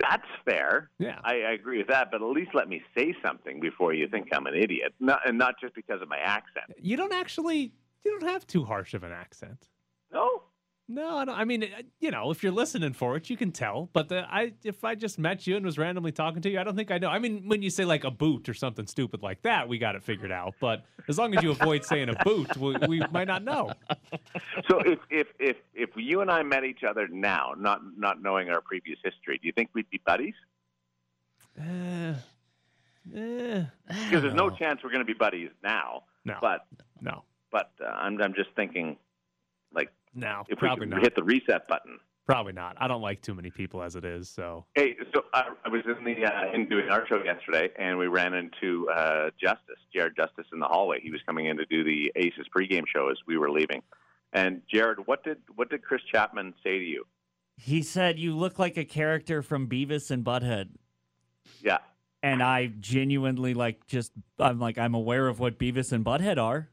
That's 0.00 0.26
fair. 0.44 0.90
Yeah. 0.98 1.18
I, 1.24 1.34
I 1.42 1.52
agree 1.52 1.78
with 1.78 1.88
that, 1.88 2.10
but 2.10 2.22
at 2.22 2.26
least 2.28 2.50
let 2.54 2.68
me 2.68 2.82
say 2.96 3.14
something 3.24 3.60
before 3.60 3.92
you 3.92 4.08
think 4.08 4.28
I'm 4.32 4.46
an 4.46 4.54
idiot, 4.54 4.94
not, 4.98 5.20
and 5.28 5.36
not 5.38 5.54
just 5.60 5.74
because 5.74 6.00
of 6.02 6.08
my 6.08 6.18
accent. 6.18 6.72
You 6.78 6.96
don't 6.96 7.12
actually, 7.12 7.72
you 8.04 8.10
don't 8.18 8.28
have 8.28 8.46
too 8.46 8.64
harsh 8.64 8.94
of 8.94 9.04
an 9.04 9.12
accent. 9.12 9.68
No, 10.12 10.42
No, 10.92 11.18
I, 11.18 11.24
don't, 11.24 11.38
I 11.38 11.44
mean, 11.44 11.62
uh, 11.62 11.82
you 12.00 12.10
know, 12.10 12.32
if 12.32 12.42
you're 12.42 12.50
listening 12.50 12.94
for 12.94 13.16
it, 13.16 13.30
you 13.30 13.36
can 13.36 13.52
tell. 13.52 13.88
But 13.92 14.08
the, 14.08 14.26
I, 14.28 14.54
if 14.64 14.82
I 14.82 14.96
just 14.96 15.20
met 15.20 15.46
you 15.46 15.54
and 15.54 15.64
was 15.64 15.78
randomly 15.78 16.10
talking 16.10 16.42
to 16.42 16.50
you, 16.50 16.58
I 16.58 16.64
don't 16.64 16.74
think 16.74 16.90
I 16.90 16.98
know. 16.98 17.08
I 17.08 17.20
mean, 17.20 17.44
when 17.46 17.62
you 17.62 17.70
say 17.70 17.84
like 17.84 18.02
a 18.02 18.10
boot 18.10 18.48
or 18.48 18.54
something 18.54 18.88
stupid 18.88 19.22
like 19.22 19.40
that, 19.42 19.68
we 19.68 19.78
got 19.78 19.94
it 19.94 20.02
figured 20.02 20.32
out. 20.32 20.54
But 20.60 20.84
as 21.08 21.16
long 21.16 21.36
as 21.36 21.44
you 21.44 21.52
avoid 21.52 21.84
saying 21.84 22.08
a 22.08 22.24
boot, 22.24 22.56
we, 22.56 22.74
we 22.88 23.00
might 23.12 23.28
not 23.28 23.44
know. 23.44 23.72
So 24.68 24.80
if, 24.80 24.98
if 25.10 25.28
if 25.38 25.56
if 25.74 25.90
you 25.94 26.22
and 26.22 26.30
I 26.30 26.42
met 26.42 26.64
each 26.64 26.82
other 26.82 27.06
now, 27.06 27.54
not 27.56 27.82
not 27.96 28.20
knowing 28.20 28.50
our 28.50 28.60
previous 28.60 28.98
history, 29.04 29.38
do 29.38 29.46
you 29.46 29.52
think 29.52 29.70
we'd 29.74 29.88
be 29.90 30.00
buddies? 30.04 30.34
Eh, 31.56 32.14
eh, 33.14 33.64
Because 33.86 34.22
there's 34.22 34.34
no 34.34 34.50
chance 34.50 34.80
we're 34.82 34.90
going 34.90 35.06
to 35.06 35.12
be 35.12 35.12
buddies 35.12 35.50
now. 35.62 36.02
No. 36.24 36.36
But 36.40 36.66
no, 37.00 37.22
but 37.52 37.70
uh, 37.80 37.90
I'm 37.90 38.20
I'm 38.20 38.34
just 38.34 38.50
thinking, 38.56 38.96
like 39.72 39.92
no, 40.14 40.44
if 40.48 40.58
probably 40.58 40.86
we 40.86 40.90
not. 40.90 41.02
hit 41.02 41.14
the 41.14 41.24
reset 41.24 41.68
button. 41.68 41.98
Probably 42.26 42.52
not. 42.52 42.76
I 42.78 42.86
don't 42.86 43.02
like 43.02 43.22
too 43.22 43.34
many 43.34 43.50
people 43.50 43.82
as 43.82 43.96
it 43.96 44.04
is. 44.04 44.28
So 44.28 44.64
Hey, 44.74 44.96
so 45.12 45.24
I, 45.34 45.48
I 45.64 45.68
was 45.68 45.82
in 45.84 46.04
the 46.04 46.24
uh, 46.24 46.52
in 46.54 46.68
doing 46.68 46.88
our 46.88 47.06
show 47.08 47.22
yesterday, 47.24 47.70
and 47.78 47.98
we 47.98 48.06
ran 48.06 48.34
into 48.34 48.88
uh, 48.88 49.30
Justice, 49.40 49.78
Jared 49.92 50.14
Justice, 50.16 50.46
in 50.52 50.60
the 50.60 50.66
hallway. 50.66 51.00
He 51.02 51.10
was 51.10 51.20
coming 51.26 51.46
in 51.46 51.56
to 51.56 51.66
do 51.66 51.82
the 51.82 52.12
Aces 52.16 52.46
pregame 52.56 52.84
show 52.94 53.08
as 53.10 53.16
we 53.26 53.36
were 53.36 53.50
leaving. 53.50 53.82
And 54.32 54.62
Jared, 54.72 55.06
what 55.06 55.24
did 55.24 55.38
what 55.56 55.70
did 55.70 55.82
Chris 55.82 56.02
Chapman 56.12 56.54
say 56.62 56.78
to 56.78 56.84
you? 56.84 57.04
He 57.56 57.82
said, 57.82 58.18
You 58.18 58.36
look 58.36 58.58
like 58.58 58.76
a 58.78 58.84
character 58.84 59.42
from 59.42 59.68
Beavis 59.68 60.10
and 60.10 60.24
Butthead. 60.24 60.70
Yeah, 61.62 61.78
And 62.22 62.42
I 62.42 62.66
genuinely, 62.80 63.52
like, 63.54 63.86
just, 63.86 64.12
I'm 64.38 64.58
like, 64.58 64.78
I'm 64.78 64.94
aware 64.94 65.26
of 65.28 65.40
what 65.40 65.58
Beavis 65.58 65.92
and 65.92 66.04
Butthead 66.04 66.38
are. 66.38 66.68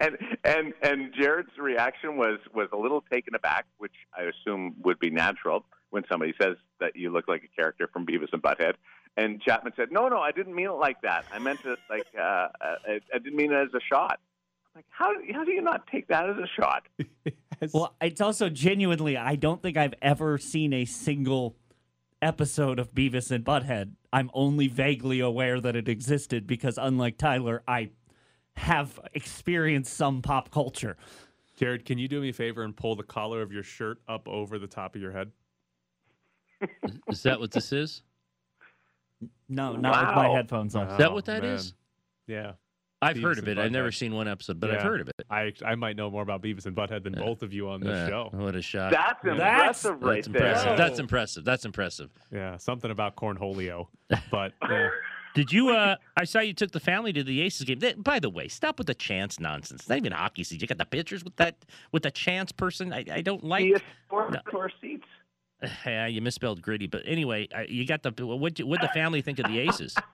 And 0.00 0.16
and 0.44 0.72
and 0.82 1.12
Jared's 1.18 1.56
reaction 1.58 2.16
was 2.16 2.38
was 2.54 2.68
a 2.72 2.76
little 2.76 3.02
taken 3.12 3.34
aback, 3.34 3.66
which 3.78 3.94
I 4.16 4.22
assume 4.22 4.74
would 4.82 4.98
be 4.98 5.10
natural 5.10 5.64
when 5.90 6.04
somebody 6.10 6.34
says 6.40 6.56
that 6.80 6.96
you 6.96 7.12
look 7.12 7.28
like 7.28 7.42
a 7.44 7.60
character 7.60 7.88
from 7.92 8.06
Beavis 8.06 8.32
and 8.32 8.42
Butthead. 8.42 8.74
And 9.16 9.40
Chapman 9.42 9.72
said, 9.76 9.92
"No, 9.92 10.08
no, 10.08 10.18
I 10.18 10.32
didn't 10.32 10.54
mean 10.54 10.66
it 10.66 10.72
like 10.72 11.02
that. 11.02 11.24
I 11.32 11.38
meant 11.38 11.60
it 11.64 11.78
like 11.88 12.06
uh, 12.18 12.22
uh, 12.22 12.48
I, 12.60 13.00
I 13.14 13.18
didn't 13.18 13.36
mean 13.36 13.52
it 13.52 13.56
as 13.56 13.74
a 13.74 13.80
shot." 13.80 14.20
I'm 14.66 14.78
like, 14.78 14.86
how 14.88 15.12
how 15.32 15.44
do 15.44 15.52
you 15.52 15.62
not 15.62 15.86
take 15.88 16.08
that 16.08 16.28
as 16.30 16.36
a 16.36 16.48
shot? 16.60 16.86
Well, 17.74 17.94
it's 18.00 18.22
also 18.22 18.48
genuinely, 18.48 19.18
I 19.18 19.36
don't 19.36 19.60
think 19.60 19.76
I've 19.76 19.92
ever 20.00 20.38
seen 20.38 20.72
a 20.72 20.86
single 20.86 21.56
episode 22.22 22.78
of 22.78 22.94
Beavis 22.94 23.30
and 23.30 23.44
Butthead. 23.44 23.92
I'm 24.12 24.30
only 24.32 24.66
vaguely 24.66 25.20
aware 25.20 25.60
that 25.60 25.76
it 25.76 25.88
existed 25.88 26.46
because, 26.46 26.78
unlike 26.78 27.18
Tyler, 27.18 27.62
I 27.68 27.90
have 28.56 28.98
experienced 29.14 29.94
some 29.94 30.22
pop 30.22 30.50
culture. 30.50 30.96
Jared, 31.56 31.84
can 31.84 31.98
you 31.98 32.08
do 32.08 32.20
me 32.20 32.30
a 32.30 32.32
favor 32.32 32.62
and 32.62 32.76
pull 32.76 32.96
the 32.96 33.02
collar 33.02 33.42
of 33.42 33.52
your 33.52 33.62
shirt 33.62 33.98
up 34.08 34.26
over 34.28 34.58
the 34.58 34.66
top 34.66 34.94
of 34.94 35.00
your 35.02 35.12
head? 35.12 35.30
Is 37.08 37.22
that 37.22 37.40
what 37.40 37.50
this 37.50 37.72
is? 37.72 38.02
No, 39.48 39.74
not 39.76 40.06
with 40.06 40.14
my 40.16 40.28
headphones 40.28 40.74
on. 40.74 40.88
Oh, 40.88 40.92
is 40.92 40.98
that 40.98 41.10
Oh, 41.10 41.14
what 41.14 41.24
that 41.26 41.42
man. 41.42 41.54
is? 41.54 41.74
Yeah. 42.26 42.52
I've 43.02 43.16
Beavis 43.16 43.22
heard 43.22 43.38
of 43.38 43.48
and 43.48 43.58
it. 43.58 43.62
I've 43.62 43.72
never 43.72 43.90
seen 43.90 44.14
one 44.14 44.28
episode, 44.28 44.60
but 44.60 44.70
I've 44.70 44.82
heard 44.82 45.00
of 45.00 45.08
it. 45.08 45.14
I 45.30 45.52
I 45.64 45.74
might 45.74 45.96
know 45.96 46.10
more 46.10 46.22
about 46.22 46.42
Beavis 46.42 46.66
and 46.66 46.76
Butthead 46.76 47.02
than 47.02 47.14
both 47.14 47.42
of 47.42 47.50
you 47.50 47.70
on 47.70 47.80
this 47.80 47.88
Yeah, 47.96 48.08
show. 48.08 48.28
What 48.32 48.54
a 48.54 48.60
shot. 48.60 48.92
That's 48.92 49.24
impressive, 49.24 50.02
right 50.02 50.16
That's 50.16 50.26
impressive. 50.26 50.76
That's 50.76 50.98
impressive. 50.98 51.44
That's 51.46 51.64
impressive. 51.64 52.10
Yeah, 52.30 52.58
something 52.58 52.90
about 52.90 53.16
cornholio. 53.16 53.86
But 54.30 54.52
yeah. 54.68 54.90
Did 55.34 55.52
you? 55.52 55.70
uh 55.70 55.96
I 56.16 56.24
saw 56.24 56.40
you 56.40 56.52
took 56.54 56.72
the 56.72 56.80
family 56.80 57.12
to 57.12 57.22
the 57.22 57.40
Aces 57.42 57.64
game. 57.66 57.78
That- 57.80 58.02
by 58.02 58.18
the 58.18 58.30
way, 58.30 58.48
stop 58.48 58.78
with 58.78 58.86
the 58.86 58.94
chance 58.94 59.38
nonsense. 59.38 59.82
It's 59.82 59.88
not 59.88 59.98
even 59.98 60.12
hockey 60.12 60.42
season. 60.44 60.60
You 60.60 60.66
got 60.66 60.78
the 60.78 60.84
pictures 60.84 61.22
with 61.24 61.36
that 61.36 61.64
with 61.92 62.02
the 62.02 62.10
chance 62.10 62.50
person. 62.52 62.92
I, 62.92 63.04
I 63.12 63.20
don't 63.22 63.44
like. 63.44 63.82
Four 64.08 64.30
No. 64.30 64.68
seats. 64.80 65.06
Yeah, 65.84 66.06
you 66.06 66.20
misspelled 66.22 66.62
gritty. 66.62 66.86
But 66.86 67.02
anyway, 67.04 67.46
you 67.68 67.86
got 67.86 68.02
the. 68.02 68.12
What 68.26 68.58
what 68.60 68.80
the 68.80 68.88
family 68.88 69.20
think 69.22 69.38
of 69.38 69.46
the 69.46 69.58
Aces? 69.60 69.94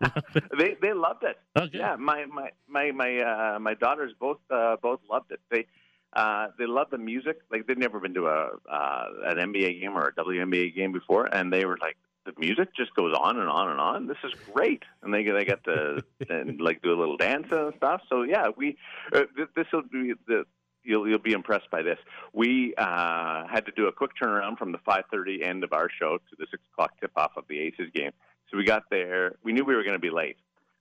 They 0.58 0.76
they 0.80 0.92
loved 0.94 1.24
it. 1.24 1.38
Okay. 1.56 1.78
Yeah, 1.78 1.96
my 1.96 2.24
my 2.26 2.50
my 2.66 2.90
my 2.90 3.18
uh, 3.20 3.58
my 3.60 3.74
daughters 3.74 4.12
both 4.18 4.38
uh, 4.50 4.76
both 4.82 5.00
loved 5.10 5.30
it. 5.30 5.40
They 5.50 5.66
uh, 6.14 6.48
they 6.58 6.64
love 6.66 6.88
the 6.90 6.96
music. 6.98 7.40
Like 7.50 7.66
they'd 7.66 7.78
never 7.78 8.00
been 8.00 8.14
to 8.14 8.26
a 8.26 8.50
uh, 8.68 9.04
an 9.26 9.36
NBA 9.52 9.80
game 9.80 9.92
or 9.96 10.08
a 10.08 10.14
WNBA 10.14 10.74
game 10.74 10.92
before, 10.92 11.26
and 11.26 11.52
they 11.52 11.66
were 11.66 11.76
like, 11.80 11.96
the 12.34 12.40
music 12.40 12.74
just 12.76 12.94
goes 12.94 13.14
on 13.18 13.38
and 13.38 13.48
on 13.48 13.70
and 13.70 13.80
on. 13.80 14.06
This 14.06 14.16
is 14.24 14.32
great, 14.52 14.82
and 15.02 15.12
they 15.12 15.22
they 15.24 15.44
get 15.44 15.64
to 15.64 16.02
and 16.28 16.60
like 16.60 16.82
do 16.82 16.92
a 16.92 16.98
little 16.98 17.16
dance 17.16 17.46
and 17.50 17.72
stuff. 17.76 18.02
So 18.08 18.22
yeah, 18.22 18.48
we 18.56 18.76
uh, 19.12 19.22
th- 19.36 19.48
this 19.56 19.66
will 19.72 19.82
be 19.82 20.14
the. 20.26 20.44
You'll, 20.82 21.06
you'll 21.06 21.18
be 21.18 21.32
impressed 21.32 21.70
by 21.70 21.82
this. 21.82 21.98
We 22.32 22.74
uh, 22.78 23.46
had 23.46 23.66
to 23.66 23.72
do 23.76 23.86
a 23.88 23.92
quick 23.92 24.12
turnaround 24.20 24.56
from 24.56 24.72
the 24.72 24.78
5:30 24.78 25.46
end 25.46 25.62
of 25.62 25.74
our 25.74 25.90
show 25.90 26.16
to 26.16 26.36
the 26.38 26.46
six 26.50 26.62
o'clock 26.72 26.92
tip-off 26.98 27.32
of 27.36 27.44
the 27.50 27.58
Aces 27.58 27.90
game. 27.94 28.12
So 28.50 28.56
we 28.56 28.64
got 28.64 28.84
there. 28.90 29.34
We 29.44 29.52
knew 29.52 29.62
we 29.62 29.76
were 29.76 29.82
going 29.82 29.94
to 29.94 29.98
be 29.98 30.10
late. 30.10 30.38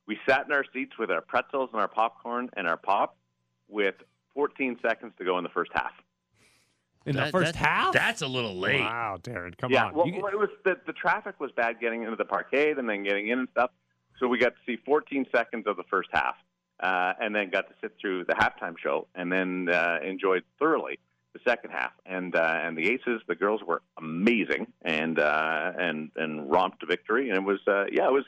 We 0.08 0.18
sat 0.28 0.46
in 0.46 0.54
our 0.54 0.64
seats 0.74 0.94
with 0.98 1.12
our 1.12 1.20
pretzels 1.20 1.70
and 1.74 1.82
our 1.82 1.90
popcorn 1.90 2.50
and 2.56 2.66
our 2.66 2.78
pop 2.78 3.18
with 3.68 3.96
14 4.34 4.80
seconds 4.82 5.12
to 5.18 5.26
go 5.26 5.38
in 5.38 5.44
the 5.44 5.50
first 5.50 5.72
half. 5.74 5.92
In 7.10 7.16
the 7.16 7.32
first 7.32 7.54
that- 7.54 7.56
half? 7.56 7.94
That's 7.94 8.22
a 8.22 8.28
little 8.28 8.56
late. 8.56 8.82
Wow, 8.82 9.18
Darren, 9.22 9.58
come 9.58 9.72
yeah, 9.72 9.86
on. 9.88 9.94
well, 9.96 10.08
You- 10.08 10.22
well, 10.22 10.32
it 10.32 10.38
was 10.40 10.50
the, 10.64 10.78
the 10.86 10.94
traffic 10.94 11.40
was 11.40 11.52
bad 11.52 11.80
getting 11.80 12.04
into 12.04 12.16
the 12.16 12.26
parkade 12.26 12.78
and 12.78 12.88
then 12.90 13.04
getting 13.04 13.28
in 13.30 13.40
and 13.40 13.48
stuff. 13.52 13.72
So 14.20 14.28
we 14.28 14.38
got 14.38 14.50
to 14.50 14.60
see 14.66 14.78
14 14.86 15.26
seconds 15.34 15.66
of 15.66 15.78
the 15.78 15.84
first 15.90 16.10
half, 16.12 16.36
uh, 16.82 17.14
and 17.22 17.34
then 17.34 17.50
got 17.50 17.68
to 17.70 17.74
sit 17.82 17.94
through 18.00 18.26
the 18.26 18.34
halftime 18.34 18.76
show, 18.78 19.08
and 19.16 19.32
then 19.32 19.70
uh, 19.70 20.00
enjoyed 20.04 20.44
thoroughly 20.60 21.00
the 21.34 21.40
second 21.48 21.72
half. 21.72 21.92
And 22.06 22.36
uh, 22.36 22.60
and 22.64 22.78
the 22.78 22.90
Aces, 22.90 23.22
the 23.28 23.36
girls 23.36 23.62
were 23.66 23.82
amazing, 23.98 24.68
and 24.82 25.20
uh, 25.20 25.72
and 25.78 26.12
and 26.18 26.50
romped 26.52 26.82
to 26.82 26.86
victory. 26.86 27.30
And 27.30 27.38
it 27.38 27.44
was 27.44 27.60
uh, 27.68 27.86
yeah, 27.92 28.08
it 28.08 28.12
was 28.14 28.26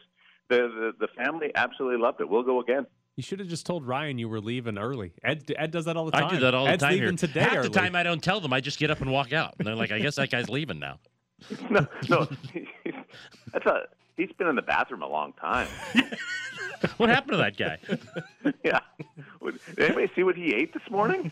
the, 0.49 0.93
the 0.99 1.07
the 1.07 1.07
family 1.09 1.51
absolutely 1.55 1.99
loved 1.99 2.21
it. 2.21 2.29
We'll 2.29 2.43
go 2.43 2.61
again. 2.61 2.85
You 3.17 3.23
should 3.23 3.39
have 3.39 3.47
just 3.49 3.65
told 3.65 3.85
Ryan 3.85 4.17
you 4.17 4.29
were 4.29 4.39
leaving 4.39 4.77
early. 4.77 5.13
Ed 5.23 5.51
Ed 5.57 5.71
does 5.71 5.85
that 5.85 5.97
all 5.97 6.05
the 6.05 6.11
time. 6.11 6.25
I 6.25 6.29
do 6.29 6.39
that 6.39 6.53
all 6.53 6.65
the 6.65 6.71
Ed's 6.71 6.83
time 6.83 6.93
leaving 6.93 7.07
here. 7.09 7.17
today 7.17 7.39
Half 7.41 7.53
early. 7.57 7.67
the 7.69 7.73
time 7.79 7.95
I 7.95 8.03
don't 8.03 8.23
tell 8.23 8.39
them. 8.39 8.53
I 8.53 8.61
just 8.61 8.79
get 8.79 8.89
up 8.91 9.01
and 9.01 9.11
walk 9.11 9.33
out. 9.33 9.55
And 9.59 9.67
they're 9.67 9.75
like, 9.75 9.91
I 9.91 9.99
guess 9.99 10.15
that 10.15 10.29
guy's 10.31 10.49
leaving 10.49 10.79
now. 10.79 10.99
no, 11.69 11.87
no, 12.09 12.27
that's 13.53 13.65
a 13.65 13.87
he's 14.15 14.31
been 14.37 14.47
in 14.47 14.55
the 14.55 14.61
bathroom 14.61 15.01
a 15.01 15.07
long 15.07 15.33
time. 15.33 15.67
What 16.97 17.09
happened 17.09 17.33
to 17.33 17.37
that 17.37 17.57
guy? 17.57 17.77
yeah. 18.63 18.79
Did 19.43 19.79
anybody 19.79 20.09
see 20.15 20.23
what 20.23 20.35
he 20.35 20.53
ate 20.55 20.73
this 20.73 20.81
morning? 20.89 21.31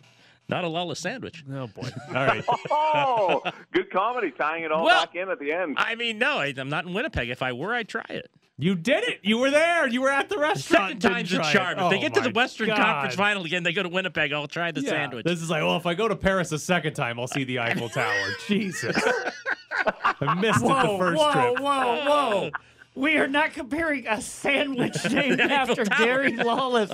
Not 0.50 0.64
a 0.64 0.68
Lala 0.68 0.96
sandwich. 0.96 1.44
oh 1.54 1.68
boy. 1.68 1.90
All 2.10 2.14
right. 2.26 2.44
Oh, 2.72 3.42
good 3.72 3.90
comedy, 3.92 4.32
tying 4.32 4.64
it 4.64 4.72
all 4.72 4.84
Well, 4.86 5.06
back 5.06 5.16
in 5.16 5.30
at 5.30 5.40
the 5.40 5.52
end. 5.52 5.76
I 5.78 5.96
mean, 5.96 6.18
no, 6.18 6.40
I, 6.40 6.54
I'm 6.58 6.70
not 6.70 6.86
in 6.86 6.94
Winnipeg. 6.94 7.30
If 7.30 7.42
I 7.44 7.54
were, 7.54 7.74
I'd 7.74 7.88
try 7.88 8.06
it. 8.10 8.30
You 8.58 8.76
did 8.76 9.04
it. 9.06 9.20
You 9.22 9.38
were 9.38 9.52
there. 9.52 9.88
You 9.88 10.02
were 10.02 10.10
at 10.10 10.28
the 10.30 10.38
restaurant. 10.38 11.02
Second 11.02 11.02
Didn't 11.02 11.14
time's 11.16 11.32
a 11.34 11.36
try 11.38 11.50
it. 11.50 11.54
charm. 11.54 11.80
If 11.80 11.90
they 11.92 11.98
Oh, 11.98 12.02
get 12.02 12.14
to 12.16 12.22
the 12.22 12.32
Western 12.32 12.68
God. 12.68 12.78
Conference 12.78 13.16
Final 13.16 13.46
again, 13.46 13.64
they 13.64 13.72
go 13.74 13.84
to 13.84 13.90
Winnipeg. 13.90 14.34
I'll 14.34 14.48
try 14.48 14.72
the 14.72 14.82
Yeah, 14.82 14.90
sandwich. 14.90 15.24
This 15.26 15.42
is 15.42 15.50
like, 15.50 15.62
well, 15.62 15.78
if 15.78 15.86
I 15.86 15.94
go 15.94 16.08
to 16.08 16.16
Paris 16.16 16.52
a 16.52 16.60
second 16.60 16.94
time, 16.94 17.20
I'll 17.20 17.28
see 17.28 17.44
the 17.46 17.60
Eiffel 17.60 17.90
Tower. 17.90 18.14
Jesus. 18.48 18.98
I 20.22 20.34
missed 20.36 20.62
it 20.64 20.68
the 20.68 20.96
first 21.00 21.22
whoa, 21.22 21.32
trip. 21.32 21.60
Whoa, 21.60 21.62
whoa, 21.62 22.06
whoa. 22.06 22.50
We 23.00 23.16
are 23.16 23.28
not 23.30 23.54
comparing 23.54 24.06
a 24.08 24.22
sandwich 24.22 24.98
named 25.12 25.40
after 25.40 25.86
Tower. 25.86 26.06
Gary 26.06 26.36
Lawless 26.36 26.92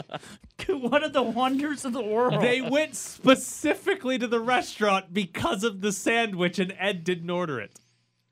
to 0.60 0.78
one 0.78 1.04
of 1.04 1.14
the 1.14 1.24
wonders 1.24 1.84
of 1.84 1.94
the 1.94 2.02
world. 2.04 2.44
They 2.44 2.62
went 2.62 2.96
specifically 2.96 4.20
to 4.20 4.28
the 4.28 4.40
restaurant 4.40 5.14
because 5.16 5.64
of 5.64 5.82
the 5.82 5.92
sandwich, 5.92 6.60
and 6.60 6.76
Ed 6.78 7.04
didn't 7.04 7.30
order 7.32 7.60
it. 7.60 7.80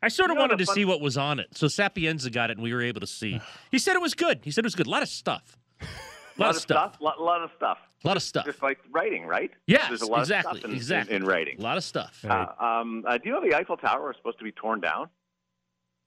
I 0.03 0.09
sort 0.09 0.29
of 0.29 0.35
You 0.35 0.35
know, 0.35 0.41
wanted 0.41 0.59
to 0.59 0.65
fun- 0.67 0.75
see 0.75 0.85
what 0.85 1.01
was 1.01 1.17
on 1.17 1.39
it. 1.39 1.47
So 1.57 1.67
Sapienza 1.67 2.29
got 2.29 2.51
it, 2.51 2.57
and 2.57 2.63
we 2.63 2.75
were 2.75 2.81
able 2.83 3.01
to 3.01 3.07
see. 3.07 3.41
He 3.71 3.79
said 3.79 3.95
it 3.95 4.01
was 4.03 4.13
good. 4.13 4.41
He 4.43 4.51
said 4.51 4.63
it 4.63 4.67
was 4.67 4.75
good. 4.75 4.85
A 4.85 4.91
lot 4.91 5.01
of 5.01 5.09
stuff. 5.09 5.57
A 5.81 5.85
lot, 6.37 6.45
lot 6.47 6.55
of 6.55 6.61
stuff. 6.61 6.97
Lot, 7.01 7.19
lot 7.19 7.41
of 7.41 7.49
stuff. 7.55 7.79
A 8.03 8.07
lot 8.07 8.17
of 8.17 8.21
stuff. 8.23 8.45
Just 8.45 8.61
like 8.61 8.77
writing, 8.91 9.25
right? 9.25 9.49
Yes, 9.65 9.87
There's 9.87 10.03
a 10.03 10.05
lot 10.05 10.19
exactly, 10.19 10.51
of 10.51 10.57
stuff 10.59 10.69
in, 10.69 10.75
exactly. 10.77 11.15
in, 11.15 11.23
in 11.23 11.27
writing. 11.27 11.55
A 11.57 11.63
lot 11.63 11.77
of 11.77 11.83
stuff. 11.83 12.23
Uh, 12.23 12.49
um, 12.59 13.03
uh, 13.07 13.17
do 13.17 13.29
you 13.29 13.31
know 13.33 13.41
the 13.41 13.55
Eiffel 13.55 13.77
Tower 13.77 14.09
was 14.09 14.15
supposed 14.17 14.37
to 14.37 14.43
be 14.43 14.51
torn 14.51 14.79
down 14.79 15.09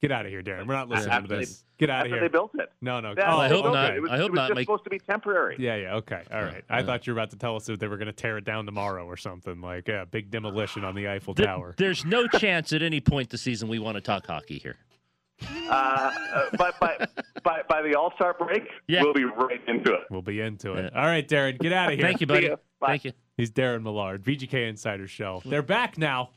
Get 0.03 0.13
out 0.13 0.27
of 0.27 0.31
here, 0.31 0.43
Darren. 0.43 0.67
We're 0.67 0.75
not 0.75 0.89
listening 0.89 1.13
after 1.13 1.29
to 1.29 1.35
they- 1.35 1.41
this. 1.41 1.63
Get 1.79 1.91
out 1.91 2.07
of 2.07 2.13
here. 2.13 2.21
they 2.21 2.29
built 2.29 2.53
it? 2.55 2.71
No, 2.81 3.01
no. 3.01 3.13
Yeah, 3.17 3.35
oh, 3.35 3.39
I 3.39 3.49
hope 3.49 3.67
not. 3.67 3.91
It, 3.91 3.97
it 3.97 4.01
was, 4.03 4.11
I 4.11 4.17
hope 4.17 4.29
it 4.29 4.31
was 4.33 4.37
not. 4.37 4.49
just 4.49 4.55
Make- 4.57 4.65
supposed 4.67 4.85
to 4.85 4.91
be 4.91 4.99
temporary. 4.99 5.57
Yeah, 5.59 5.77
yeah, 5.77 5.95
okay, 5.97 6.23
all 6.33 6.43
right. 6.43 6.65
I 6.71 6.79
yeah. 6.81 6.87
thought 6.87 7.07
you 7.07 7.13
were 7.13 7.19
about 7.21 7.31
to 7.33 7.37
tell 7.37 7.55
us 7.57 7.67
that 7.67 7.81
they 7.81 7.87
were 7.87 7.99
going 7.99 8.07
to 8.07 8.15
tear 8.15 8.39
it 8.39 8.45
down 8.47 8.65
tomorrow 8.65 9.05
or 9.07 9.19
something 9.19 9.61
like 9.61 9.87
yeah, 9.89 10.07
big 10.07 10.31
demolition 10.31 10.85
on 10.85 10.95
the 10.95 11.07
Eiffel 11.09 11.35
Th- 11.35 11.47
Tower. 11.47 11.75
There's 11.77 12.05
no 12.07 12.27
chance 12.29 12.73
at 12.73 12.83
any 12.83 13.01
point 13.01 13.29
this 13.29 13.43
season 13.43 13.69
we 13.69 13.79
want 13.79 13.97
to 13.97 14.01
talk 14.01 14.27
hockey 14.27 14.59
here. 14.59 14.77
Uh, 15.69 15.71
uh, 15.71 16.45
but 16.57 16.81
by, 16.81 17.07
by, 17.43 17.61
by 17.69 17.83
the 17.83 17.95
All 17.95 18.11
Star 18.15 18.33
break, 18.39 18.63
Yeah. 18.89 19.03
we'll 19.03 19.13
be 19.13 19.25
right 19.25 19.61
into 19.69 19.93
it. 19.93 20.01
We'll 20.11 20.23
be 20.23 20.41
into 20.41 20.73
it. 20.75 20.91
Yeah. 20.95 20.99
All 21.01 21.07
right, 21.07 21.29
Darren, 21.29 21.59
get 21.59 21.75
out 21.75 21.93
of 21.93 21.99
here. 21.99 22.07
Thank 22.07 22.23
you, 22.23 22.27
buddy. 22.27 22.51
Thank 22.85 23.05
you. 23.05 23.13
He's 23.37 23.51
Darren 23.51 23.83
Millard, 23.83 24.23
VGK 24.25 24.67
Insider 24.69 25.07
Show. 25.07 25.43
They're 25.45 25.61
back 25.61 25.99
now 25.99 26.31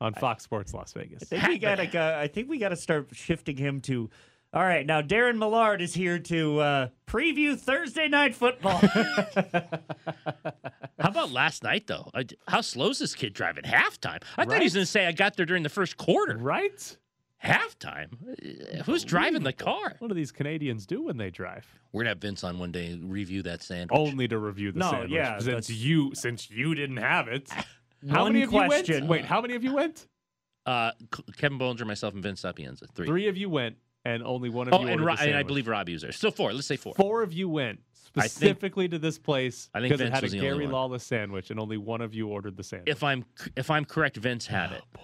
on 0.00 0.14
Fox 0.14 0.44
Sports 0.44 0.74
Las 0.74 0.92
Vegas. 0.92 1.22
I 1.22 1.26
think 1.26 1.48
we 1.48 1.58
gotta. 1.58 1.86
go- 1.86 2.18
I 2.18 2.28
think 2.28 2.48
we 2.48 2.58
gotta 2.58 2.76
start 2.76 3.08
shifting 3.12 3.56
him 3.56 3.80
to 3.82 4.08
All 4.52 4.62
right, 4.62 4.86
now 4.86 5.02
Darren 5.02 5.38
Millard 5.38 5.82
is 5.82 5.92
here 5.94 6.18
to 6.18 6.60
uh, 6.60 6.88
preview 7.06 7.58
Thursday 7.58 8.08
night 8.08 8.34
football. 8.34 8.78
How 11.00 11.10
about 11.10 11.30
last 11.30 11.62
night 11.62 11.86
though? 11.86 12.10
I, 12.14 12.26
how 12.46 12.60
slow 12.60 12.90
is 12.90 12.98
this 12.98 13.14
kid 13.14 13.32
driving 13.32 13.64
halftime? 13.64 14.22
I 14.36 14.44
thought 14.44 14.58
he 14.58 14.64
was 14.64 14.74
going 14.74 14.84
to 14.84 14.90
say 14.90 15.06
I 15.06 15.12
got 15.12 15.36
there 15.36 15.46
during 15.46 15.62
the 15.62 15.68
first 15.68 15.96
quarter. 15.96 16.36
Right? 16.36 16.96
Halftime? 17.44 18.08
Uh, 18.80 18.82
Who's 18.82 19.04
driving 19.04 19.44
the 19.44 19.52
car? 19.52 19.94
What 20.00 20.08
do 20.08 20.14
these 20.14 20.32
Canadians 20.32 20.86
do 20.86 21.04
when 21.04 21.18
they 21.18 21.30
drive? 21.30 21.64
We're 21.92 22.02
gonna 22.02 22.10
have 22.10 22.18
Vince 22.18 22.42
on 22.42 22.58
one 22.58 22.72
day 22.72 22.98
review 23.00 23.42
that 23.42 23.62
sandwich. 23.62 23.96
Only 23.96 24.26
to 24.28 24.38
review 24.38 24.72
the 24.72 24.80
No, 24.80 24.90
sandwich. 24.90 25.12
yeah, 25.12 25.34
since 25.38 25.44
that's- 25.46 25.70
you 25.70 26.10
since 26.14 26.50
you 26.50 26.74
didn't 26.74 26.96
have 26.98 27.28
it. 27.28 27.48
How 28.10 28.22
One 28.24 28.32
many 28.32 28.44
of 28.44 28.52
you 28.52 28.58
went? 28.58 29.08
Wait, 29.08 29.24
how 29.24 29.40
many 29.40 29.54
of 29.54 29.64
you 29.64 29.74
went? 29.74 30.06
Uh, 30.66 30.92
Kevin 31.36 31.58
Bollinger, 31.58 31.86
myself, 31.86 32.14
and 32.14 32.22
Vince 32.22 32.40
Sapienza. 32.40 32.86
Three. 32.94 33.06
Three 33.06 33.28
of 33.28 33.36
you 33.36 33.48
went, 33.48 33.76
and 34.04 34.22
only 34.22 34.50
one 34.50 34.68
of 34.68 34.74
Oh, 34.74 34.82
you. 34.82 34.88
and, 34.88 35.04
Ro- 35.04 35.14
and 35.18 35.34
I 35.34 35.42
believe 35.42 35.66
Robbie 35.66 35.94
was 35.94 36.02
there. 36.02 36.12
Still 36.12 36.30
four. 36.30 36.52
Let's 36.52 36.66
say 36.66 36.76
four. 36.76 36.94
four 36.94 37.22
of 37.22 37.32
you 37.32 37.48
went 37.48 37.80
I 38.16 38.22
think- 38.22 38.30
specifically 38.32 38.88
to 38.88 38.98
this 38.98 39.18
place 39.18 39.70
I 39.74 39.80
think 39.80 39.90
because 39.92 40.00
it 40.06 40.12
had 40.12 40.22
a 40.22 40.26
was 40.26 40.32
the 40.32 40.38
only 40.40 40.50
Gary. 40.64 40.66
Lawless 40.66 41.04
sandwich, 41.04 41.50
and 41.50 41.58
only 41.58 41.76
one 41.78 42.00
of 42.02 42.14
you 42.14 42.28
ordered 42.28 42.56
the 42.56 42.64
sandwich. 42.64 42.88
If 42.90 43.02
I'm 43.02 43.24
if 43.56 43.70
I'm 43.70 43.84
correct, 43.84 44.16
Vince 44.18 44.46
had 44.46 44.72
it. 44.72 44.82
boy, 44.92 45.00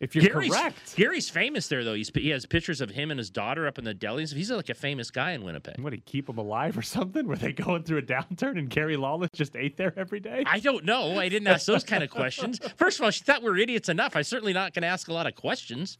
if 0.00 0.14
you're 0.14 0.24
Gary's, 0.24 0.50
correct, 0.50 0.96
Gary's 0.96 1.30
famous 1.30 1.68
there 1.68 1.84
though. 1.84 1.94
He's 1.94 2.10
he 2.14 2.30
has 2.30 2.46
pictures 2.46 2.80
of 2.80 2.90
him 2.90 3.10
and 3.10 3.18
his 3.18 3.30
daughter 3.30 3.66
up 3.66 3.78
in 3.78 3.84
the 3.84 3.94
deli. 3.94 4.26
He's 4.26 4.50
like 4.50 4.68
a 4.68 4.74
famous 4.74 5.10
guy 5.10 5.32
in 5.32 5.44
Winnipeg. 5.44 5.80
what 5.80 5.90
do 5.90 5.96
you 5.96 6.02
keep 6.04 6.26
them 6.26 6.38
alive 6.38 6.76
or 6.76 6.82
something? 6.82 7.26
Were 7.26 7.36
they 7.36 7.52
going 7.52 7.84
through 7.84 7.98
a 7.98 8.02
downturn 8.02 8.58
and 8.58 8.68
Gary 8.68 8.96
Lawless 8.96 9.30
just 9.32 9.54
ate 9.56 9.76
there 9.76 9.92
every 9.96 10.20
day? 10.20 10.42
I 10.46 10.58
don't 10.58 10.84
know. 10.84 11.18
I 11.18 11.28
didn't 11.28 11.46
ask 11.48 11.66
those 11.66 11.84
kind 11.84 12.02
of 12.02 12.10
questions. 12.10 12.58
First 12.76 12.98
of 12.98 13.04
all, 13.04 13.10
she 13.10 13.22
thought 13.22 13.42
we 13.42 13.50
were 13.50 13.56
idiots 13.56 13.88
enough. 13.88 14.16
I'm 14.16 14.24
certainly 14.24 14.52
not 14.52 14.74
going 14.74 14.82
to 14.82 14.88
ask 14.88 15.08
a 15.08 15.12
lot 15.12 15.26
of 15.26 15.36
questions. 15.36 15.96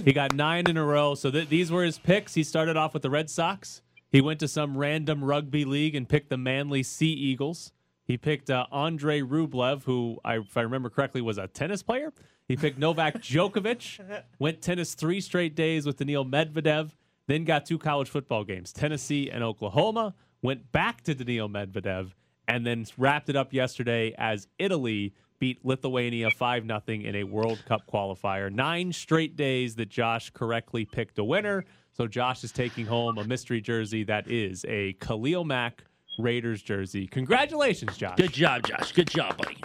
He 0.05 0.13
got 0.13 0.35
nine 0.35 0.69
in 0.69 0.77
a 0.77 0.85
row. 0.85 1.15
So 1.15 1.31
th- 1.31 1.49
these 1.49 1.71
were 1.71 1.85
his 1.85 1.99
picks. 1.99 2.35
He 2.35 2.43
started 2.43 2.77
off 2.77 2.95
with 2.95 3.03
the 3.03 3.11
Red 3.11 3.31
Sox. 3.31 3.83
He 4.11 4.21
went 4.21 4.41
to 4.41 4.49
some 4.49 4.77
random 4.77 5.23
rugby 5.23 5.65
league 5.65 5.95
and 5.95 6.09
picked 6.09 6.31
the 6.31 6.37
Manly 6.39 6.83
Sea 6.83 7.13
Eagles. 7.13 7.73
He 8.05 8.17
picked 8.17 8.49
uh, 8.49 8.67
Andre 8.73 9.21
Rublev, 9.21 9.85
who, 9.85 10.19
I, 10.25 10.39
if 10.39 10.57
I 10.57 10.63
remember 10.63 10.89
correctly, 10.89 11.21
was 11.21 11.37
a 11.37 11.47
tennis 11.47 11.83
player. 11.83 12.13
He 12.47 12.57
picked 12.57 12.79
Novak 12.79 13.15
Djokovic, 13.23 14.23
went 14.39 14.63
tennis 14.63 14.95
three 14.95 15.21
straight 15.21 15.55
days 15.55 15.85
with 15.85 15.99
Daniil 15.99 16.25
Medvedev, 16.25 16.93
then 17.27 17.45
got 17.45 17.67
two 17.67 17.77
college 17.77 18.09
football 18.09 18.45
games, 18.45 18.73
Tennessee 18.73 19.31
and 19.31 19.45
Oklahoma, 19.45 20.15
went 20.41 20.73
back 20.73 21.03
to 21.03 21.15
Daniil 21.15 21.51
Medvedev, 21.51 22.13
and 22.47 22.67
then 22.67 22.87
wrapped 22.97 23.29
it 23.29 23.37
up 23.37 23.53
yesterday 23.53 24.15
as 24.17 24.49
Italy 24.59 25.13
beat 25.39 25.65
Lithuania 25.65 26.31
5 26.31 26.67
0 26.67 26.81
in 26.89 27.17
a 27.17 27.25
World 27.25 27.63
Cup 27.67 27.83
qualifier. 27.93 28.53
Nine 28.53 28.93
straight 28.93 29.37
days 29.37 29.75
that 29.77 29.89
Josh 29.89 30.31
correctly 30.31 30.85
picked 30.85 31.19
a 31.19 31.25
winner. 31.25 31.65
So 31.93 32.07
Josh 32.07 32.45
is 32.45 32.53
taking 32.53 32.87
home 32.87 33.19
a 33.19 33.25
mystery 33.25 33.61
jersey 33.61 34.05
that 34.05 34.31
is 34.31 34.65
a 34.69 34.93
Khalil 34.95 35.45
Mack 35.45 35.85
Raiders 36.19 36.63
jersey. 36.63 37.07
Congratulations, 37.07 37.97
Josh. 37.97 38.17
Good 38.17 38.33
job, 38.33 38.63
Josh. 38.67 38.93
Good 38.93 39.09
job, 39.11 39.37
buddy. 39.37 39.57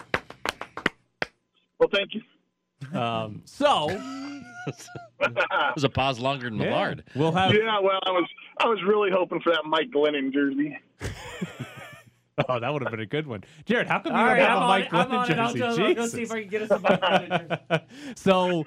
Well, 1.78 1.88
thank 1.92 2.14
you. 2.14 2.22
Um, 2.98 3.42
so 3.44 3.88
That 5.18 5.72
was 5.74 5.84
a 5.84 5.88
pause 5.88 6.18
longer 6.18 6.50
than 6.50 6.58
yeah, 6.58 6.70
Millard. 6.70 7.04
we'll 7.14 7.32
have 7.32 7.52
Yeah, 7.54 7.80
well, 7.80 8.00
I 8.04 8.10
was 8.10 8.28
I 8.58 8.66
was 8.66 8.78
really 8.86 9.10
hoping 9.10 9.40
for 9.40 9.50
that 9.52 9.64
Mike 9.64 9.90
Glennon 9.90 10.32
jersey. 10.32 10.78
Oh, 12.48 12.58
that 12.58 12.72
would 12.72 12.82
have 12.82 12.90
been 12.90 12.98
a 13.00 13.06
good 13.06 13.28
one. 13.28 13.44
Jared, 13.64 13.86
how 13.86 14.00
come 14.00 14.12
you 14.12 14.18
All 14.18 14.24
don't 14.26 14.34
right, 14.38 14.40
have 14.42 14.50
I'm 14.50 14.56
a 14.56 14.60
on 14.62 14.68
Mike 14.68 14.84
it. 14.86 14.94
I'm 14.94 15.08
Glennon 15.08 15.18
on 15.18 15.30
it. 15.30 15.38
I'll 15.38 15.54
jersey? 15.54 15.82
I'll 15.84 15.94
go 15.94 16.06
see 16.08 16.22
if 16.22 16.32
I 16.32 16.40
can 16.40 16.48
get 16.50 16.62
us 16.62 16.70
a 16.72 16.78
Mike 16.80 17.00
Glennon 17.00 17.68
jersey. 17.70 17.84
so 18.16 18.64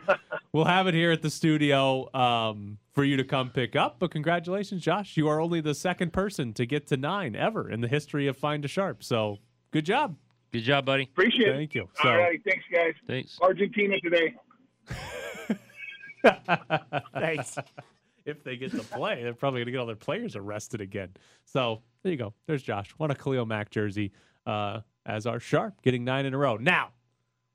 we'll 0.53 0.63
have 0.65 0.88
it 0.88 0.93
here 0.93 1.11
at 1.11 1.22
the 1.22 1.30
studio 1.30 2.09
um, 2.15 2.78
for 2.93 3.03
you 3.03 3.18
to 3.18 3.26
come 3.26 3.49
pick 3.49 3.76
up. 3.76 3.97
But 3.99 4.11
congratulations, 4.11 4.82
Josh. 4.84 5.18
You 5.18 5.28
are 5.28 5.41
only 5.41 5.59
the 5.59 5.76
second 5.76 6.13
person 6.13 6.53
to 6.53 6.65
get 6.65 6.88
to 6.88 6.97
nine 6.97 7.36
ever 7.36 7.70
in 7.70 7.82
the 7.82 7.89
history 7.89 8.28
of 8.28 8.38
Find 8.38 8.63
a 8.63 8.70
Sharp. 8.70 9.03
So 9.03 9.39
good 9.72 9.86
job. 9.86 10.15
Good 10.53 10.61
job, 10.61 10.86
buddy. 10.86 11.03
Appreciate 11.03 11.49
it. 11.49 11.55
Thank 11.55 11.76
you. 11.76 11.89
So 12.01 12.07
All 12.09 12.18
righty, 12.20 12.41
thanks, 12.47 12.63
guys. 12.74 12.93
Thanks. 13.05 13.38
Argentina 13.41 13.99
today. 13.99 14.34
Thanks. 17.13 17.57
If 18.28 18.43
they 18.43 18.57
get 18.57 18.71
to 18.71 18.84
play, 18.84 19.23
they're 19.23 19.34
probably 19.34 19.61
going 19.61 19.67
to 19.67 19.71
get 19.71 19.78
all 19.80 19.86
their 19.88 19.95
players 19.95 20.36
arrested 20.36 20.82
again. 20.82 21.09
So 21.45 21.82
there 22.03 22.11
you 22.11 22.17
go. 22.17 22.34
There's 22.45 22.61
Josh. 22.61 22.93
Won 22.99 23.09
a 23.09 23.15
Khalil 23.15 23.45
Mack 23.45 23.71
jersey 23.71 24.11
uh, 24.45 24.82
as 25.05 25.25
our 25.25 25.39
sharp, 25.39 25.82
getting 25.82 26.03
nine 26.03 26.25
in 26.25 26.34
a 26.34 26.38
row. 26.38 26.57
Now, 26.57 26.89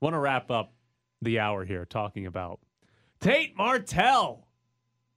want 0.01 0.15
to 0.15 0.19
wrap 0.19 0.51
up 0.51 0.73
the 1.21 1.39
hour 1.39 1.63
here 1.63 1.85
talking 1.85 2.25
about 2.25 2.59
Tate 3.21 3.55
Martell 3.55 4.47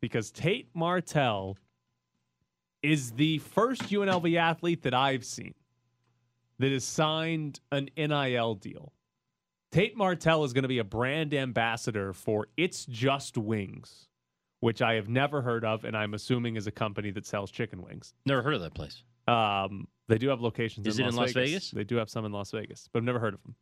because 0.01 0.31
Tate 0.31 0.69
Martell 0.75 1.57
is 2.83 3.13
the 3.13 3.39
first 3.39 3.83
UNLV 3.83 4.37
athlete 4.37 4.83
that 4.83 4.95
I've 4.95 5.25
seen 5.25 5.55
that 6.59 6.71
has 6.71 6.85
signed 6.85 7.61
an 7.73 7.89
NIL 7.97 8.55
deal. 8.55 8.93
Tate 9.73 9.97
Martell 9.97 10.45
is 10.45 10.53
going 10.53 10.63
to 10.63 10.69
be 10.69 10.79
a 10.79 10.85
brand 10.85 11.35
ambassador 11.35 12.13
for 12.13 12.47
It's 12.57 12.87
Just 12.87 13.37
Wings, 13.37 14.07
which 14.67 14.83
I 14.83 14.95
have 14.95 15.09
never 15.09 15.43
heard 15.43 15.65
of, 15.65 15.85
and 15.85 15.97
I'm 15.97 16.13
assuming 16.13 16.57
is 16.57 16.67
a 16.67 16.73
company 16.73 17.13
that 17.13 17.25
sells 17.25 17.53
chicken 17.53 17.83
wings. 17.83 18.15
Never 18.25 18.43
heard 18.43 18.55
of 18.55 18.63
that 18.63 18.75
place. 18.75 19.05
Um, 19.29 19.87
they 20.09 20.19
do 20.19 20.29
have 20.29 20.41
locations 20.41 20.89
Is 20.89 20.99
in, 20.99 21.05
it 21.05 21.07
Las, 21.07 21.15
in 21.15 21.21
Las 21.21 21.33
Vegas. 21.35 21.51
Vegas? 21.51 21.71
They 21.71 21.85
do 21.85 21.95
have 21.95 22.11
some 22.11 22.25
in 22.25 22.33
Las 22.33 22.51
Vegas, 22.51 22.89
but 22.93 22.99
I've 22.99 23.05
never 23.05 23.21
heard 23.21 23.35
of 23.35 23.43
them. 23.45 23.55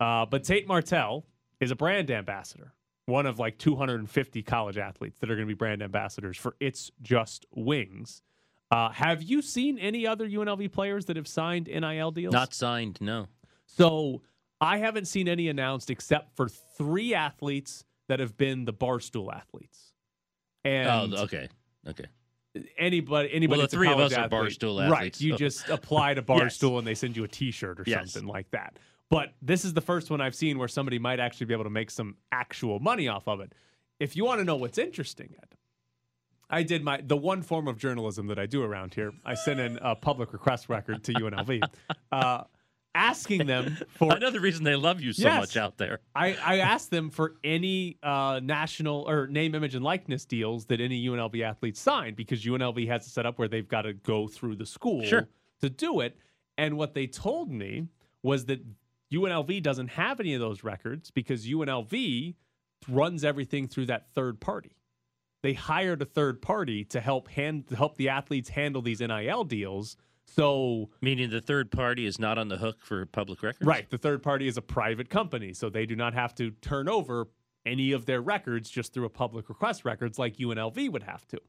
Uh, 0.00 0.24
but 0.24 0.44
Tate 0.44 0.66
Martell 0.66 1.26
is 1.60 1.70
a 1.72 1.76
brand 1.76 2.10
ambassador, 2.10 2.72
one 3.04 3.26
of 3.26 3.38
like 3.38 3.58
250 3.58 4.42
college 4.44 4.78
athletes 4.78 5.18
that 5.18 5.30
are 5.30 5.34
going 5.34 5.46
to 5.46 5.50
be 5.50 5.52
brand 5.52 5.82
ambassadors 5.82 6.38
for 6.38 6.56
It's 6.58 6.90
Just 7.02 7.44
Wings. 7.54 8.22
Uh, 8.70 8.88
have 8.88 9.22
you 9.22 9.42
seen 9.42 9.78
any 9.78 10.06
other 10.06 10.26
UNLV 10.26 10.72
players 10.72 11.04
that 11.04 11.16
have 11.16 11.28
signed 11.28 11.66
NIL 11.66 12.12
deals? 12.12 12.32
Not 12.32 12.54
signed. 12.54 12.96
No. 13.02 13.26
So 13.66 14.22
I 14.58 14.78
haven't 14.78 15.04
seen 15.04 15.28
any 15.28 15.50
announced 15.50 15.90
except 15.90 16.34
for 16.34 16.48
three 16.48 17.12
athletes 17.12 17.84
that 18.08 18.20
have 18.20 18.38
been 18.38 18.64
the 18.64 18.72
barstool 18.72 19.30
athletes. 19.30 19.92
And 20.66 21.14
oh, 21.14 21.22
okay. 21.24 21.48
Okay. 21.88 22.06
anybody 22.78 23.30
anybody 23.32 23.58
Well, 23.58 23.66
the 23.68 23.76
three 23.76 23.88
of 23.92 23.98
us 23.98 24.12
are 24.14 24.24
athlete- 24.24 24.58
Barstool 24.58 24.78
Right. 24.90 24.96
athletes, 24.96 25.20
You 25.20 25.32
so- 25.32 25.38
just 25.38 25.68
apply 25.68 26.14
to 26.14 26.24
Yes. 26.28 26.58
Barstool 26.58 26.78
and 26.78 26.86
they 26.86 26.94
send 26.94 27.16
you 27.16 27.24
a 27.24 27.28
T-shirt 27.28 27.80
or 27.80 27.84
Yes. 27.86 28.12
something 28.12 28.28
like 28.28 28.50
that. 28.50 28.78
But 29.08 29.34
this 29.40 29.64
is 29.64 29.72
the 29.74 29.80
first 29.80 30.10
one 30.10 30.20
I've 30.20 30.34
seen 30.34 30.58
where 30.58 30.66
somebody 30.68 30.98
might 30.98 31.20
actually 31.20 31.46
be 31.46 31.54
able 31.54 31.64
to 31.64 31.70
make 31.70 31.90
some 31.90 32.16
actual 32.32 32.80
money 32.80 33.06
off 33.06 33.28
of 33.28 33.40
it. 33.40 33.52
If 34.00 34.16
you 34.16 34.24
want 34.24 34.40
to 34.40 34.44
know 34.44 34.56
what's 34.56 34.78
interesting, 34.78 35.34
Ed, 35.40 35.56
I 36.50 36.62
did 36.64 36.82
my 36.82 37.00
the 37.00 37.16
one 37.16 37.42
form 37.42 37.68
of 37.68 37.78
journalism 37.78 38.26
that 38.28 38.38
I 38.38 38.46
do 38.46 38.62
around 38.62 38.94
here. 38.94 39.12
I 39.24 39.34
sent 39.34 39.60
in 39.60 39.78
a 39.80 39.94
public 39.94 40.32
request 40.32 40.68
record 40.68 41.04
to 41.04 41.12
UNLV, 41.12 41.60
uh, 42.12 42.44
asking 42.96 43.46
them 43.46 43.76
for 43.98 44.14
Another 44.16 44.40
reason 44.40 44.64
they 44.64 44.74
love 44.76 45.00
you 45.00 45.12
so 45.12 45.22
Yes. 45.24 45.40
much 45.40 45.56
out 45.56 45.76
there. 45.76 46.00
I, 46.14 46.36
I 46.44 46.58
asked 46.58 46.90
them 46.90 47.10
for 47.10 47.36
any 47.44 47.98
uh, 48.02 48.40
national 48.42 49.08
or 49.08 49.26
name, 49.26 49.54
image, 49.54 49.74
and 49.74 49.84
likeness 49.84 50.24
deals 50.24 50.64
that 50.66 50.80
any 50.80 51.04
UNLV 51.06 51.40
athletes 51.42 51.80
sign 51.80 52.14
because 52.14 52.42
UNLV 52.44 52.86
has 52.88 53.06
it 53.06 53.10
set 53.10 53.26
up 53.26 53.38
where 53.38 53.48
they've 53.48 53.68
got 53.68 53.82
to 53.82 53.92
go 53.92 54.26
through 54.26 54.56
the 54.56 54.66
school 54.66 55.02
Sure. 55.04 55.28
to 55.60 55.68
do 55.70 56.00
it. 56.00 56.16
And 56.58 56.76
what 56.76 56.94
they 56.94 57.06
told 57.06 57.50
me 57.52 57.88
was 58.22 58.46
that 58.46 58.60
UNLV 59.12 59.62
doesn't 59.62 59.88
have 59.88 60.18
any 60.20 60.34
of 60.34 60.40
those 60.40 60.64
records 60.64 61.10
because 61.10 61.46
UNLV 61.46 62.34
runs 62.88 63.24
everything 63.24 63.68
through 63.68 63.86
that 63.86 64.08
third 64.10 64.40
party. 64.40 64.72
They 65.42 65.52
hired 65.52 66.02
a 66.02 66.06
third 66.06 66.42
party 66.42 66.84
to 66.86 67.00
help 67.00 67.28
hand 67.28 67.68
to 67.68 67.76
help 67.76 67.96
the 67.96 68.08
athletes 68.08 68.48
handle 68.48 68.82
these 68.82 69.00
NIL 69.00 69.44
deals. 69.44 69.96
So 70.26 70.90
Meaning 71.00 71.30
the 71.30 71.40
third 71.40 71.70
party 71.70 72.04
is 72.06 72.18
not 72.18 72.36
on 72.38 72.48
the 72.48 72.56
hook 72.56 72.78
for 72.84 73.06
public 73.06 73.42
records. 73.42 73.66
Right. 73.66 73.88
The 73.88 73.98
third 73.98 74.22
party 74.22 74.48
is 74.48 74.56
a 74.56 74.62
private 74.62 75.08
company, 75.08 75.52
so 75.52 75.70
they 75.70 75.86
do 75.86 75.96
not 75.96 76.14
have 76.14 76.34
to 76.36 76.50
turn 76.50 76.88
over 76.88 77.28
any 77.64 77.92
of 77.92 78.06
their 78.06 78.20
records 78.20 78.68
just 78.70 78.92
through 78.92 79.06
a 79.06 79.10
public 79.10 79.48
request 79.48 79.84
records 79.84 80.18
like 80.18 80.36
UNLV 80.36 80.90
would 80.92 81.02
have 81.02 81.26
to. 81.28 81.40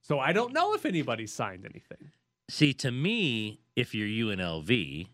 So 0.00 0.18
I 0.18 0.32
don't 0.32 0.52
know 0.52 0.74
if 0.74 0.84
anybody 0.86 1.26
signed 1.26 1.64
anything. 1.64 2.10
See, 2.48 2.72
to 2.74 2.90
me, 2.90 3.60
if 3.76 3.94
you're 3.94 4.08
UNLV, 4.08 5.08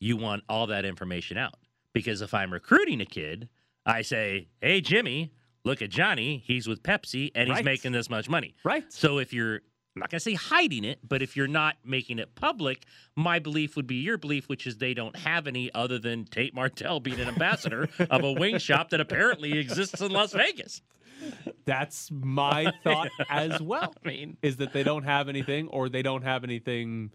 you 0.00 0.16
want 0.16 0.42
all 0.48 0.66
that 0.68 0.84
information 0.84 1.36
out 1.36 1.54
because 1.92 2.20
if 2.20 2.34
I'm 2.34 2.52
recruiting 2.52 3.00
a 3.00 3.06
kid, 3.06 3.48
I 3.86 4.02
say, 4.02 4.48
"Hey 4.60 4.80
Jimmy, 4.80 5.32
look 5.64 5.82
at 5.82 5.90
Johnny. 5.90 6.42
He's 6.46 6.66
with 6.66 6.82
Pepsi 6.82 7.30
and 7.34 7.48
he's 7.48 7.56
Right. 7.56 7.64
making 7.64 7.92
this 7.92 8.08
much 8.10 8.28
money." 8.28 8.54
Right. 8.64 8.90
So 8.92 9.18
if 9.18 9.32
you're 9.32 9.60
I'm 9.94 10.00
not 10.00 10.10
going 10.10 10.18
to 10.18 10.24
say 10.24 10.34
hiding 10.34 10.84
it, 10.84 10.98
but 11.08 11.22
if 11.22 11.36
you're 11.36 11.46
not 11.46 11.76
making 11.84 12.18
it 12.18 12.34
public, 12.34 12.84
my 13.14 13.38
belief 13.38 13.76
would 13.76 13.86
be 13.86 13.96
your 13.96 14.18
belief, 14.18 14.48
which 14.48 14.66
is 14.66 14.78
they 14.78 14.92
don't 14.92 15.14
have 15.16 15.46
any 15.46 15.72
other 15.72 16.00
than 16.00 16.24
Tate 16.24 16.52
Martell 16.52 16.98
being 16.98 17.20
an 17.20 17.28
ambassador 17.28 17.88
of 18.10 18.24
a 18.24 18.32
wing 18.32 18.58
shop 18.58 18.90
that 18.90 19.00
apparently 19.00 19.56
exists 19.56 20.00
in 20.00 20.10
Las 20.10 20.32
Vegas. 20.32 20.82
That's 21.64 22.10
my 22.10 22.72
thought 22.82 23.10
as 23.30 23.62
well. 23.62 23.94
I 24.04 24.08
mean, 24.08 24.36
is 24.42 24.56
that 24.56 24.72
they 24.72 24.82
don't 24.82 25.04
have 25.04 25.28
anything 25.28 25.68
or 25.68 25.88
they 25.88 26.02
don't 26.02 26.22
have 26.22 26.42
anything 26.42 27.12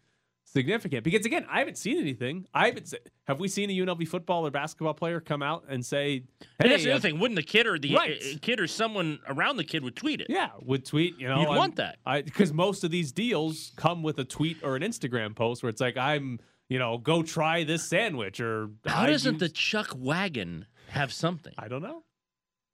significant. 0.53 1.03
Because 1.03 1.25
again, 1.25 1.45
I 1.49 1.59
haven't 1.59 1.77
seen 1.77 1.97
anything. 1.97 2.45
I 2.53 2.67
haven't. 2.67 2.87
Se- 2.87 2.97
have 3.27 3.39
we 3.39 3.47
seen 3.47 3.69
a 3.69 3.73
UNLV 3.73 4.07
football 4.07 4.45
or 4.45 4.51
basketball 4.51 4.93
player 4.93 5.19
come 5.19 5.41
out 5.43 5.65
and 5.69 5.85
say, 5.85 6.23
and 6.59 6.71
that's 6.71 6.83
the 6.83 6.91
uh, 6.91 6.95
other 6.95 7.01
thing. 7.01 7.19
Wouldn't 7.19 7.35
the 7.35 7.43
kid 7.43 7.67
or 7.67 7.77
the 7.77 7.95
Right. 7.95 8.21
uh, 8.21 8.37
kid 8.41 8.59
or 8.59 8.67
someone 8.67 9.19
around 9.27 9.57
the 9.57 9.63
kid 9.63 9.83
would 9.83 9.95
tweet 9.95 10.21
it? 10.21 10.27
Yeah, 10.29 10.49
would 10.61 10.85
tweet. 10.85 11.19
You 11.19 11.27
know, 11.27 11.39
You'd 11.41 11.47
I'm- 11.49 11.57
want 11.57 11.75
that. 11.77 11.97
I 12.05 12.21
because 12.21 12.51
most 12.53 12.83
of 12.83 12.91
these 12.91 13.11
deals 13.11 13.71
come 13.75 14.03
with 14.03 14.17
a 14.19 14.25
tweet 14.25 14.57
or 14.63 14.75
an 14.75 14.81
Instagram 14.83 15.35
post 15.35 15.61
where 15.63 15.69
it's 15.69 15.81
like, 15.81 15.97
I'm, 15.97 16.39
you 16.69 16.79
know, 16.79 16.97
go 16.97 17.21
try 17.23 17.63
this 17.63 17.83
sandwich 17.83 18.39
or 18.39 18.69
How 18.85 19.05
doesn't 19.05 19.39
the 19.39 19.49
Chuck 19.49 19.93
wagon 19.95 20.65
have 20.89 21.13
something? 21.13 21.53
I 21.57 21.67
don't 21.67 21.81
know. 21.81 22.03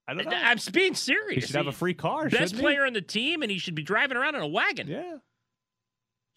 I 0.08 0.14
don't 0.14 0.26
know. 0.26 0.32
I'm 0.38 0.60
being 0.72 0.94
serious. 0.94 1.34
he 1.44 1.48
should 1.48 1.56
have 1.56 1.66
a 1.68 1.72
free 1.72 1.96
car. 1.96 2.26
best 2.26 2.34
shouldn't 2.36 2.56
he? 2.58 2.62
player 2.62 2.86
on 2.86 2.94
the 2.94 3.02
team, 3.02 3.42
and 3.42 3.50
he 3.52 3.58
should 3.58 3.74
be 3.74 3.82
driving 3.82 4.18
around 4.18 4.36
in 4.36 4.42
a 4.42 4.48
wagon. 4.48 4.88
Yeah. 4.88 5.16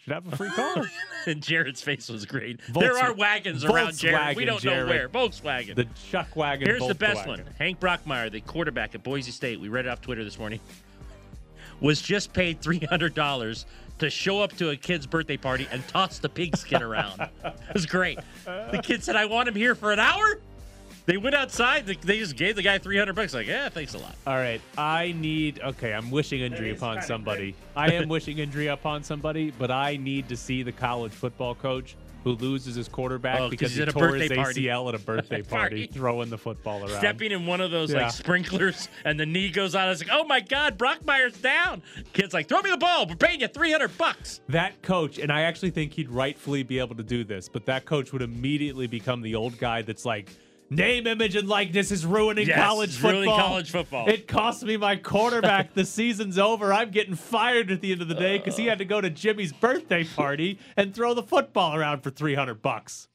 Should 0.09 0.25
have 0.25 0.33
a 0.33 0.37
free 0.37 0.49
car. 0.51 0.85
and 1.27 1.43
Jared's 1.43 1.83
face 1.83 2.09
was 2.09 2.25
great. 2.25 2.63
Volks- 2.63 2.81
there 2.89 2.99
are 2.99 3.13
wagons 3.13 3.63
around 3.65 3.99
Jared. 3.99 4.39
We 4.39 4.47
don't 4.47 4.65
know 4.65 4.87
where. 4.87 5.09
Volkswagen. 5.09 5.75
the 5.75 5.87
Chuck 6.11 6.35
wagon. 6.35 6.67
Here's 6.67 6.87
the 6.87 6.95
best 6.95 7.27
one. 7.27 7.45
Hank 7.59 7.79
Bachmeier, 7.79 8.33
the 8.33 8.41
quarterback 8.41 8.95
at 8.95 9.03
Boise 9.03 9.31
State, 9.31 9.61
we 9.61 9.69
read 9.69 9.85
it 9.85 9.91
off 9.91 10.01
Twitter 10.01 10.25
this 10.25 10.39
morning, 10.39 10.61
was 11.81 12.01
just 12.01 12.33
paid 12.33 12.63
$300 12.63 13.65
to 13.99 14.09
show 14.11 14.41
up 14.41 14.53
to 14.55 14.71
a 14.71 14.77
kid's 14.77 15.07
birthday 15.07 15.37
party 15.37 15.69
and 15.71 15.87
toss 15.89 16.19
the 16.19 16.29
pigskin 16.31 16.83
around. 16.83 17.21
it 17.45 17.75
was 17.75 17.85
great. 17.85 18.19
The 18.47 18.81
kid 18.83 19.05
said, 19.05 19.15
I 19.15 19.27
want 19.27 19.49
him 19.49 19.55
here 19.57 19.75
for 19.75 19.93
an 19.93 19.99
hour. 19.99 20.41
They 21.09 21.17
went 21.17 21.35
outside. 21.35 21.87
They 21.87 21.95
they 21.95 22.19
just 22.19 22.37
gave 22.37 22.55
the 22.55 22.63
guy 22.63 22.77
300 22.77 23.15
bucks. 23.17 23.33
Like, 23.33 23.47
yeah, 23.47 23.71
thanks 23.71 23.95
a 23.95 23.99
lot. 23.99 24.15
All 24.27 24.37
right, 24.37 24.61
I 24.77 25.13
need. 25.13 25.59
Okay, 25.61 25.95
I'm 25.95 26.11
wishing 26.11 26.41
injury 26.43 26.71
upon 26.71 27.01
somebody. 27.01 27.55
I 27.75 27.93
am 27.93 28.09
wishing 28.17 28.37
injury 28.39 28.67
upon 28.67 29.03
somebody, 29.03 29.51
but 29.59 29.71
I 29.71 29.97
need 29.97 30.29
to 30.29 30.37
see 30.37 30.63
the 30.63 30.71
college 30.73 31.13
football 31.13 31.55
coach 31.55 31.97
who 32.25 32.33
loses 32.33 32.75
his 32.75 32.89
quarterback 32.89 33.37
Oh, 33.39 33.45
'cause 33.45 33.51
because 33.53 33.71
he's 33.71 33.77
he 33.79 33.83
at 33.85 33.89
a 33.89 33.93
tore 33.93 34.09
his 34.17 34.29
birthday 34.29 34.37
party. 34.37 34.65
ACL 34.67 34.89
at 34.91 34.95
a 34.97 34.99
birthday 34.99 35.41
party, 35.51 35.87
Party. 35.87 35.87
throwing 35.87 36.29
the 36.29 36.37
football 36.37 36.81
around. 36.81 36.99
Stepping 36.99 37.33
in 37.33 37.47
one 37.47 37.63
of 37.63 37.71
those 37.71 37.91
Yeah. 37.91 38.03
like 38.03 38.11
sprinklers 38.13 38.89
and 39.07 39.19
the 39.19 39.25
knee 39.25 39.49
goes 39.51 39.75
out. 39.75 39.89
It's 39.91 40.03
like, 40.03 40.11
oh 40.13 40.25
my 40.25 40.41
God, 40.41 40.77
Brock 40.77 40.99
Bachmeier's 41.05 41.39
down. 41.41 41.81
Kid's 42.13 42.35
like, 42.35 42.49
throw 42.49 42.61
me 42.61 42.69
the 42.71 42.77
ball. 42.77 43.07
We're 43.07 43.15
paying 43.15 43.41
you 43.41 43.49
300 43.49 43.97
bucks. 43.97 44.41
That 44.51 44.83
coach, 44.83 45.19
and 45.19 45.33
I 45.33 45.43
actually 45.43 45.71
think 45.71 45.95
he'd 45.95 46.11
rightfully 46.11 46.65
be 46.65 46.81
able 46.81 46.97
to 46.97 47.03
do 47.05 47.25
this, 47.25 47.49
but 47.49 47.65
that 47.67 47.87
coach 47.87 48.13
would 48.13 48.21
immediately 48.23 48.89
become 48.89 49.23
the 49.23 49.35
old 49.37 49.57
guy 49.57 49.81
that's 49.83 50.05
like, 50.05 50.29
name, 50.71 51.07
image, 51.07 51.35
and 51.37 51.49
likeness 51.49 51.91
is 51.91 52.05
ruining 52.07 52.47
Yes, 52.49 52.59
college 52.59 52.95
football. 52.95 53.13
ruining 53.13 53.35
college 53.35 53.71
football. 53.71 54.09
It 54.09 54.29
cost 54.29 54.63
me 54.65 54.77
my 54.77 54.97
quarterback. 54.97 55.75
the 55.75 55.85
season's 55.85 56.39
over. 56.39 56.73
I'm 56.73 56.91
getting 56.91 57.15
fired 57.15 57.71
at 57.71 57.81
the 57.81 57.93
end 57.93 58.03
of 58.03 58.09
the 58.09 58.15
day 58.15 58.39
because 58.39 58.57
he 58.57 58.67
had 58.67 58.79
to 58.79 58.85
go 58.85 59.01
to 59.01 59.11
Jimmy's 59.11 59.53
birthday 59.53 60.05
party 60.05 60.59
and 60.77 60.95
throw 60.95 61.15
the 61.15 61.23
football 61.23 61.75
around 61.75 62.03
for 62.03 62.11
300 62.11 62.61
bucks. 62.63 63.09